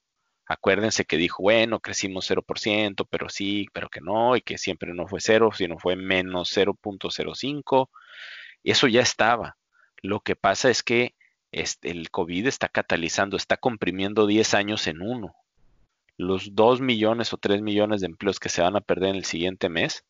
Acuérdense 0.46 1.06
que 1.06 1.16
dijo, 1.16 1.42
bueno, 1.42 1.80
crecimos 1.80 2.30
0%, 2.30 3.06
pero 3.08 3.28
sí, 3.30 3.66
pero 3.72 3.88
que 3.88 4.00
no, 4.00 4.36
y 4.36 4.42
que 4.42 4.58
siempre 4.58 4.92
no 4.92 5.06
fue 5.06 5.20
cero, 5.20 5.50
sino 5.54 5.78
fue 5.78 5.96
menos 5.96 6.54
0.05. 6.54 7.88
Eso 8.62 8.86
ya 8.88 9.00
estaba. 9.00 9.56
Lo 10.02 10.20
que 10.20 10.36
pasa 10.36 10.68
es 10.68 10.82
que 10.82 11.14
este, 11.54 11.90
el 11.90 12.10
COVID 12.10 12.46
está 12.46 12.68
catalizando, 12.68 13.36
está 13.36 13.56
comprimiendo 13.56 14.26
10 14.26 14.54
años 14.54 14.86
en 14.88 15.00
uno. 15.00 15.36
Los 16.16 16.54
2 16.54 16.80
millones 16.80 17.32
o 17.32 17.38
3 17.38 17.62
millones 17.62 18.00
de 18.00 18.06
empleos 18.06 18.40
que 18.40 18.48
se 18.48 18.62
van 18.62 18.76
a 18.76 18.80
perder 18.80 19.10
en 19.10 19.16
el 19.16 19.24
siguiente 19.24 19.68
mes, 19.68 20.04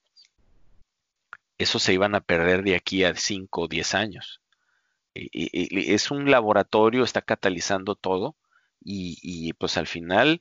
esos 1.59 1.82
se 1.82 1.92
iban 1.92 2.14
a 2.14 2.20
perder 2.20 2.62
de 2.62 2.76
aquí 2.76 3.05
a 3.05 3.14
5 3.14 3.62
o 3.62 3.68
10 3.68 3.95
años. 3.95 4.40
y 5.14 5.92
es 5.92 6.11
un 6.11 6.30
laboratorio, 6.30 7.05
está 7.05 7.22
catalizando 7.22 7.95
todo 7.95 8.36
y, 8.84 9.53
pues 9.55 9.76
al 9.76 9.86
final 9.86 10.40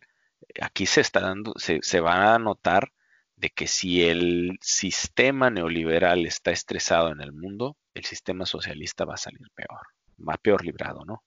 aquí 0.61 0.85
se 0.85 1.01
está 1.01 1.21
dando, 1.21 1.53
se, 1.57 1.79
se 1.81 1.99
va 1.99 2.33
a 2.35 2.39
notar 2.39 2.91
de 3.35 3.49
que 3.49 3.67
si 3.67 4.03
el 4.03 4.57
sistema 4.61 5.49
neoliberal 5.49 6.25
está 6.25 6.51
estresado 6.51 7.11
en 7.11 7.21
el 7.21 7.33
mundo, 7.33 7.77
el 7.93 8.05
sistema 8.05 8.45
socialista 8.45 9.05
va 9.05 9.15
a 9.15 9.17
salir 9.17 9.49
peor, 9.55 9.81
va 10.23 10.37
peor 10.37 10.63
librado, 10.63 11.05
¿no? 11.05 11.23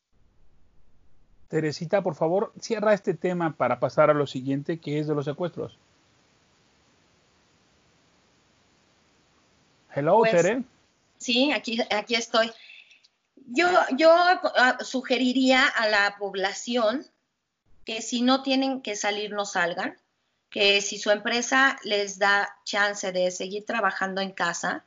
Teresita, 1.48 2.02
por 2.02 2.16
favor, 2.16 2.52
cierra 2.60 2.92
este 2.92 3.14
tema 3.14 3.56
para 3.56 3.78
pasar 3.78 4.10
a 4.10 4.14
lo 4.14 4.26
siguiente, 4.26 4.80
que 4.80 4.98
es 4.98 5.06
de 5.06 5.14
los 5.14 5.24
secuestros. 5.24 5.78
Hello, 9.94 10.18
pues, 10.18 10.32
Tere. 10.32 10.64
Sí, 11.18 11.52
aquí, 11.52 11.78
aquí 11.90 12.14
estoy. 12.14 12.50
Yo, 13.48 13.68
yo 13.96 14.12
ah, 14.12 14.78
sugeriría 14.80 15.66
a 15.66 15.88
la 15.88 16.16
población 16.18 17.06
que 17.84 18.02
si 18.02 18.22
no 18.22 18.42
tienen 18.42 18.82
que 18.82 18.96
salir, 18.96 19.32
no 19.32 19.46
salgan, 19.46 19.96
que 20.50 20.80
si 20.80 20.98
su 20.98 21.10
empresa 21.10 21.78
les 21.84 22.18
da 22.18 22.58
chance 22.64 23.12
de 23.12 23.30
seguir 23.30 23.64
trabajando 23.64 24.20
en 24.20 24.32
casa, 24.32 24.84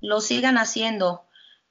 lo 0.00 0.20
sigan 0.20 0.56
haciendo. 0.56 1.26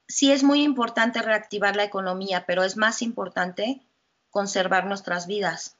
Sí 0.07 0.31
es 0.31 0.43
muy 0.43 0.63
importante 0.63 1.21
reactivar 1.21 1.75
la 1.75 1.83
economía, 1.83 2.45
pero 2.45 2.63
es 2.63 2.77
más 2.77 3.01
importante 3.01 3.81
conservar 4.29 4.85
nuestras 4.85 5.27
vidas. 5.27 5.77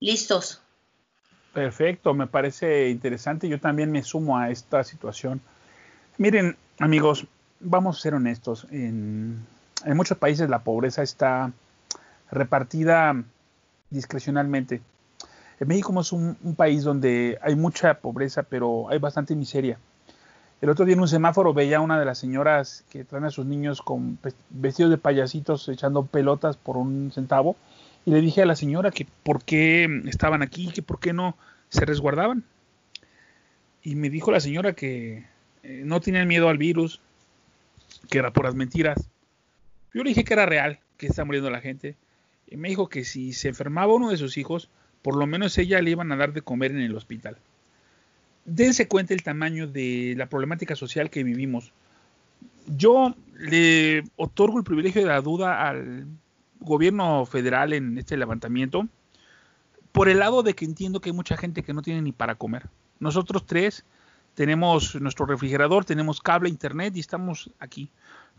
Listos. 0.00 0.60
Perfecto, 1.52 2.14
me 2.14 2.26
parece 2.26 2.88
interesante. 2.88 3.48
Yo 3.48 3.60
también 3.60 3.90
me 3.92 4.02
sumo 4.02 4.38
a 4.38 4.50
esta 4.50 4.82
situación. 4.84 5.40
Miren, 6.18 6.56
amigos, 6.78 7.26
vamos 7.60 7.98
a 7.98 8.00
ser 8.00 8.14
honestos. 8.14 8.66
En, 8.70 9.46
muchos 9.86 10.16
países 10.18 10.48
la 10.48 10.60
pobreza 10.60 11.02
está 11.02 11.52
repartida 12.30 13.22
discrecionalmente. 13.90 14.80
En 15.60 15.68
México 15.68 15.98
es 16.00 16.12
un, 16.12 16.36
país 16.56 16.84
donde 16.84 17.38
hay 17.42 17.54
mucha 17.54 17.94
pobreza, 17.94 18.42
pero 18.42 18.88
hay 18.88 18.98
bastante 18.98 19.36
miseria. 19.36 19.78
El 20.62 20.70
otro 20.70 20.84
día 20.84 20.94
en 20.94 21.00
un 21.00 21.08
semáforo 21.08 21.52
veía 21.52 21.78
a 21.78 21.80
una 21.80 21.98
de 21.98 22.04
las 22.04 22.18
señoras 22.18 22.84
que 22.88 23.02
traen 23.04 23.24
a 23.24 23.30
sus 23.30 23.44
niños 23.44 23.82
con 23.82 24.16
vestidos 24.48 24.92
de 24.92 24.96
payasitos 24.96 25.68
echando 25.68 26.06
pelotas 26.06 26.56
por 26.56 26.76
un 26.76 27.10
centavo 27.12 27.56
y 28.06 28.12
le 28.12 28.20
dije 28.20 28.42
a 28.42 28.46
la 28.46 28.54
señora 28.54 28.92
que 28.92 29.08
por 29.24 29.42
qué 29.42 30.02
estaban 30.06 30.40
aquí, 30.40 30.70
que 30.72 30.80
por 30.80 31.00
qué 31.00 31.12
no 31.12 31.36
se 31.68 31.84
resguardaban. 31.84 32.44
Y 33.82 33.96
me 33.96 34.08
dijo 34.08 34.30
la 34.30 34.38
señora 34.38 34.72
que 34.72 35.26
eh, 35.64 35.82
no 35.84 36.00
tenían 36.00 36.28
miedo 36.28 36.48
al 36.48 36.58
virus, 36.58 37.00
que 38.08 38.18
era 38.18 38.32
por 38.32 38.44
las 38.44 38.54
mentiras. 38.54 39.08
Yo 39.92 40.04
le 40.04 40.10
dije 40.10 40.22
que 40.22 40.34
era 40.34 40.46
real, 40.46 40.78
que 40.96 41.08
está 41.08 41.24
muriendo 41.24 41.50
la 41.50 41.60
gente. 41.60 41.96
Y 42.46 42.56
me 42.56 42.68
dijo 42.68 42.88
que 42.88 43.02
si 43.02 43.32
se 43.32 43.48
enfermaba 43.48 43.94
uno 43.94 44.10
de 44.10 44.16
sus 44.16 44.38
hijos, 44.38 44.70
por 45.02 45.16
lo 45.16 45.26
menos 45.26 45.58
ella 45.58 45.82
le 45.82 45.90
iban 45.90 46.12
a 46.12 46.16
dar 46.16 46.32
de 46.32 46.42
comer 46.42 46.70
en 46.70 46.82
el 46.82 46.94
hospital. 46.94 47.36
Dense 48.44 48.88
cuenta 48.88 49.14
el 49.14 49.22
tamaño 49.22 49.66
de 49.66 50.14
la 50.16 50.26
problemática 50.26 50.74
social 50.74 51.10
que 51.10 51.22
vivimos. 51.22 51.72
Yo 52.66 53.14
le 53.36 54.04
otorgo 54.16 54.58
el 54.58 54.64
privilegio 54.64 55.02
de 55.02 55.08
la 55.08 55.20
duda 55.20 55.68
al 55.68 56.06
gobierno 56.60 57.26
federal 57.26 57.72
en 57.72 57.98
este 57.98 58.16
levantamiento 58.16 58.88
por 59.92 60.08
el 60.08 60.18
lado 60.18 60.42
de 60.42 60.54
que 60.54 60.64
entiendo 60.64 61.00
que 61.00 61.10
hay 61.10 61.14
mucha 61.14 61.36
gente 61.36 61.62
que 61.62 61.74
no 61.74 61.82
tiene 61.82 62.02
ni 62.02 62.12
para 62.12 62.34
comer. 62.34 62.68
Nosotros 62.98 63.46
tres 63.46 63.84
tenemos 64.34 65.00
nuestro 65.00 65.26
refrigerador, 65.26 65.84
tenemos 65.84 66.20
cable, 66.20 66.48
internet 66.48 66.96
y 66.96 67.00
estamos 67.00 67.50
aquí. 67.58 67.90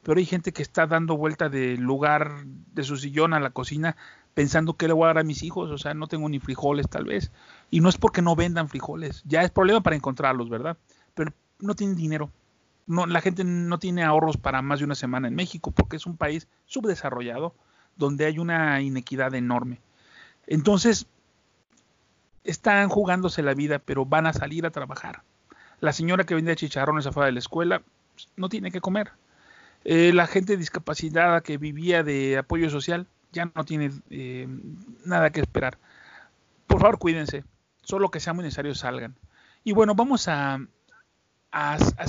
Pero 0.02 0.20
hay 0.20 0.26
gente 0.26 0.52
que 0.52 0.64
está 0.64 0.88
dando 0.88 1.16
vuelta 1.16 1.48
del 1.48 1.80
lugar 1.80 2.44
de 2.46 2.84
su 2.84 2.98
sillón 2.98 3.34
a 3.34 3.40
la 3.40 3.52
cocina 3.52 3.96
pensando 4.34 4.76
que 4.76 4.88
le 4.88 4.94
voy 4.94 5.06
a 5.06 5.08
dar 5.08 5.20
a 5.20 5.24
mis 5.24 5.44
hijos, 5.44 5.70
o 5.70 5.78
sea, 5.78 5.94
no 5.94 6.08
tengo 6.08 6.28
ni 6.28 6.40
frijoles 6.40 6.90
tal 6.90 7.06
vez. 7.06 7.32
Y 7.74 7.80
no 7.82 7.90
es 7.90 7.98
porque 7.98 8.22
no 8.22 8.36
vendan 8.36 8.70
frijoles, 8.70 9.24
ya 9.26 9.42
es 9.42 9.50
problema 9.50 9.82
para 9.82 9.96
encontrarlos, 9.96 10.48
¿verdad? 10.48 10.78
Pero 11.16 11.34
no 11.58 11.74
tienen 11.74 11.96
dinero. 11.96 12.30
La 12.86 13.20
gente 13.20 13.44
no 13.44 13.80
tiene 13.80 14.04
ahorros 14.04 14.38
para 14.38 14.62
más 14.62 14.78
de 14.78 14.86
una 14.86 14.94
semana 14.94 15.28
en 15.28 15.34
México 15.34 15.72
porque 15.72 15.96
es 15.96 16.06
un 16.06 16.16
país 16.16 16.48
subdesarrollado 16.68 17.56
donde 17.96 18.26
hay 18.28 18.38
una 18.38 18.80
inequidad 18.80 19.34
enorme. 19.34 19.80
Entonces, 20.46 21.08
están 22.44 22.90
jugándose 22.90 23.42
la 23.42 23.56
vida, 23.56 23.80
pero 23.80 24.06
van 24.06 24.28
a 24.28 24.34
salir 24.34 24.68
a 24.68 24.70
trabajar. 24.70 25.24
La 25.80 25.94
señora 25.94 26.26
que 26.26 26.36
vende 26.36 26.56
chicharrones 26.56 27.08
afuera 27.08 27.26
de 27.26 27.32
la 27.32 27.40
escuela 27.40 27.82
pues, 28.14 28.30
no 28.36 28.50
tiene 28.50 28.70
que 28.70 28.82
comer. 28.82 29.14
Eh, 29.84 30.12
la 30.14 30.28
gente 30.28 30.58
discapacitada 30.58 31.42
que 31.42 31.58
vivía 31.58 32.04
de 32.04 32.38
apoyo 32.38 32.70
social 32.70 33.08
ya 33.32 33.52
no 33.56 33.66
tiene 33.66 33.90
eh, 34.12 34.48
nada 35.06 35.32
que 35.32 35.42
esperar. 35.42 35.80
Por 36.68 36.80
favor, 36.80 37.00
cuídense. 37.00 37.44
Solo 37.84 38.10
que 38.10 38.20
sea 38.20 38.34
muy 38.34 38.44
necesario 38.44 38.76
salgan. 38.76 39.16
Y 39.64 39.74
bueno, 39.74 39.96
vamos 39.96 40.28
a, 40.28 40.60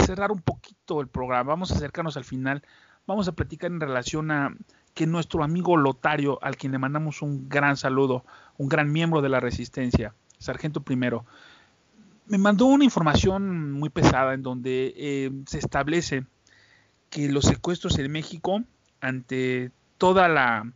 cerrar 0.07 0.33
un 0.33 0.41
poquito 0.41 1.01
el 1.01 1.09
programa. 1.09 1.51
Vamos 1.51 1.71
a 1.71 1.75
acercarnos 1.75 2.17
al 2.17 2.25
final. 2.25 2.63
Vamos 3.07 3.29
a 3.29 3.33
platicar 3.33 3.71
en 3.71 3.81
relación 3.81 4.31
a 4.31 4.55
que 4.95 5.07
nuestro 5.07 5.43
amigo 5.43 5.77
Lotario, 5.77 6.39
al 6.43 6.57
quien 6.57 6.73
le 6.73 6.79
mandamos 6.79 7.21
un 7.21 7.49
gran 7.49 7.77
saludo, 7.77 8.25
un 8.57 8.69
gran 8.69 8.93
miembro 8.93 9.21
de 9.21 9.29
la 9.29 9.41
resistencia, 9.41 10.15
sargento 10.39 10.81
primero, 10.83 11.27
me 12.27 12.39
mandó 12.39 12.67
una 12.67 12.85
información 12.85 13.73
muy 13.73 13.91
pesada 13.91 14.35
en 14.35 14.43
donde 14.43 14.95
eh, 14.97 15.31
se 15.47 15.59
establece 15.59 16.25
que 17.11 17.29
los 17.31 17.45
secuestros 17.45 17.99
en 17.99 18.11
México, 18.11 18.63
ante 19.01 19.71
toda 19.99 20.29
la 20.29 20.73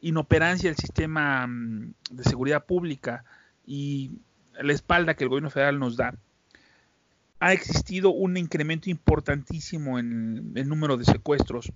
inoperancia 0.00 0.70
del 0.70 0.76
sistema 0.76 1.46
mm, 1.46 1.94
de 2.10 2.24
seguridad 2.24 2.64
pública 2.64 3.24
y 3.66 4.12
la 4.60 4.72
espalda 4.72 5.14
que 5.14 5.24
el 5.24 5.30
gobierno 5.30 5.50
federal 5.50 5.78
nos 5.78 5.96
da, 5.96 6.14
ha 7.40 7.52
existido 7.52 8.10
un 8.10 8.36
incremento 8.36 8.88
importantísimo 8.90 9.98
en 9.98 10.52
el 10.54 10.68
número 10.68 10.96
de 10.96 11.04
secuestros. 11.04 11.72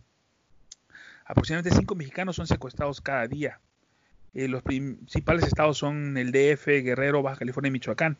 Aproximadamente 1.24 1.76
5 1.76 1.94
mexicanos 1.94 2.36
son 2.36 2.46
secuestrados 2.46 3.00
cada 3.00 3.26
día. 3.26 3.60
Eh, 4.34 4.48
los 4.48 4.62
principales 4.62 5.44
estados 5.44 5.78
son 5.78 6.16
el 6.16 6.32
DF, 6.32 6.66
Guerrero, 6.66 7.22
Baja 7.22 7.38
California 7.38 7.68
y 7.68 7.72
Michoacán. 7.72 8.16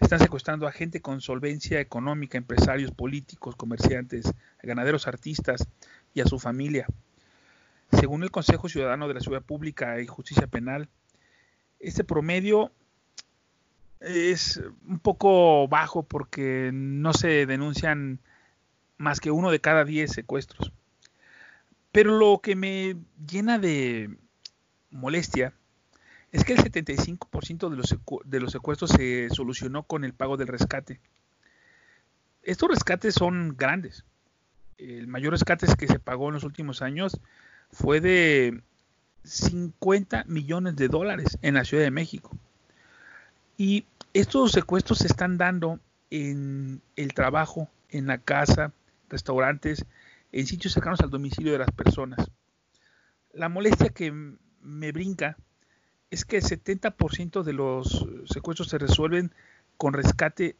Están 0.00 0.18
secuestrando 0.18 0.66
a 0.66 0.72
gente 0.72 1.00
con 1.00 1.20
solvencia 1.20 1.80
económica, 1.80 2.36
empresarios, 2.36 2.90
políticos, 2.90 3.56
comerciantes, 3.56 4.32
ganaderos, 4.62 5.06
artistas 5.06 5.66
y 6.14 6.20
a 6.20 6.26
su 6.26 6.38
familia. 6.38 6.86
Según 7.92 8.22
el 8.24 8.30
Consejo 8.30 8.68
Ciudadano 8.68 9.08
de 9.08 9.14
la 9.14 9.20
Ciudad 9.20 9.42
Pública 9.42 10.00
y 10.00 10.06
Justicia 10.06 10.46
Penal, 10.46 10.88
este 11.78 12.02
promedio 12.02 12.72
es 14.04 14.60
un 14.86 14.98
poco 14.98 15.66
bajo 15.68 16.02
porque 16.02 16.70
no 16.72 17.12
se 17.12 17.46
denuncian 17.46 18.20
más 18.98 19.20
que 19.20 19.30
uno 19.30 19.50
de 19.50 19.60
cada 19.60 19.84
diez 19.84 20.12
secuestros. 20.12 20.72
Pero 21.92 22.18
lo 22.18 22.40
que 22.42 22.56
me 22.56 22.96
llena 23.26 23.58
de 23.58 24.16
molestia 24.90 25.54
es 26.32 26.44
que 26.44 26.52
el 26.52 26.58
75% 26.58 27.70
de 27.70 27.76
los, 27.76 27.96
de 28.24 28.40
los 28.40 28.52
secuestros 28.52 28.90
se 28.90 29.28
solucionó 29.30 29.84
con 29.84 30.04
el 30.04 30.12
pago 30.12 30.36
del 30.36 30.48
rescate. 30.48 31.00
Estos 32.42 32.68
rescates 32.68 33.14
son 33.14 33.56
grandes. 33.56 34.04
El 34.76 35.06
mayor 35.06 35.32
rescate 35.32 35.66
que 35.78 35.86
se 35.86 36.00
pagó 36.00 36.28
en 36.28 36.34
los 36.34 36.44
últimos 36.44 36.82
años 36.82 37.20
fue 37.70 38.00
de 38.00 38.60
50 39.22 40.24
millones 40.24 40.76
de 40.76 40.88
dólares 40.88 41.38
en 41.42 41.54
la 41.54 41.64
Ciudad 41.64 41.84
de 41.84 41.90
México. 41.90 42.36
Y 43.56 43.86
estos 44.14 44.52
secuestros 44.52 44.98
se 44.98 45.08
están 45.08 45.38
dando 45.38 45.80
en 46.08 46.80
el 46.94 47.12
trabajo, 47.14 47.68
en 47.90 48.06
la 48.06 48.18
casa, 48.18 48.72
restaurantes, 49.08 49.84
en 50.30 50.46
sitios 50.46 50.72
cercanos 50.72 51.00
al 51.00 51.10
domicilio 51.10 51.52
de 51.52 51.58
las 51.58 51.72
personas. 51.72 52.30
La 53.32 53.48
molestia 53.48 53.88
que 53.90 54.12
me 54.60 54.92
brinca 54.92 55.36
es 56.10 56.24
que 56.24 56.36
el 56.36 56.44
70% 56.44 57.42
de 57.42 57.52
los 57.52 58.06
secuestros 58.26 58.68
se 58.68 58.78
resuelven 58.78 59.32
con 59.76 59.92
rescate 59.92 60.54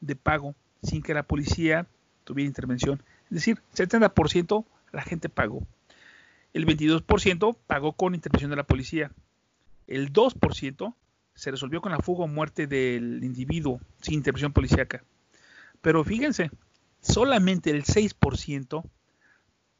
de 0.00 0.14
pago 0.14 0.54
sin 0.82 1.02
que 1.02 1.14
la 1.14 1.22
policía 1.22 1.86
tuviera 2.24 2.46
intervención. 2.46 3.02
Es 3.24 3.36
decir, 3.36 3.62
70% 3.74 4.66
la 4.92 5.02
gente 5.02 5.30
pagó. 5.30 5.66
El 6.52 6.66
22% 6.66 7.56
pagó 7.66 7.92
con 7.92 8.14
intervención 8.14 8.50
de 8.50 8.56
la 8.56 8.64
policía. 8.64 9.12
El 9.86 10.12
2% 10.12 10.94
se 11.38 11.52
resolvió 11.52 11.80
con 11.80 11.92
la 11.92 12.00
fuga 12.00 12.24
o 12.24 12.26
muerte 12.26 12.66
del 12.66 13.22
individuo 13.22 13.80
sin 14.02 14.14
intervención 14.14 14.52
policíaca. 14.52 15.04
Pero 15.80 16.02
fíjense, 16.02 16.50
solamente 17.00 17.70
el 17.70 17.84
6% 17.84 18.82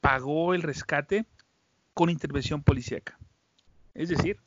pagó 0.01 0.55
el 0.55 0.63
rescate 0.63 1.27
con 1.95 2.11
intervención 2.11 2.63
policíaca. 2.63 3.19
Es 3.93 4.09
decir, 4.09 4.39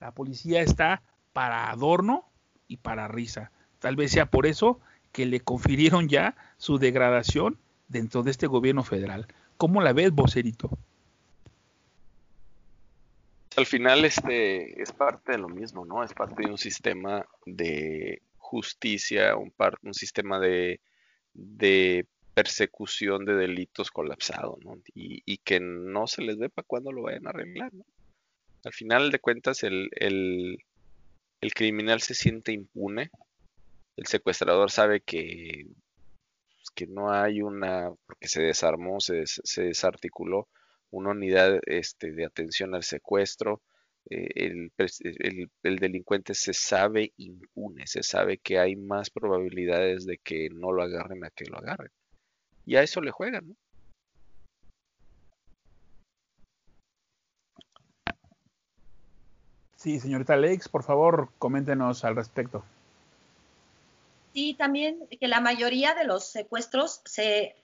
la 0.00 0.12
policía 0.12 0.62
está 0.62 1.02
para 1.34 1.70
adorno 1.70 2.24
y 2.68 2.78
para 2.78 3.06
risa. 3.06 3.52
Tal 3.78 3.94
vez 3.94 4.12
sea 4.12 4.30
por 4.30 4.46
eso 4.46 4.80
que 5.12 5.26
le 5.26 5.40
confirieron 5.40 6.08
ya 6.08 6.36
su 6.56 6.78
degradación 6.78 7.58
dentro 7.88 8.22
de 8.22 8.30
este 8.30 8.46
gobierno 8.46 8.82
federal. 8.82 9.26
¿Cómo 9.58 9.82
la 9.82 9.92
ves, 9.92 10.10
vocerito? 10.10 10.70
Al 13.56 13.66
final 13.66 14.04
este 14.04 14.80
es 14.82 14.92
parte 14.92 15.32
de 15.32 15.38
lo 15.38 15.48
mismo, 15.48 15.84
¿no? 15.84 16.04
Es 16.04 16.12
parte 16.12 16.44
de 16.44 16.50
un 16.50 16.58
sistema 16.58 17.26
de 17.46 18.22
justicia, 18.36 19.36
un, 19.36 19.52
un 19.82 19.94
sistema 19.94 20.38
de, 20.38 20.80
persecución 22.34 23.24
de 23.24 23.34
delitos 23.34 23.90
colapsado, 23.90 24.58
¿no? 24.62 24.76
Y, 24.94 25.22
y, 25.24 25.38
que 25.38 25.58
no 25.58 26.06
se 26.06 26.22
les 26.22 26.36
ve 26.36 26.50
para 26.50 26.66
cuándo 26.66 26.92
lo 26.92 27.02
vayan 27.02 27.26
a 27.26 27.30
arreglar, 27.30 27.72
¿no? 27.72 27.84
Al 28.66 28.72
final 28.72 29.12
de 29.12 29.20
cuentas, 29.20 29.62
el, 29.62 30.58
criminal 31.54 32.00
se 32.00 32.14
siente 32.14 32.50
impune. 32.50 33.10
El 33.96 34.06
secuestrador 34.06 34.72
sabe 34.72 35.02
que, 35.02 35.66
pues, 36.56 36.70
que 36.74 36.88
no 36.88 37.12
hay 37.12 37.42
una, 37.42 37.92
porque 38.06 38.26
se 38.26 38.42
desarmó, 38.42 38.98
se, 38.98 39.22
desarticuló 39.62 40.48
una 40.90 41.10
unidad 41.10 41.60
este, 41.66 42.12
de 42.12 42.24
atención 42.24 42.74
al 42.74 42.82
secuestro. 42.82 43.62
Eh, 44.08 44.28
el, 44.36 44.72
el, 45.62 45.78
delincuente 45.78 46.34
se 46.34 46.52
sabe 46.52 47.12
impune, 47.16 47.86
se 47.86 48.02
sabe 48.02 48.38
que 48.38 48.58
hay 48.58 48.76
más 48.76 49.10
probabilidades 49.10 50.06
de 50.06 50.18
que 50.18 50.48
no 50.50 50.72
lo 50.72 50.82
agarren 50.82 51.24
a 51.24 51.30
que 51.30 51.46
lo 51.46 51.58
agarren. 51.58 51.90
Y 52.64 52.76
a 52.76 52.82
eso 52.82 53.00
le 53.00 53.10
juegan, 53.10 53.48
¿no? 53.48 53.56
Sí, 59.76 60.00
señorita 60.00 60.34
Alex, 60.34 60.68
por 60.68 60.82
favor, 60.82 61.30
coméntenos 61.38 62.04
al 62.04 62.16
respecto. 62.16 62.64
Sí, 64.36 64.54
también 64.54 65.06
que 65.20 65.28
la 65.28 65.40
mayoría 65.40 65.94
de 65.94 66.04
los 66.04 66.24
secuestros 66.24 67.02
se, 67.04 67.54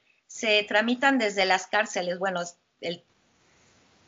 tramitan 0.68 1.18
desde 1.18 1.44
las 1.46 1.66
cárceles. 1.66 2.18
Bueno, 2.18 2.40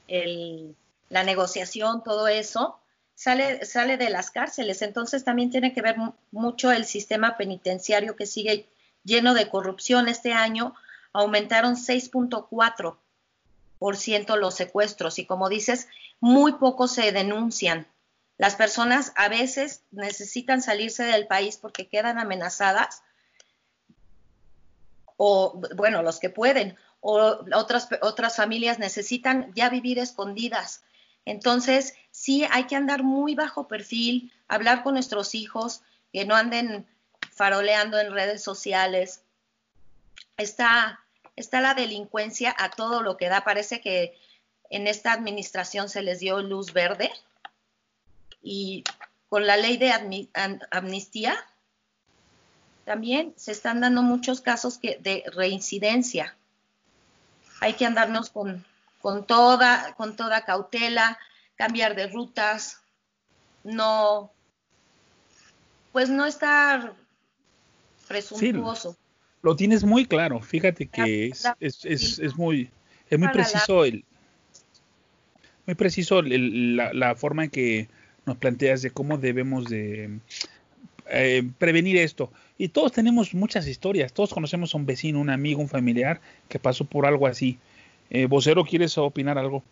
la 0.06 1.24
negociación, 1.24 2.02
todo 2.02 2.28
eso, 2.28 2.78
sale, 3.14 3.64
sale 3.64 3.96
de 3.96 4.10
las 4.10 4.30
cárceles. 4.30 4.82
Entonces 4.82 5.24
también 5.24 5.50
tiene 5.50 5.72
que 5.72 5.82
ver 5.82 5.96
mucho 6.30 6.72
el 6.72 6.84
sistema 6.84 7.36
penitenciario 7.36 8.16
que 8.16 8.26
sigue 8.26 8.68
lleno 9.04 9.34
de 9.34 9.48
corrupción. 9.48 10.08
Este 10.08 10.32
año 10.32 10.74
aumentaron 11.12 11.76
6.4% 11.76 14.36
los 14.36 14.54
secuestros 14.54 15.18
y 15.18 15.26
como 15.26 15.48
dices, 15.48 15.88
muy 16.20 16.54
pocos 16.54 16.92
se 16.92 17.12
denuncian. 17.12 17.86
Las 18.36 18.56
personas 18.56 19.12
a 19.14 19.28
veces 19.28 19.82
necesitan 19.90 20.62
salirse 20.62 21.04
del 21.04 21.26
país 21.26 21.56
porque 21.56 21.88
quedan 21.88 22.18
amenazadas, 22.18 23.02
o 25.16 25.60
bueno, 25.76 26.02
los 26.02 26.18
que 26.18 26.30
pueden, 26.30 26.76
o 27.06 27.44
otras, 27.54 27.86
otras 28.00 28.36
familias 28.36 28.78
necesitan 28.78 29.52
ya 29.54 29.68
vivir 29.68 29.98
escondidas. 29.98 30.82
Entonces, 31.26 31.94
sí 32.10 32.46
hay 32.50 32.64
que 32.64 32.76
andar 32.76 33.02
muy 33.02 33.34
bajo 33.34 33.68
perfil, 33.68 34.32
hablar 34.48 34.82
con 34.82 34.94
nuestros 34.94 35.34
hijos, 35.34 35.82
que 36.14 36.24
no 36.24 36.34
anden 36.34 36.86
faroleando 37.30 37.98
en 37.98 38.10
redes 38.10 38.42
sociales. 38.42 39.20
Está, 40.38 41.04
está 41.36 41.60
la 41.60 41.74
delincuencia 41.74 42.56
a 42.56 42.70
todo 42.70 43.02
lo 43.02 43.18
que 43.18 43.28
da. 43.28 43.44
Parece 43.44 43.82
que 43.82 44.18
en 44.70 44.86
esta 44.86 45.12
administración 45.12 45.90
se 45.90 46.00
les 46.00 46.20
dio 46.20 46.40
luz 46.40 46.72
verde 46.72 47.12
y 48.42 48.82
con 49.28 49.46
la 49.46 49.58
ley 49.58 49.76
de 49.76 49.92
amnistía 50.70 51.36
también 52.86 53.34
se 53.36 53.52
están 53.52 53.82
dando 53.82 54.00
muchos 54.00 54.40
casos 54.40 54.80
de 54.80 55.22
reincidencia. 55.34 56.34
Hay 57.64 57.72
que 57.72 57.86
andarnos 57.86 58.28
con, 58.28 58.62
con, 59.00 59.26
toda, 59.26 59.94
con 59.96 60.16
toda 60.16 60.44
cautela, 60.44 61.18
cambiar 61.56 61.96
de 61.96 62.08
rutas, 62.08 62.82
no, 63.62 64.30
pues 65.90 66.10
no 66.10 66.26
estar 66.26 66.92
presuntuoso. 68.06 68.98
lo 69.40 69.56
tienes 69.56 69.82
muy 69.82 70.04
claro, 70.04 70.40
fíjate 70.40 70.88
que 70.88 71.28
es, 71.28 71.46
es, 71.58 72.18
es, 72.18 72.36
muy, 72.36 72.70
es 73.08 73.18
muy 73.18 73.28
preciso 73.28 73.86
el, 73.86 74.04
muy 75.64 75.74
preciso 75.74 76.20
la, 76.20 76.92
la, 76.92 77.14
forma 77.14 77.44
en 77.44 77.50
que 77.50 77.88
nos 78.26 78.36
planteas 78.36 78.82
de 78.82 78.90
cómo 78.90 79.16
debemos 79.16 79.70
de 79.70 80.18
eh, 81.06 81.48
prevenir 81.56 81.96
esto. 81.96 82.30
Y 82.56 82.68
todos 82.68 82.92
tenemos 82.92 83.34
muchas 83.34 83.66
historias, 83.66 84.12
todos 84.12 84.32
conocemos 84.32 84.74
a 84.74 84.78
un 84.78 84.86
vecino, 84.86 85.20
un 85.20 85.30
amigo, 85.30 85.60
un 85.60 85.68
familiar 85.68 86.20
que 86.48 86.58
pasó 86.58 86.84
por 86.84 87.06
algo 87.06 87.26
así. 87.26 87.58
Eh, 88.10 88.26
vocero, 88.26 88.64
¿quieres 88.64 88.96
opinar 88.96 89.38
algo? 89.38 89.64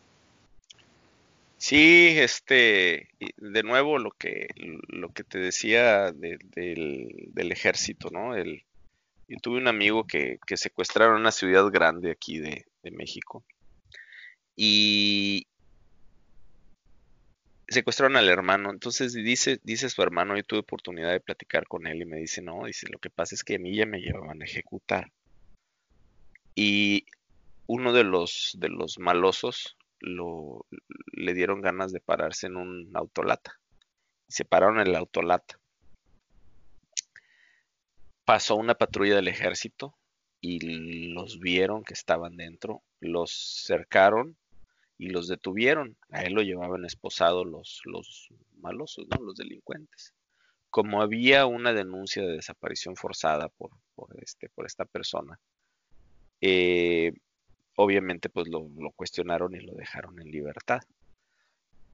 Sí, 1.59 2.09
este, 2.18 3.09
de 3.37 3.62
nuevo 3.62 3.99
lo 3.99 4.11
que, 4.11 4.49
lo 4.89 5.12
que 5.12 5.22
te 5.22 5.39
decía 5.39 6.11
del, 6.11 6.41
del, 6.51 7.53
ejército, 7.53 8.11
¿no? 8.11 8.35
El, 8.35 8.64
yo 9.28 9.39
tuve 9.41 9.59
un 9.59 9.68
amigo 9.68 10.05
que, 10.05 10.41
que 10.45 10.57
secuestraron 10.57 11.20
una 11.20 11.30
ciudad 11.30 11.64
grande 11.70 12.11
aquí 12.11 12.39
de, 12.39 12.66
de 12.83 12.91
México. 12.91 13.45
Y, 14.57 15.47
secuestraron 17.73 18.16
al 18.16 18.29
hermano. 18.29 18.70
Entonces 18.70 19.12
dice, 19.14 19.61
dice 19.62 19.89
su 19.89 20.03
hermano, 20.03 20.37
yo 20.37 20.45
tuve 20.45 20.61
oportunidad 20.61 21.11
de 21.11 21.20
platicar 21.20 21.66
con 21.66 21.87
él 21.87 22.03
y 22.03 22.07
me 22.07 22.18
dice, 22.18 22.43
no, 22.43 22.66
dice, 22.66 22.87
lo 22.91 22.99
que 22.99 23.11
pasa 23.11 23.35
es 23.35 23.45
que 23.45 23.57
a 23.57 23.59
mí 23.59 23.75
ya 23.75 23.87
me 23.87 24.01
llevaban 24.01 24.43
a 24.43 24.45
ejecutar. 24.45 25.12
Y 26.55 27.07
uno 27.66 27.93
de 27.93 28.05
los, 28.05 28.57
de 28.59 28.68
los 28.68 28.99
malosos 28.99 29.77
lo, 30.01 30.66
le 31.12 31.35
dieron 31.35 31.61
ganas 31.61 31.93
de 31.93 32.01
pararse 32.01 32.47
en 32.47 32.57
un 32.57 32.91
autolata. 32.95 33.59
Se 34.29 34.45
pararon 34.45 34.81
en 34.81 34.89
el 34.89 34.97
autolata. 34.97 35.59
Pasó 38.25 38.57
una 38.57 38.75
patrulla 38.75 39.16
del 39.16 39.29
ejército 39.29 39.97
y 40.41 41.11
los 41.12 41.39
vieron 41.39 41.85
que 41.85 41.95
estaban 41.95 42.37
dentro, 42.37 42.83
los 43.01 43.64
cercaron 43.64 44.37
y 45.03 45.09
los 45.09 45.26
detuvieron. 45.26 45.96
A 46.11 46.22
él 46.22 46.34
lo 46.34 46.42
llevaban 46.42 46.84
esposado 46.84 47.44
los, 47.44 47.82
los 47.84 48.28
malosos, 48.61 49.07
¿no? 49.09 49.20
los 49.20 49.34
delincuentes. 49.34 50.14
Como 50.70 51.03
había 51.03 51.44
una 51.46 51.72
denuncia 51.72 52.22
de 52.22 52.36
desaparición 52.36 52.94
forzada 52.94 53.48
por, 53.48 53.72
este, 54.22 54.48
por 54.50 54.64
esta 54.64 54.84
persona, 54.84 55.40
eh, 56.40 57.12
obviamente 57.74 58.28
pues 58.28 58.46
lo, 58.48 58.68
cuestionaron 58.94 59.57
y 59.57 59.61
lo 59.61 59.74
dejaron 59.74 60.20
en 60.20 60.30
libertad. 60.30 60.82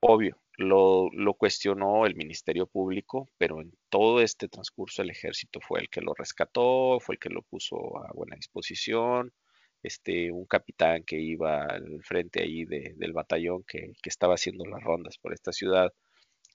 Obvio, 0.01 0.37
lo, 0.55 1.09
lo, 1.11 1.33
cuestionó 1.33 2.05
el 2.05 2.15
Ministerio 2.15 2.67
Público, 2.67 3.27
pero 3.39 3.59
en 3.59 3.73
todo 3.89 4.21
este 4.21 4.47
transcurso 4.47 5.01
el 5.01 5.09
ejército 5.09 5.59
fue 5.61 5.79
el 5.79 5.89
que 5.89 6.01
lo 6.01 6.13
rescató, 6.13 6.99
fue 6.99 7.15
el 7.15 7.19
que 7.19 7.29
lo 7.29 7.41
puso 7.41 7.97
a 8.05 8.13
buena 8.13 8.35
disposición, 8.35 9.33
este, 9.83 10.31
un 10.31 10.45
capitán 10.45 11.03
que 11.03 11.19
iba 11.19 11.63
al 11.63 12.03
frente 12.03 12.41
ahí 12.41 12.65
del 12.65 13.13
batallón 13.13 13.63
que, 13.63 13.93
estaba 14.03 14.35
haciendo 14.35 14.65
las 14.65 14.83
rondas 14.83 15.17
por 15.17 15.33
esta 15.33 15.53
ciudad, 15.53 15.93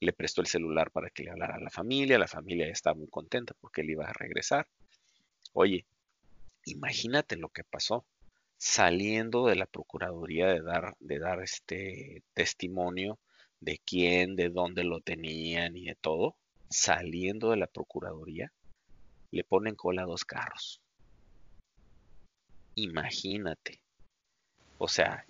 le 0.01 0.13
prestó 0.13 0.41
el 0.41 0.47
celular 0.47 0.91
para 0.91 1.11
que 1.11 1.25
le 1.25 1.31
hablara 1.31 1.57
a 1.57 1.61
la 1.61 1.71
familia, 1.71 2.19
la 2.19 2.29
familia 2.29 2.69
estaba 2.69 2.97
muy 2.97 3.09
contenta 3.09 3.55
porque 3.61 3.81
él 3.81 3.91
iba 3.91 4.07
a 4.07 4.13
regresar. 4.13 4.67
Oye, 5.53 5.87
imagínate 6.67 7.37
lo 7.37 7.49
que 7.49 7.65
pasó 7.65 8.05
saliendo 8.59 9.47
de 9.47 9.57
la 9.57 9.67
procuraduría 9.67 10.49
de 10.49 10.63
dar, 10.63 10.95
de 11.01 11.19
dar 11.19 11.43
este 11.43 12.23
testimonio 12.35 13.19
de 13.61 13.81
quién, 13.85 14.37
de 14.37 14.51
dónde 14.51 14.85
lo 14.85 15.01
tenían 15.01 15.77
y 15.77 15.87
de 15.87 15.95
todo, 15.95 16.37
saliendo 16.69 17.51
de 17.51 17.57
la 17.57 17.67
procuraduría, 17.67 18.53
le 19.31 19.45
ponen 19.45 19.75
cola 19.75 20.05
dos 20.05 20.25
carros 20.25 20.84
Imagínate. 22.77 23.81
O 24.79 24.89
sea, 24.89 25.25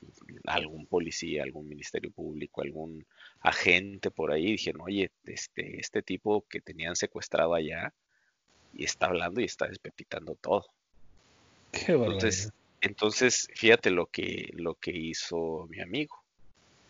algún 0.47 0.87
policía, 0.87 1.43
algún 1.43 1.69
ministerio 1.69 2.11
público, 2.11 2.63
algún 2.63 3.07
agente 3.41 4.11
por 4.11 4.33
ahí 4.33 4.53
dijeron, 4.53 4.83
oye, 4.83 5.11
este, 5.27 5.79
este 5.81 6.03
tipo 6.03 6.45
que 6.49 6.61
tenían 6.61 6.97
secuestrado 6.97 7.55
allá 7.55 7.93
y 8.73 8.85
está 8.85 9.07
hablando 9.07 9.41
y 9.41 9.45
está 9.45 9.67
despepitando 9.67 10.35
todo. 10.35 10.67
Qué 11.73 11.93
entonces, 11.93 12.53
entonces, 12.81 13.49
fíjate 13.55 13.91
lo 13.91 14.07
que, 14.07 14.51
lo 14.55 14.75
que 14.75 14.93
hizo 14.93 15.67
mi 15.69 15.81
amigo. 15.81 16.23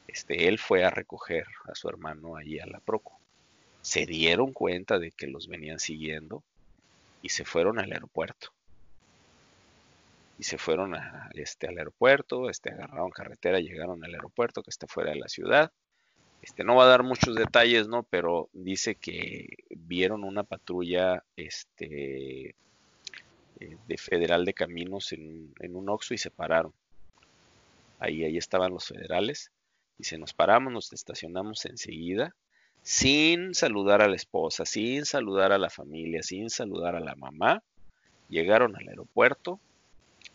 Este, 0.07 0.47
él 0.49 0.59
fue 0.59 0.85
a 0.85 0.91
recoger 0.91 1.47
a 1.65 1.75
su 1.75 1.89
hermano 1.89 2.37
allí 2.37 2.61
a 2.61 2.67
la 2.67 2.79
Proco. 2.81 3.19
Se 3.83 4.07
dieron 4.07 4.53
cuenta 4.53 4.99
de 4.99 5.11
que 5.11 5.27
los 5.27 5.49
venían 5.49 5.81
siguiendo 5.81 6.43
y 7.21 7.31
se 7.31 7.45
fueron 7.45 7.79
al 7.79 7.93
aeropuerto 7.93 8.53
y 10.39 10.45
se 10.45 10.59
fueron 10.59 10.95
a, 10.95 11.31
este, 11.35 11.69
al 11.69 11.79
aeropuerto, 11.79 12.51
este, 12.51 12.71
agarraron 12.71 13.11
carretera, 13.11 13.61
llegaron 13.61 14.05
al 14.05 14.15
aeropuerto 14.15 14.63
que 14.63 14.71
está 14.71 14.87
fuera 14.87 15.11
de 15.11 15.19
la 15.19 15.29
ciudad. 15.29 15.73
Este, 16.43 16.65
no 16.65 16.77
va 16.77 16.85
a 16.85 16.89
dar 16.89 17.03
muchos 17.03 17.37
detalles, 17.37 17.89
¿no? 17.89 18.03
Pero 18.03 18.51
dice 18.53 18.97
que 18.97 19.49
vieron 19.71 20.25
una 20.25 20.43
patrulla 20.43 21.25
este, 21.37 22.55
eh, 23.61 23.77
de 23.87 23.97
Federal 23.97 24.45
de 24.45 24.55
Caminos 24.55 25.13
en, 25.13 25.55
en 25.61 25.77
un 25.77 25.89
Oxxo 25.89 26.15
y 26.15 26.19
se 26.19 26.31
pararon. 26.31 26.73
Ahí, 27.99 28.25
ahí 28.25 28.37
estaban 28.37 28.73
los 28.73 28.87
federales. 28.87 29.53
Se 30.01 30.19
nos 30.19 30.35
paramos, 30.35 30.73
nos 30.73 30.93
estacionamos 30.93 31.65
enseguida, 31.65 32.35
sin 32.83 33.55
saludar 33.55 34.03
a 34.03 34.09
la 34.09 34.17
esposa, 34.17 34.67
sin 34.67 35.07
saludar 35.07 35.53
a 35.53 35.59
la 35.59 35.71
familia, 35.71 36.23
sin 36.23 36.51
saludar 36.51 36.97
a 36.97 37.01
la 37.01 37.15
mamá. 37.15 37.63
Llegaron 38.29 38.77
al 38.77 38.89
aeropuerto, 38.89 39.61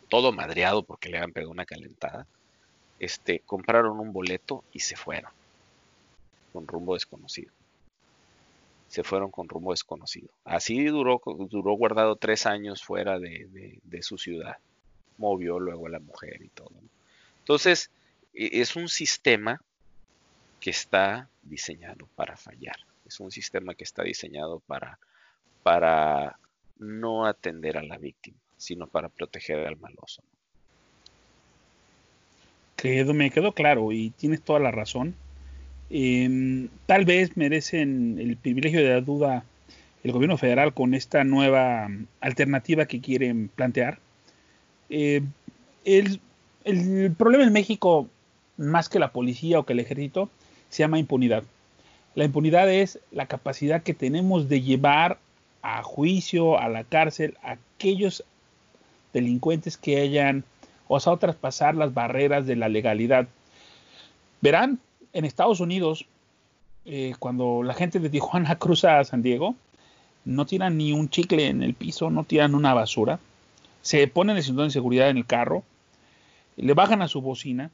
todo 0.09 0.31
madreado 0.31 0.83
porque 0.83 1.09
le 1.09 1.17
habían 1.17 1.31
pegado 1.31 1.51
una 1.51 1.65
calentada, 1.65 2.27
este, 2.99 3.41
compraron 3.45 3.99
un 3.99 4.11
boleto 4.11 4.63
y 4.73 4.79
se 4.79 4.95
fueron 4.97 5.31
con 6.51 6.67
rumbo 6.67 6.95
desconocido. 6.95 7.51
Se 8.87 9.03
fueron 9.03 9.29
con 9.29 9.47
rumbo 9.47 9.71
desconocido. 9.71 10.29
Así 10.43 10.83
duró, 10.85 11.21
duró 11.25 11.73
guardado 11.73 12.15
tres 12.15 12.45
años 12.47 12.83
fuera 12.83 13.19
de, 13.19 13.79
su 14.01 14.17
ciudad. 14.17 14.57
Movió 15.17 15.59
luego 15.59 15.87
a 15.87 15.91
la 15.91 15.99
mujer 15.99 16.41
y 16.41 16.49
todo. 16.49 16.71
Entonces, 17.39 17.91
e, 18.33 18.61
es 18.61 18.75
un 18.75 18.89
sistema 18.89 19.61
que 20.59 20.71
está 20.71 21.29
diseñado 21.43 22.07
para 22.15 22.35
fallar. 22.35 22.77
Es 23.05 23.19
un 23.19 23.31
sistema 23.31 23.75
que 23.75 23.83
está 23.83 24.03
diseñado 24.03 24.59
para, 24.61 24.97
para 25.61 26.39
no 26.79 27.27
atender 27.27 27.77
a 27.77 27.83
la 27.83 27.97
víctima 27.97 28.39
sino 28.59 28.85
para 28.85 29.09
proteger 29.09 29.65
al 29.65 29.77
maloso. 29.77 30.21
me 33.13 33.31
quedó 33.31 33.53
claro 33.53 33.91
y 33.91 34.11
tienes 34.11 34.41
toda 34.41 34.59
la 34.59 34.69
razón. 34.69 35.15
Em, 35.89 36.69
tal 36.85 37.05
vez 37.05 37.35
merecen 37.35 38.19
el 38.19 38.37
privilegio 38.37 38.83
de 38.83 38.89
la 38.89 39.01
duda 39.01 39.43
el 40.03 40.11
gobierno 40.11 40.37
federal 40.37 40.73
con 40.73 40.93
esta 40.93 41.23
nueva 41.23 41.89
alternativa 42.21 42.85
que 42.85 43.01
quieren 43.01 43.49
plantear. 43.53 43.99
El, 44.89 45.29
el, 46.63 47.11
problema 47.17 47.43
en 47.43 47.53
México, 47.53 48.07
más 48.57 48.87
que 48.89 48.99
la 48.99 49.11
policía 49.11 49.59
o 49.59 49.65
que 49.65 49.73
el 49.73 49.79
ejército, 49.79 50.29
se 50.69 50.83
llama 50.83 50.99
impunidad. 50.99 51.43
La 52.15 52.25
impunidad 52.25 52.71
es 52.71 52.99
la 53.11 53.25
capacidad 53.25 53.83
que 53.83 53.93
tenemos 53.93 54.49
de 54.49 54.61
llevar 54.61 55.19
a 55.61 55.83
juicio, 55.83 56.59
a 56.59 56.69
la 56.69 56.83
cárcel, 56.83 57.37
a 57.43 57.57
aquellos 57.75 58.23
delincuentes 59.13 59.77
que 59.77 59.99
hayan 59.99 60.43
osado 60.87 61.17
traspasar 61.17 61.75
las 61.75 61.93
barreras 61.93 62.45
de 62.45 62.55
la 62.55 62.69
legalidad. 62.69 63.27
Verán, 64.41 64.79
en 65.13 65.25
Estados 65.25 65.59
Unidos, 65.59 66.05
eh, 66.85 67.13
cuando 67.19 67.63
la 67.63 67.73
gente 67.73 67.99
de 67.99 68.09
Tijuana 68.09 68.55
cruza 68.59 68.99
a 68.99 69.03
San 69.03 69.21
Diego, 69.21 69.55
no 70.25 70.45
tiran 70.45 70.77
ni 70.77 70.91
un 70.91 71.09
chicle 71.09 71.47
en 71.47 71.63
el 71.63 71.73
piso, 71.73 72.09
no 72.09 72.23
tiran 72.23 72.55
una 72.55 72.73
basura, 72.73 73.19
se 73.81 74.07
ponen 74.07 74.37
el 74.37 74.43
cinturón 74.43 74.67
de 74.67 74.73
seguridad 74.73 75.09
en 75.09 75.17
el 75.17 75.25
carro, 75.25 75.63
le 76.57 76.73
bajan 76.73 77.01
a 77.01 77.07
su 77.07 77.21
bocina, 77.21 77.71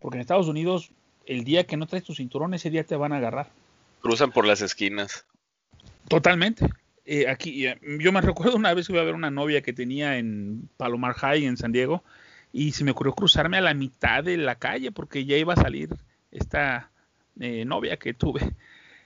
porque 0.00 0.16
en 0.16 0.20
Estados 0.20 0.48
Unidos 0.48 0.90
el 1.26 1.44
día 1.44 1.64
que 1.64 1.76
no 1.76 1.86
traes 1.86 2.04
tu 2.04 2.14
cinturón, 2.14 2.54
ese 2.54 2.70
día 2.70 2.84
te 2.84 2.96
van 2.96 3.12
a 3.12 3.16
agarrar. 3.16 3.50
Cruzan 4.00 4.32
por 4.32 4.46
las 4.46 4.60
esquinas. 4.60 5.24
Totalmente. 6.08 6.68
Eh, 7.04 7.28
aquí, 7.28 7.64
yo 7.98 8.12
me 8.12 8.20
recuerdo 8.20 8.56
una 8.56 8.74
vez 8.74 8.86
que 8.86 8.92
iba 8.92 9.02
a 9.02 9.06
ver 9.06 9.14
una 9.14 9.30
novia 9.30 9.62
que 9.62 9.72
tenía 9.72 10.18
en 10.18 10.68
Palomar 10.76 11.14
High, 11.14 11.44
en 11.44 11.56
San 11.56 11.72
Diego, 11.72 12.04
y 12.52 12.72
se 12.72 12.84
me 12.84 12.92
ocurrió 12.92 13.14
cruzarme 13.14 13.58
a 13.58 13.62
la 13.62 13.74
mitad 13.74 14.22
de 14.24 14.36
la 14.36 14.56
calle 14.56 14.92
porque 14.92 15.24
ya 15.24 15.36
iba 15.36 15.54
a 15.54 15.56
salir 15.56 15.90
esta 16.30 16.90
eh, 17.40 17.64
novia 17.64 17.96
que 17.96 18.14
tuve. 18.14 18.54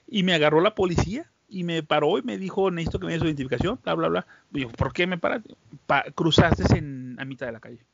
Y 0.07 0.23
me 0.23 0.33
agarró 0.33 0.61
la 0.61 0.75
policía 0.75 1.31
y 1.49 1.63
me 1.63 1.83
paró 1.83 2.17
y 2.17 2.23
me 2.23 2.37
dijo, 2.37 2.71
necesito 2.71 2.99
que 2.99 3.05
me 3.05 3.13
des 3.13 3.21
su 3.21 3.27
identificación, 3.27 3.79
bla, 3.83 3.93
bla, 3.95 4.09
bla. 4.09 4.27
Yo, 4.51 4.69
¿por 4.69 4.93
qué 4.93 5.07
me 5.07 5.17
paraste? 5.17 5.55
cruzaste 6.15 6.77
en, 6.77 7.15
a 7.19 7.25
mitad 7.25 7.45
de 7.45 7.53
la 7.53 7.59
calle. 7.59 7.85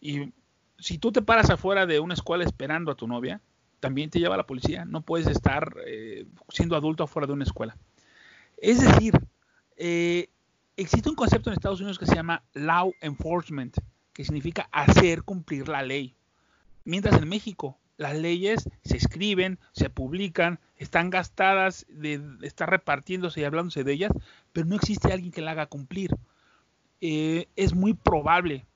Y 0.00 0.32
si 0.78 0.98
tú 0.98 1.10
te 1.12 1.22
paras 1.22 1.50
afuera 1.50 1.86
de 1.86 2.00
una 2.00 2.14
escuela 2.14 2.44
esperando 2.44 2.92
a 2.92 2.96
tu 2.96 3.08
novia, 3.08 3.40
también 3.80 4.10
te 4.10 4.20
lleva 4.20 4.36
la 4.36 4.46
policía. 4.46 4.84
No 4.84 5.02
puedes 5.02 5.26
estar 5.26 5.76
eh, 5.86 6.26
siendo 6.48 6.76
adulto 6.76 7.04
afuera 7.04 7.26
de 7.26 7.32
una 7.32 7.44
escuela. 7.44 7.76
Es 8.56 8.80
decir, 8.80 9.14
eh, 9.76 10.28
existe 10.76 11.08
un 11.08 11.14
concepto 11.14 11.50
en 11.50 11.54
Estados 11.54 11.80
Unidos 11.80 11.98
que 11.98 12.06
se 12.06 12.14
llama 12.14 12.44
law 12.54 12.92
enforcement, 13.00 13.76
que 14.12 14.24
significa 14.24 14.68
hacer 14.72 15.22
cumplir 15.22 15.68
la 15.68 15.82
ley. 15.82 16.14
Mientras 16.84 17.20
en 17.20 17.28
México 17.28 17.78
las 17.96 18.16
leyes 18.16 18.68
se 18.84 18.96
escriben, 18.96 19.58
se 19.72 19.90
publican, 19.90 20.60
están 20.76 21.10
gastadas 21.10 21.86
de 21.88 22.20
estar 22.42 22.68
repartiéndose 22.68 23.40
y 23.40 23.44
hablándose 23.44 23.84
de 23.84 23.92
ellas, 23.92 24.12
pero 24.52 24.66
no 24.66 24.76
existe 24.76 25.12
alguien 25.12 25.32
que 25.32 25.40
la 25.40 25.52
haga 25.52 25.66
cumplir. 25.66 26.10
Eh, 27.00 27.48
es 27.56 27.74
muy 27.74 27.94
probable 27.94 28.66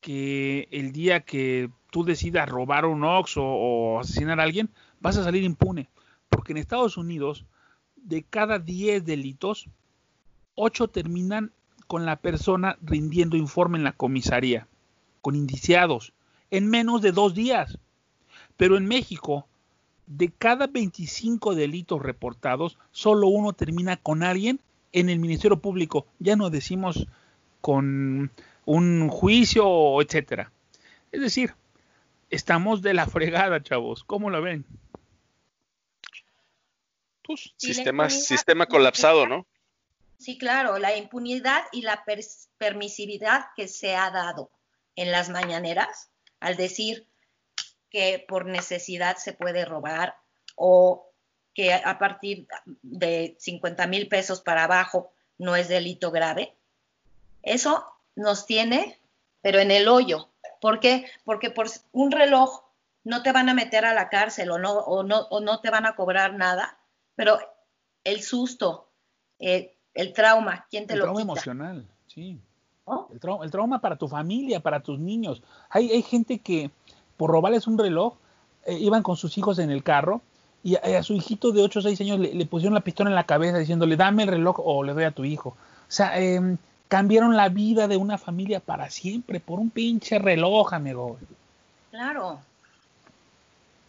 que 0.00 0.68
el 0.72 0.92
día 0.92 1.20
que 1.20 1.70
tú 1.90 2.04
decidas 2.04 2.48
robar 2.48 2.84
un 2.86 3.04
ox 3.04 3.34
o, 3.36 4.00
asesinar 4.00 4.40
a 4.40 4.42
alguien, 4.42 4.70
vas 5.00 5.16
a 5.16 5.24
salir 5.24 5.44
impune. 5.44 5.88
Porque 6.28 6.52
en 6.52 6.58
Estados 6.58 6.96
Unidos, 6.96 7.44
de 8.02 8.22
cada 8.22 8.58
10 8.58 9.04
delitos, 9.04 9.68
8 10.54 10.88
terminan 10.88 11.52
con 11.86 12.06
la 12.06 12.16
persona 12.16 12.78
rindiendo 12.82 13.36
informe 13.36 13.78
en 13.78 13.84
la 13.84 13.92
comisaría, 13.92 14.66
con 15.20 15.36
indiciados, 15.36 16.12
en 16.50 16.68
menos 16.68 17.02
de 17.02 17.12
dos 17.12 17.34
días. 17.34 17.78
Pero 18.56 18.76
en 18.76 18.86
México, 18.86 19.46
de 20.06 20.30
cada 20.30 20.66
25 20.66 21.54
delitos 21.54 22.02
reportados, 22.02 22.78
solo 22.90 23.28
uno 23.28 23.52
termina 23.52 23.96
con 23.96 24.22
alguien 24.22 24.60
en 24.92 25.08
el 25.08 25.18
Ministerio 25.18 25.58
Público. 25.60 26.06
Ya 26.18 26.36
no 26.36 26.50
decimos 26.50 27.06
con 27.60 28.30
un 28.64 29.08
juicio, 29.08 30.00
etcétera. 30.00 30.52
Es 31.12 31.20
decir, 31.20 31.54
estamos 32.30 32.82
de 32.82 32.94
la 32.94 33.06
fregada, 33.06 33.62
chavos. 33.62 34.04
¿Cómo 34.04 34.30
lo 34.30 34.42
ven? 34.42 34.64
Pues, 37.22 37.52
sistema, 37.56 38.10
sistema 38.10 38.66
colapsado, 38.66 39.26
¿no? 39.26 39.46
Sí, 40.18 40.38
claro, 40.38 40.78
la 40.78 40.96
impunidad 40.96 41.64
y 41.72 41.82
la 41.82 42.04
permisividad 42.58 43.46
que 43.56 43.68
se 43.68 43.96
ha 43.96 44.10
dado 44.10 44.50
en 44.96 45.10
las 45.10 45.30
mañaneras 45.30 46.10
al 46.40 46.56
decir 46.56 47.06
que 47.90 48.24
por 48.28 48.46
necesidad 48.46 49.16
se 49.16 49.32
puede 49.32 49.64
robar 49.64 50.16
o 50.56 51.08
que 51.54 51.74
a 51.74 51.98
partir 51.98 52.46
de 52.82 53.36
50 53.38 53.86
mil 53.86 54.08
pesos 54.08 54.40
para 54.40 54.64
abajo 54.64 55.12
no 55.38 55.56
es 55.56 55.68
delito 55.68 56.10
grave. 56.10 56.54
Eso 57.42 57.86
nos 58.14 58.46
tiene, 58.46 58.98
pero 59.42 59.58
en 59.58 59.70
el 59.70 59.88
hoyo. 59.88 60.30
¿Por 60.60 60.80
qué? 60.80 61.10
Porque 61.24 61.50
por 61.50 61.66
un 61.92 62.12
reloj 62.12 62.62
no 63.04 63.22
te 63.22 63.32
van 63.32 63.48
a 63.48 63.54
meter 63.54 63.84
a 63.84 63.94
la 63.94 64.08
cárcel 64.08 64.50
o 64.50 64.58
no, 64.58 64.72
o 64.72 65.02
no, 65.02 65.22
o 65.30 65.40
no 65.40 65.60
te 65.60 65.70
van 65.70 65.86
a 65.86 65.96
cobrar 65.96 66.34
nada, 66.34 66.78
pero 67.14 67.38
el 68.04 68.22
susto, 68.22 68.88
eh, 69.38 69.76
el 69.94 70.12
trauma, 70.12 70.66
¿quién 70.70 70.86
te 70.86 70.94
el 70.94 71.00
lo 71.00 71.04
trauma 71.06 71.22
emocional, 71.22 71.86
sí. 72.06 72.38
El, 73.10 73.50
trauma, 73.50 73.80
para 73.80 73.96
tu 73.96 74.08
familia, 74.08 74.60
para 74.60 74.80
tus 74.80 74.98
niños. 74.98 75.42
Hay, 75.70 75.90
hay 75.90 76.02
gente 76.02 76.40
que 76.40 76.70
por 77.16 77.30
robarles 77.30 77.66
un 77.66 77.78
reloj 77.78 78.14
eh, 78.66 78.74
iban 78.74 79.02
con 79.02 79.16
sus 79.16 79.38
hijos 79.38 79.58
en 79.58 79.70
el 79.70 79.82
carro 79.82 80.20
y 80.64 80.76
a, 80.76 81.02
su 81.02 81.14
hijito 81.14 81.52
de 81.52 81.62
8 81.62 81.78
o 81.78 81.82
6 81.82 82.00
años 82.02 82.20
le, 82.20 82.46
pusieron 82.46 82.74
la 82.74 82.80
pistola 82.80 83.10
en 83.10 83.16
la 83.16 83.24
cabeza 83.24 83.58
diciéndole 83.58 83.96
dame 83.96 84.22
el 84.22 84.28
reloj 84.28 84.60
o 84.60 84.82
le 84.84 84.92
doy 84.94 85.04
a 85.04 85.10
tu 85.10 85.24
hijo. 85.24 85.50
O 85.50 85.56
sea, 85.88 86.20
eh, 86.20 86.56
cambiaron 86.88 87.36
la 87.36 87.48
vida 87.48 87.88
de 87.88 87.96
una 87.96 88.18
familia 88.18 88.60
para 88.60 88.90
siempre 88.90 89.40
por 89.40 89.58
un 89.58 89.70
pinche 89.70 90.18
reloj, 90.18 90.72
amigo. 90.72 91.18
Claro. 91.90 92.40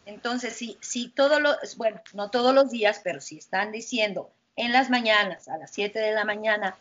Entonces, 0.06 0.56
si, 0.56 0.78
si 0.82 1.10
todos 1.10 1.42
los, 1.42 1.78
bueno, 1.78 2.02
no 2.14 2.30
todos 2.30 2.54
los 2.54 2.70
días, 2.70 3.02
pero 3.04 3.22
si 3.22 3.38
están 3.38 3.72
diciendo 3.72 4.32
en 4.56 4.72
las 4.74 4.90
mañanas, 4.90 5.48
a 5.48 5.58
las 5.58 5.72
7 5.72 5.98
de 6.00 6.14
la 6.14 6.26
mañana, 6.26 6.76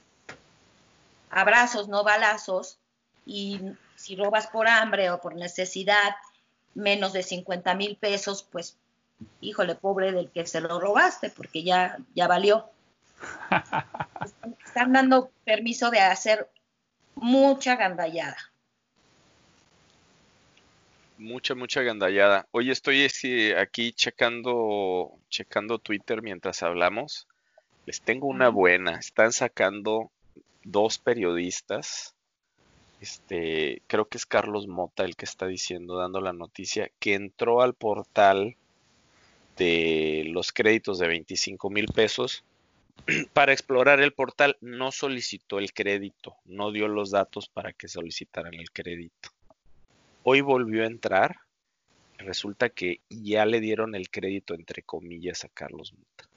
abrazos, 1.31 1.89
no 1.89 2.05
balazos, 2.05 2.79
y 3.25 3.61
si 3.97 4.17
robas 4.17 4.49
por 4.49 4.67
hambre 4.67 5.11
o 5.11 5.21
por 5.21 5.37
necesidad, 5.37 6.17
menos 6.75 7.13
de 7.13 7.23
50 7.23 7.75
mil 7.75 7.97
pesos, 7.97 8.43
pues, 8.51 8.77
híjole, 9.41 9.77
pobre 9.77 10.13
del 10.13 10.31
que 10.31 10.47
se 10.47 10.61
lo 10.61 10.81
robaste, 10.81 11.31
porque 11.31 11.63
ya, 11.63 11.99
ya 12.15 12.27
valió. 12.27 12.71
están 14.67 14.93
dando 14.93 15.31
permiso 15.45 15.91
de 15.91 16.01
hacer 16.01 16.51
mucha 17.15 17.77
gandallada. 17.77 18.37
Mucha, 21.23 21.55
mucha 21.55 21.83
gandallada. 21.83 22.49
Oye, 22.51 22.73
estoy 22.73 23.07
aquí 23.57 23.93
checando, 23.93 25.21
checando 25.29 25.79
Twitter 25.79 26.21
mientras 26.21 26.65
hablamos. 26.65 27.29
Les 27.87 28.03
tengo 28.03 28.27
una 28.27 28.49
buena. 28.49 28.97
Están 28.97 29.31
sacando 29.31 30.11
dos 30.65 30.99
periodistas. 30.99 32.17
Este, 33.01 33.83
creo 33.87 34.07
que 34.07 34.19
es 34.19 34.27
Carlos 34.27 34.67
Mota 34.67 35.05
el 35.05 35.15
que 35.15 35.25
está 35.25 35.47
diciendo, 35.47 35.97
dando 35.97 36.21
la 36.21 36.33
noticia, 36.33 36.91
que 36.99 37.15
entró 37.15 37.63
al 37.63 37.75
portal 37.75 38.57
de 39.57 40.25
los 40.27 40.51
créditos 40.51 40.99
de 40.99 41.07
25 41.07 41.71
mil 41.71 41.87
pesos 41.87 42.43
para 43.33 43.53
explorar 43.53 44.01
el 44.01 44.13
portal 44.13 44.57
no 44.61 44.91
solicitó 44.91 45.61
el 45.61 45.73
crédito, 45.73 46.35
no 46.47 46.73
dio 46.73 46.89
los 46.89 47.13
datos 47.13 47.49
para 47.49 47.73
que 47.73 47.87
solicitaran 47.87 48.55
el 48.55 48.73
crédito. 48.73 49.31
Hoy 50.25 50.41
volvió 50.41 50.85
a 50.85 50.87
entrar, 50.87 51.37
resulta 52.19 52.69
que 52.69 53.01
ya 53.09 53.45
le 53.47 53.61
dieron 53.61 53.95
el 53.95 54.11
crédito 54.11 54.55
entre 54.55 54.83
comillas 54.83 55.45
a 55.45 55.49
Carlos 55.49 55.93
Muta. 55.93 56.29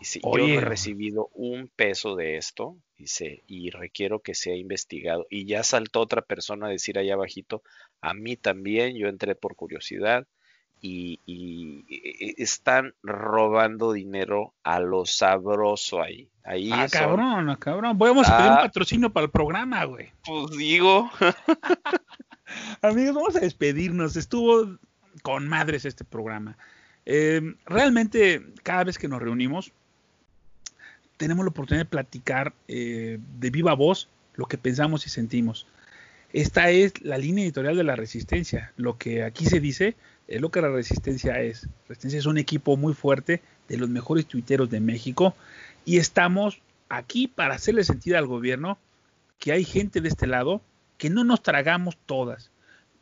Dice, 0.00 0.20
yo 0.22 0.38
he 0.38 0.60
recibido 0.60 1.28
un 1.34 1.68
peso 1.68 2.16
de 2.16 2.38
esto, 2.38 2.74
dice, 2.96 3.42
y 3.46 3.68
requiero 3.68 4.20
que 4.20 4.34
sea 4.34 4.56
investigado. 4.56 5.26
Y 5.28 5.44
ya 5.44 5.62
saltó 5.62 6.00
otra 6.00 6.22
persona 6.22 6.66
a 6.66 6.70
decir 6.70 6.98
allá 6.98 7.14
abajito, 7.14 7.62
a 8.00 8.14
mí 8.14 8.36
también, 8.36 8.96
yo 8.96 9.08
entré 9.08 9.34
por 9.34 9.56
curiosidad, 9.56 10.26
y, 10.82 11.84
están 12.38 12.94
robando 13.02 13.92
dinero 13.92 14.54
a 14.62 14.80
lo 14.80 15.04
sabroso 15.04 16.00
ahí. 16.00 16.30
ahí 16.42 16.70
ah, 16.72 16.86
cabrón, 16.90 17.54
cabrón. 17.56 17.98
Vamos 17.98 18.28
a 18.28 18.36
pedir 18.38 18.50
un 18.50 18.58
ah. 18.58 18.62
patrocinio 18.62 19.12
para 19.12 19.24
el 19.26 19.30
programa, 19.30 19.84
güey. 19.84 20.10
Pues 20.24 20.56
digo. 20.56 21.10
Amigos, 22.82 23.14
vamos 23.14 23.36
a 23.36 23.40
despedirnos. 23.40 24.16
Estuvo 24.16 24.78
con 25.22 25.48
madres 25.48 25.84
este 25.84 26.04
programa. 26.04 26.56
Em, 27.06 27.56
realmente, 27.66 28.44
cada 28.62 28.84
vez 28.84 28.98
que 28.98 29.08
nos 29.08 29.20
reunimos, 29.20 29.72
tenemos 31.16 31.44
la 31.44 31.50
oportunidad 31.50 31.84
de 31.84 31.90
platicar 31.90 32.54
eh, 32.68 33.18
de 33.38 33.50
viva 33.50 33.74
voz 33.74 34.08
lo 34.34 34.46
que 34.46 34.58
pensamos 34.58 35.06
y 35.06 35.10
sentimos. 35.10 35.66
Esta 36.32 36.70
es 36.70 37.00
la 37.02 37.18
línea 37.18 37.44
editorial 37.44 37.76
de 37.76 37.84
la 37.84 37.96
resistencia. 37.96 38.72
Lo 38.76 38.96
que 38.96 39.24
aquí 39.24 39.46
se 39.46 39.60
dice 39.60 39.96
es 40.28 40.40
lo 40.40 40.50
que 40.50 40.62
la 40.62 40.68
Resistencia 40.68 41.40
es. 41.40 41.68
Resistencia 41.88 42.18
es 42.20 42.26
un 42.26 42.38
equipo 42.38 42.76
muy 42.76 42.94
fuerte 42.94 43.42
de 43.68 43.76
los 43.76 43.88
mejores 43.88 44.26
tuiteros 44.26 44.70
de 44.70 44.80
México 44.80 45.34
y 45.84 45.98
estamos 45.98 46.62
aquí 46.88 47.26
para 47.26 47.56
hacerle 47.56 47.84
sentir 47.84 48.16
al 48.16 48.26
gobierno 48.26 48.78
que 49.38 49.52
hay 49.52 49.64
gente 49.64 50.00
de 50.00 50.08
este 50.08 50.28
lado 50.28 50.62
que 51.00 51.08
no 51.08 51.24
nos 51.24 51.42
tragamos 51.42 51.96
todas. 52.04 52.52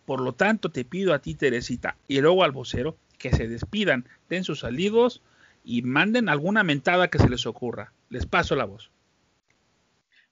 Por 0.06 0.20
lo 0.20 0.32
tanto, 0.32 0.70
te 0.70 0.84
pido 0.84 1.12
a 1.12 1.18
ti, 1.18 1.34
Teresita, 1.34 1.96
y 2.06 2.20
luego 2.20 2.44
al 2.44 2.52
vocero, 2.52 2.96
que 3.18 3.32
se 3.32 3.48
despidan, 3.48 4.08
den 4.30 4.44
sus 4.44 4.60
salidos 4.60 5.20
y 5.64 5.82
manden 5.82 6.28
alguna 6.28 6.62
mentada 6.62 7.08
que 7.08 7.18
se 7.18 7.28
les 7.28 7.44
ocurra. 7.44 7.92
Les 8.08 8.24
paso 8.24 8.54
la 8.54 8.66
voz. 8.66 8.92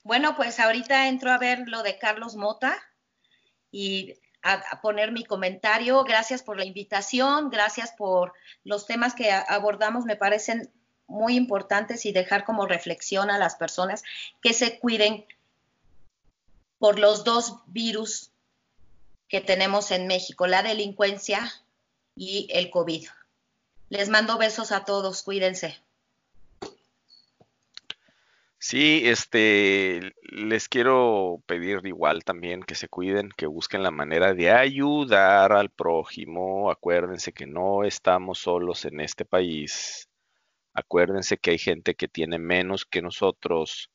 Bueno, 0.04 0.36
pues 0.36 0.60
ahorita 0.60 1.08
entro 1.08 1.32
a 1.32 1.38
ver 1.38 1.64
lo 1.66 1.82
de 1.82 1.98
Carlos 1.98 2.36
Mota 2.36 2.78
y 3.72 4.14
a, 4.42 4.80
poner 4.80 5.10
mi 5.10 5.24
comentario. 5.24 6.04
Gracias 6.04 6.44
por 6.44 6.56
la 6.56 6.64
invitación, 6.64 7.50
gracias 7.50 7.92
por 7.98 8.32
los 8.62 8.86
temas 8.86 9.16
que 9.16 9.32
abordamos, 9.32 10.04
me 10.04 10.14
parecen 10.14 10.70
muy 11.08 11.34
importantes 11.34 12.06
y 12.06 12.12
dejar 12.12 12.44
como 12.44 12.66
reflexión 12.66 13.28
a 13.28 13.38
las 13.38 13.56
personas 13.56 14.04
que 14.40 14.52
se 14.52 14.78
cuiden 14.78 15.26
por 16.78 16.98
los 16.98 17.24
dos 17.24 17.56
virus 17.66 18.30
que 19.28 19.40
tenemos 19.40 19.90
en 19.90 20.06
México, 20.06 20.46
la 20.46 20.62
delincuencia 20.62 21.52
y 22.14 22.48
el 22.50 22.70
COVID. 22.70 23.06
Les 23.88 24.08
mando 24.08 24.38
besos 24.38 24.72
a 24.72 24.84
todos, 24.84 25.22
cuídense. 25.22 25.80
Sí, 28.58 29.02
este, 29.04 30.12
les 30.22 30.68
quiero 30.68 31.40
pedir 31.46 31.86
igual 31.86 32.24
también 32.24 32.62
que 32.64 32.74
se 32.74 32.88
cuiden, 32.88 33.30
que 33.36 33.46
busquen 33.46 33.84
la 33.84 33.92
manera 33.92 34.34
de 34.34 34.50
ayudar 34.50 35.52
al 35.52 35.70
prójimo. 35.70 36.70
Acuérdense 36.70 37.32
que 37.32 37.46
no 37.46 37.84
estamos 37.84 38.40
solos 38.40 38.84
en 38.84 39.00
este 39.00 39.24
país. 39.24 40.08
Acuérdense 40.74 41.38
que 41.38 41.52
hay 41.52 41.58
gente 41.58 41.94
que 41.94 42.08
tiene 42.08 42.40
menos 42.40 42.84
que 42.84 43.02
nosotros. 43.02 43.90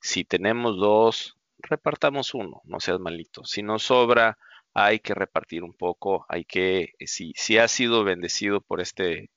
Si 0.00 0.24
tenemos 0.24 0.76
dos, 0.76 1.39
repartamos 1.62 2.34
uno, 2.34 2.60
no 2.64 2.80
seas 2.80 3.00
malito. 3.00 3.44
Si 3.44 3.62
nos 3.62 3.84
sobra, 3.84 4.38
hay 4.74 5.00
que 5.00 5.14
repartir 5.14 5.64
un 5.64 5.74
poco, 5.74 6.26
hay 6.28 6.44
que, 6.44 6.94
si, 7.06 7.32
si 7.36 7.58
has 7.58 7.70
sido 7.70 8.04
bendecido 8.04 8.60
por 8.60 8.80
este 8.80 9.30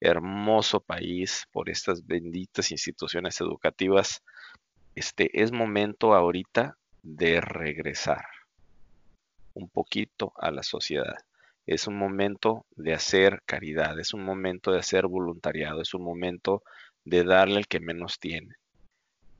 hermoso 0.00 0.80
país, 0.80 1.46
por 1.52 1.68
estas 1.68 2.06
benditas 2.06 2.70
instituciones 2.70 3.40
educativas, 3.40 4.22
este 4.94 5.42
es 5.42 5.52
momento 5.52 6.14
ahorita 6.14 6.78
de 7.02 7.40
regresar 7.40 8.24
un 9.54 9.68
poquito 9.68 10.32
a 10.36 10.50
la 10.50 10.62
sociedad. 10.62 11.16
Es 11.66 11.86
un 11.86 11.98
momento 11.98 12.64
de 12.76 12.94
hacer 12.94 13.42
caridad, 13.44 13.98
es 14.00 14.14
un 14.14 14.24
momento 14.24 14.72
de 14.72 14.78
hacer 14.78 15.06
voluntariado, 15.06 15.82
es 15.82 15.92
un 15.94 16.02
momento 16.02 16.62
de 17.04 17.24
darle 17.24 17.58
al 17.58 17.66
que 17.66 17.80
menos 17.80 18.18
tiene. 18.18 18.54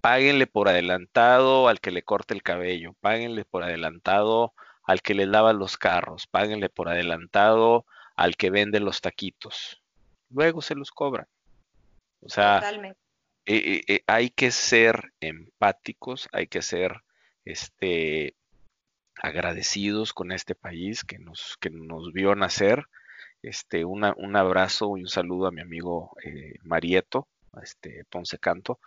Páguenle 0.00 0.46
por 0.46 0.68
adelantado 0.68 1.68
al 1.68 1.80
que 1.80 1.90
le 1.90 2.02
corte 2.02 2.34
el 2.34 2.42
cabello, 2.42 2.94
páguenle 3.00 3.44
por 3.44 3.62
adelantado 3.62 4.54
al 4.84 5.02
que 5.02 5.14
le 5.14 5.26
lava 5.26 5.52
los 5.52 5.76
carros, 5.76 6.26
páguenle 6.26 6.68
por 6.68 6.88
adelantado 6.88 7.84
al 8.16 8.36
que 8.36 8.50
vende 8.50 8.80
los 8.80 9.00
taquitos 9.00 9.82
luego 10.30 10.62
se 10.62 10.74
los 10.74 10.90
cobran. 10.90 11.26
O 12.20 12.28
sea, 12.28 12.62
eh, 12.80 12.94
eh, 13.46 13.82
eh, 13.86 14.00
hay 14.06 14.30
que 14.30 14.50
ser 14.50 15.12
empáticos, 15.20 16.28
hay 16.32 16.46
que 16.46 16.62
ser 16.62 17.02
este, 17.44 18.34
agradecidos 19.16 20.12
con 20.12 20.32
este 20.32 20.54
país 20.54 21.04
que 21.04 21.18
nos, 21.18 21.56
que 21.60 21.70
nos 21.70 22.12
vio 22.12 22.34
nacer. 22.34 22.86
Este, 23.40 23.84
un 23.84 24.04
abrazo 24.04 24.96
y 24.96 25.02
un 25.02 25.08
saludo 25.08 25.46
a 25.46 25.52
mi 25.52 25.60
amigo 25.60 26.16
Marieto, 26.64 27.28
este, 27.62 28.04
Ponce 28.10 28.36
Canto, 28.38 28.80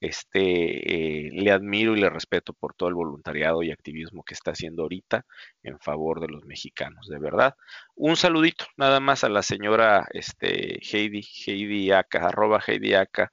este, 0.00 1.26
eh, 1.26 1.30
le 1.32 1.50
admiro 1.50 1.96
y 1.96 2.00
le 2.00 2.10
respeto 2.10 2.52
por 2.52 2.74
todo 2.74 2.88
el 2.88 2.94
voluntariado 2.94 3.62
y 3.62 3.70
activismo 3.70 4.22
que 4.24 4.34
está 4.34 4.52
haciendo 4.52 4.82
ahorita 4.82 5.24
en 5.62 5.78
favor 5.80 6.20
de 6.20 6.28
los 6.28 6.44
mexicanos, 6.44 7.08
de 7.08 7.18
verdad. 7.18 7.54
Un 7.96 8.16
saludito 8.16 8.66
nada 8.76 9.00
más 9.00 9.24
a 9.24 9.28
la 9.28 9.42
señora 9.42 10.06
este, 10.12 10.78
Heidi, 10.82 11.26
Heidi 11.46 11.92
Aka, 11.92 12.28
arroba 12.28 12.62
Heidi 12.66 12.94
Aka, 12.94 13.32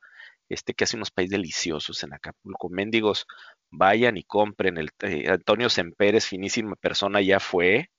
este, 0.50 0.74
que 0.74 0.84
hace 0.86 0.98
unos 0.98 1.12
países 1.12 1.32
deliciosos 1.32 2.04
en 2.04 2.14
Acapulco. 2.14 2.70
Mendigos, 2.70 3.26
vayan 3.72 4.18
y 4.18 4.24
compren. 4.24 4.78
El, 4.78 4.90
eh, 5.02 5.30
Antonio 5.30 5.70
Semperes, 5.70 6.28
finísima 6.28 6.76
persona, 6.76 7.22
ya 7.22 7.40
fue 7.40 7.90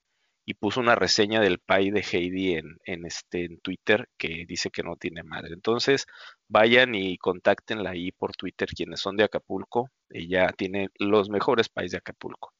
y 0.48 0.54
puso 0.54 0.78
una 0.78 0.94
reseña 0.94 1.40
del 1.40 1.58
pay 1.58 1.90
de 1.90 2.00
Heidi 2.00 2.54
en, 2.54 2.78
en, 2.84 3.04
este, 3.04 3.44
en 3.44 3.58
Twitter 3.58 4.08
que 4.16 4.46
dice 4.46 4.70
que 4.70 4.84
no 4.84 4.94
tiene 4.94 5.24
madre. 5.24 5.52
Entonces, 5.52 6.06
vayan 6.46 6.94
y 6.94 7.18
contáctenla 7.18 7.90
ahí 7.90 8.12
por 8.12 8.36
Twitter 8.36 8.68
quienes 8.68 9.00
son 9.00 9.16
de 9.16 9.24
Acapulco. 9.24 9.90
Ella 10.08 10.52
tiene 10.56 10.88
los 11.00 11.28
mejores 11.28 11.68
pais 11.68 11.90
de 11.90 11.98
Acapulco. 11.98 12.52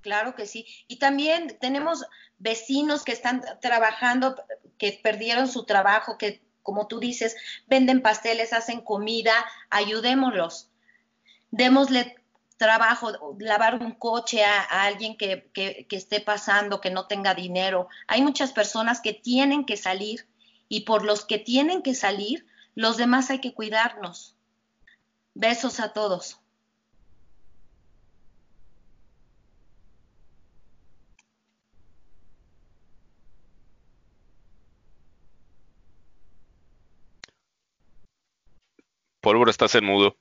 Claro 0.00 0.34
que 0.34 0.46
sí. 0.46 0.66
Y 0.88 0.98
también 0.98 1.56
tenemos 1.60 2.04
vecinos 2.38 3.04
que 3.04 3.12
están 3.12 3.42
trabajando, 3.62 4.34
que 4.76 4.98
perdieron 5.02 5.46
su 5.46 5.66
trabajo, 5.66 6.18
que 6.18 6.42
como 6.64 6.88
tú 6.88 6.98
dices, 6.98 7.36
venden 7.68 8.02
pasteles, 8.02 8.52
hacen 8.52 8.80
comida, 8.80 9.32
ayudémoslos. 9.70 10.68
Démosle 11.52 12.16
trabajo, 12.56 13.12
lavar 13.38 13.74
un 13.82 13.92
coche 13.92 14.44
a, 14.44 14.62
alguien 14.82 15.16
que, 15.16 15.50
que, 15.52 15.86
esté 15.90 16.20
pasando, 16.20 16.80
que 16.80 16.90
no 16.90 17.06
tenga 17.06 17.34
dinero. 17.34 17.88
Hay 18.06 18.22
muchas 18.22 18.52
personas 18.52 19.00
que 19.00 19.12
tienen 19.12 19.64
que 19.64 19.76
salir 19.76 20.26
y 20.68 20.80
por 20.82 21.04
los 21.04 21.24
que 21.24 21.38
tienen 21.38 21.82
que 21.82 21.94
salir, 21.94 22.46
los 22.74 22.96
demás 22.96 23.30
hay 23.30 23.40
que 23.40 23.54
cuidarnos. 23.54 24.36
Besos 25.34 25.80
a 25.80 25.92
todos. 25.92 26.40
Pólvora, 39.20 39.50
estás 39.50 39.74
en 39.74 39.84
mudo. 39.84 40.16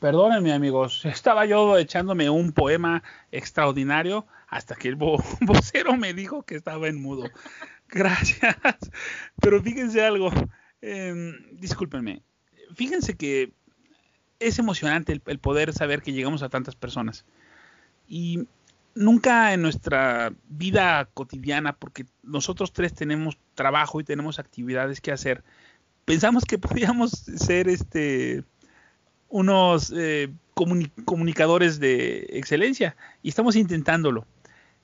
Perdónenme 0.00 0.52
amigos, 0.52 1.04
estaba 1.04 1.44
yo 1.46 1.76
echándome 1.78 2.30
un 2.30 2.52
poema 2.52 3.02
extraordinario 3.32 4.26
hasta 4.48 4.74
que 4.76 4.88
el 4.88 4.94
vocero 5.40 5.96
me 5.96 6.14
dijo 6.14 6.42
que 6.42 6.56
estaba 6.56 6.88
en 6.88 7.00
mudo. 7.00 7.30
Gracias. 7.88 8.56
Pero 9.40 9.62
fíjense 9.62 10.04
algo, 10.04 10.30
eh, 10.82 11.32
discúlpenme, 11.52 12.22
fíjense 12.74 13.16
que 13.16 13.52
es 14.38 14.58
emocionante 14.58 15.12
el, 15.12 15.22
el, 15.26 15.38
poder 15.38 15.72
saber 15.72 16.02
que 16.02 16.12
llegamos 16.12 16.42
a 16.42 16.48
tantas 16.48 16.76
personas. 16.76 17.24
Y 18.06 18.46
nunca 18.94 19.52
en 19.52 19.62
nuestra 19.62 20.32
vida 20.48 21.08
cotidiana, 21.12 21.76
porque 21.76 22.06
nosotros 22.22 22.72
tres 22.72 22.94
tenemos 22.94 23.36
trabajo 23.54 24.00
y 24.00 24.04
tenemos 24.04 24.38
actividades 24.38 25.00
que 25.00 25.12
hacer, 25.12 25.42
pensamos 26.04 26.44
que 26.44 26.58
podíamos 26.58 27.10
ser 27.10 27.68
este 27.68 28.44
unos 29.28 29.92
eh, 29.96 30.32
comunicadores 30.54 31.78
de 31.78 32.26
excelencia 32.30 32.96
y 33.22 33.28
estamos 33.28 33.56
intentándolo. 33.56 34.26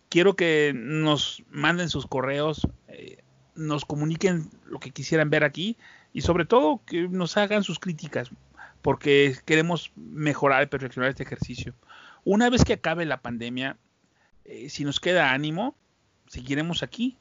Quiero 0.08 0.36
que 0.36 0.72
nos 0.74 1.42
manden 1.50 1.88
sus 1.88 2.06
correos, 2.06 2.68
eh, 2.88 3.22
nos 3.56 3.84
comuniquen 3.84 4.50
lo 4.66 4.78
que 4.78 4.90
quisieran 4.90 5.30
ver 5.30 5.44
aquí 5.44 5.76
y 6.12 6.20
sobre 6.20 6.44
todo 6.44 6.80
que 6.86 7.08
nos 7.08 7.36
hagan 7.36 7.64
sus 7.64 7.78
críticas 7.78 8.30
porque 8.82 9.36
queremos 9.46 9.92
mejorar 9.96 10.62
y 10.62 10.66
perfeccionar 10.66 11.10
este 11.10 11.22
ejercicio. 11.22 11.74
Una 12.22 12.50
vez 12.50 12.64
que 12.64 12.74
acabe 12.74 13.06
la 13.06 13.22
pandemia, 13.22 13.78
eh, 14.44 14.68
si 14.68 14.84
nos 14.84 15.00
queda 15.00 15.32
ánimo, 15.32 15.74
seguiremos 16.28 16.82
aquí. 16.82 17.16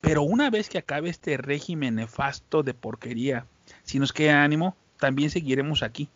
Pero 0.00 0.22
una 0.22 0.48
vez 0.48 0.68
que 0.68 0.78
acabe 0.78 1.10
este 1.10 1.36
régimen 1.36 1.96
nefasto 1.96 2.62
de 2.62 2.72
porquería, 2.72 3.46
si 3.82 3.98
nos 3.98 4.12
queda 4.12 4.44
ánimo, 4.44 4.76
también 4.98 5.28
seguiremos 5.28 5.82
aquí 5.82 6.08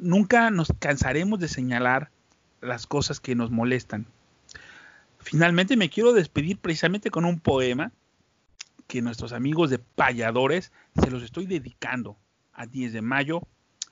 nunca 0.00 0.50
nos 0.50 0.72
cansaremos 0.78 1.38
de 1.40 1.48
señalar 1.48 2.10
las 2.60 2.86
cosas 2.86 3.20
que 3.20 3.34
nos 3.34 3.50
molestan. 3.50 4.06
Finalmente 5.18 5.76
me 5.76 5.90
quiero 5.90 6.12
despedir 6.12 6.58
precisamente 6.58 7.10
con 7.10 7.24
un 7.24 7.40
poema 7.40 7.92
que 8.86 9.02
nuestros 9.02 9.32
amigos 9.32 9.70
de 9.70 9.78
Payadores 9.78 10.72
se 11.00 11.10
los 11.10 11.22
estoy 11.22 11.46
dedicando 11.46 12.16
a 12.54 12.66
10 12.66 12.92
de 12.92 13.02
mayo 13.02 13.42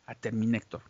a 0.06 0.14
Terminéctor. 0.14 0.82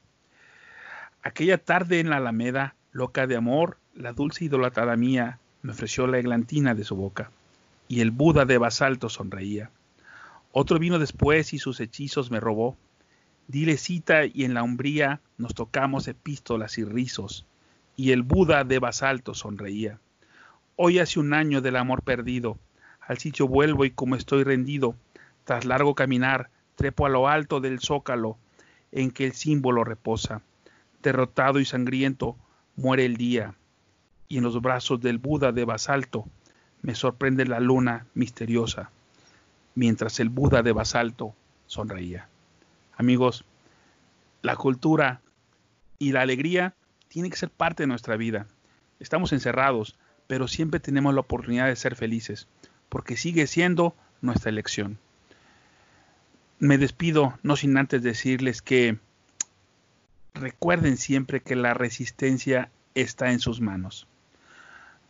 Aquella 1.22 1.58
tarde 1.58 1.98
en 1.98 2.10
la 2.10 2.18
Alameda, 2.18 2.76
loca 2.92 3.26
de 3.26 3.36
amor, 3.36 3.78
la 3.94 4.12
dulce 4.12 4.44
idolatrada 4.44 4.96
mía 4.96 5.40
me 5.62 5.72
ofreció 5.72 6.06
la 6.06 6.18
eglantina 6.18 6.74
de 6.74 6.84
su 6.84 6.94
boca, 6.94 7.32
y 7.88 8.00
el 8.00 8.12
Buda 8.12 8.44
de 8.44 8.58
basalto 8.58 9.08
sonreía. 9.08 9.70
Otro 10.52 10.78
vino 10.78 10.98
después 11.00 11.52
y 11.52 11.58
sus 11.58 11.80
hechizos 11.80 12.30
me 12.30 12.38
robó, 12.38 12.76
Dile 13.48 13.76
cita 13.76 14.24
y 14.26 14.44
en 14.44 14.54
la 14.54 14.64
umbría 14.64 15.20
nos 15.38 15.54
tocamos 15.54 16.08
epístolas 16.08 16.78
y 16.78 16.84
rizos, 16.84 17.46
y 17.96 18.10
el 18.10 18.22
Buda 18.22 18.64
de 18.64 18.80
basalto 18.80 19.34
sonreía. 19.34 20.00
Hoy 20.74 20.98
hace 20.98 21.20
un 21.20 21.32
año 21.32 21.60
del 21.60 21.76
amor 21.76 22.02
perdido, 22.02 22.58
al 23.00 23.18
sitio 23.18 23.46
vuelvo 23.46 23.84
y 23.84 23.92
como 23.92 24.16
estoy 24.16 24.42
rendido, 24.42 24.96
tras 25.44 25.64
largo 25.64 25.94
caminar, 25.94 26.50
trepo 26.74 27.06
a 27.06 27.08
lo 27.08 27.28
alto 27.28 27.60
del 27.60 27.78
zócalo 27.78 28.36
en 28.90 29.12
que 29.12 29.26
el 29.26 29.32
símbolo 29.32 29.84
reposa. 29.84 30.42
Derrotado 31.02 31.60
y 31.60 31.64
sangriento, 31.64 32.36
muere 32.74 33.04
el 33.04 33.16
día, 33.16 33.54
y 34.28 34.38
en 34.38 34.44
los 34.44 34.60
brazos 34.60 35.00
del 35.00 35.18
Buda 35.18 35.52
de 35.52 35.64
basalto 35.64 36.26
me 36.82 36.96
sorprende 36.96 37.46
la 37.46 37.60
luna 37.60 38.06
misteriosa, 38.14 38.90
mientras 39.76 40.18
el 40.18 40.30
Buda 40.30 40.64
de 40.64 40.72
basalto 40.72 41.32
sonreía. 41.66 42.28
Amigos, 42.96 43.44
la 44.42 44.56
cultura 44.56 45.20
y 45.98 46.12
la 46.12 46.22
alegría 46.22 46.74
tienen 47.08 47.30
que 47.30 47.36
ser 47.36 47.50
parte 47.50 47.82
de 47.82 47.86
nuestra 47.88 48.16
vida. 48.16 48.46
Estamos 49.00 49.32
encerrados, 49.32 49.98
pero 50.26 50.48
siempre 50.48 50.80
tenemos 50.80 51.14
la 51.14 51.20
oportunidad 51.20 51.66
de 51.66 51.76
ser 51.76 51.96
felices, 51.96 52.48
porque 52.88 53.16
sigue 53.16 53.46
siendo 53.46 53.94
nuestra 54.20 54.50
elección. 54.50 54.98
Me 56.58 56.78
despido, 56.78 57.38
no 57.42 57.56
sin 57.56 57.76
antes 57.76 58.02
decirles 58.02 58.62
que 58.62 58.98
recuerden 60.32 60.96
siempre 60.96 61.40
que 61.42 61.56
la 61.56 61.74
resistencia 61.74 62.70
está 62.94 63.30
en 63.30 63.40
sus 63.40 63.60
manos. 63.60 64.06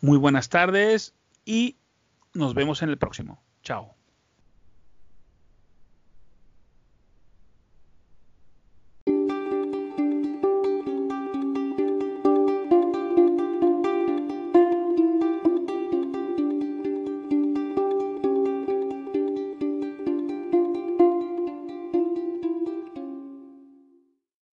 Muy 0.01 0.18
buenas 0.18 0.49
tardes 0.49 1.14
y 1.45 1.76
nos 2.34 2.55
vemos 2.55 2.82
en 2.82 2.91
el 2.91 2.99
próximo. 2.99 3.41
Chao. 3.62 3.95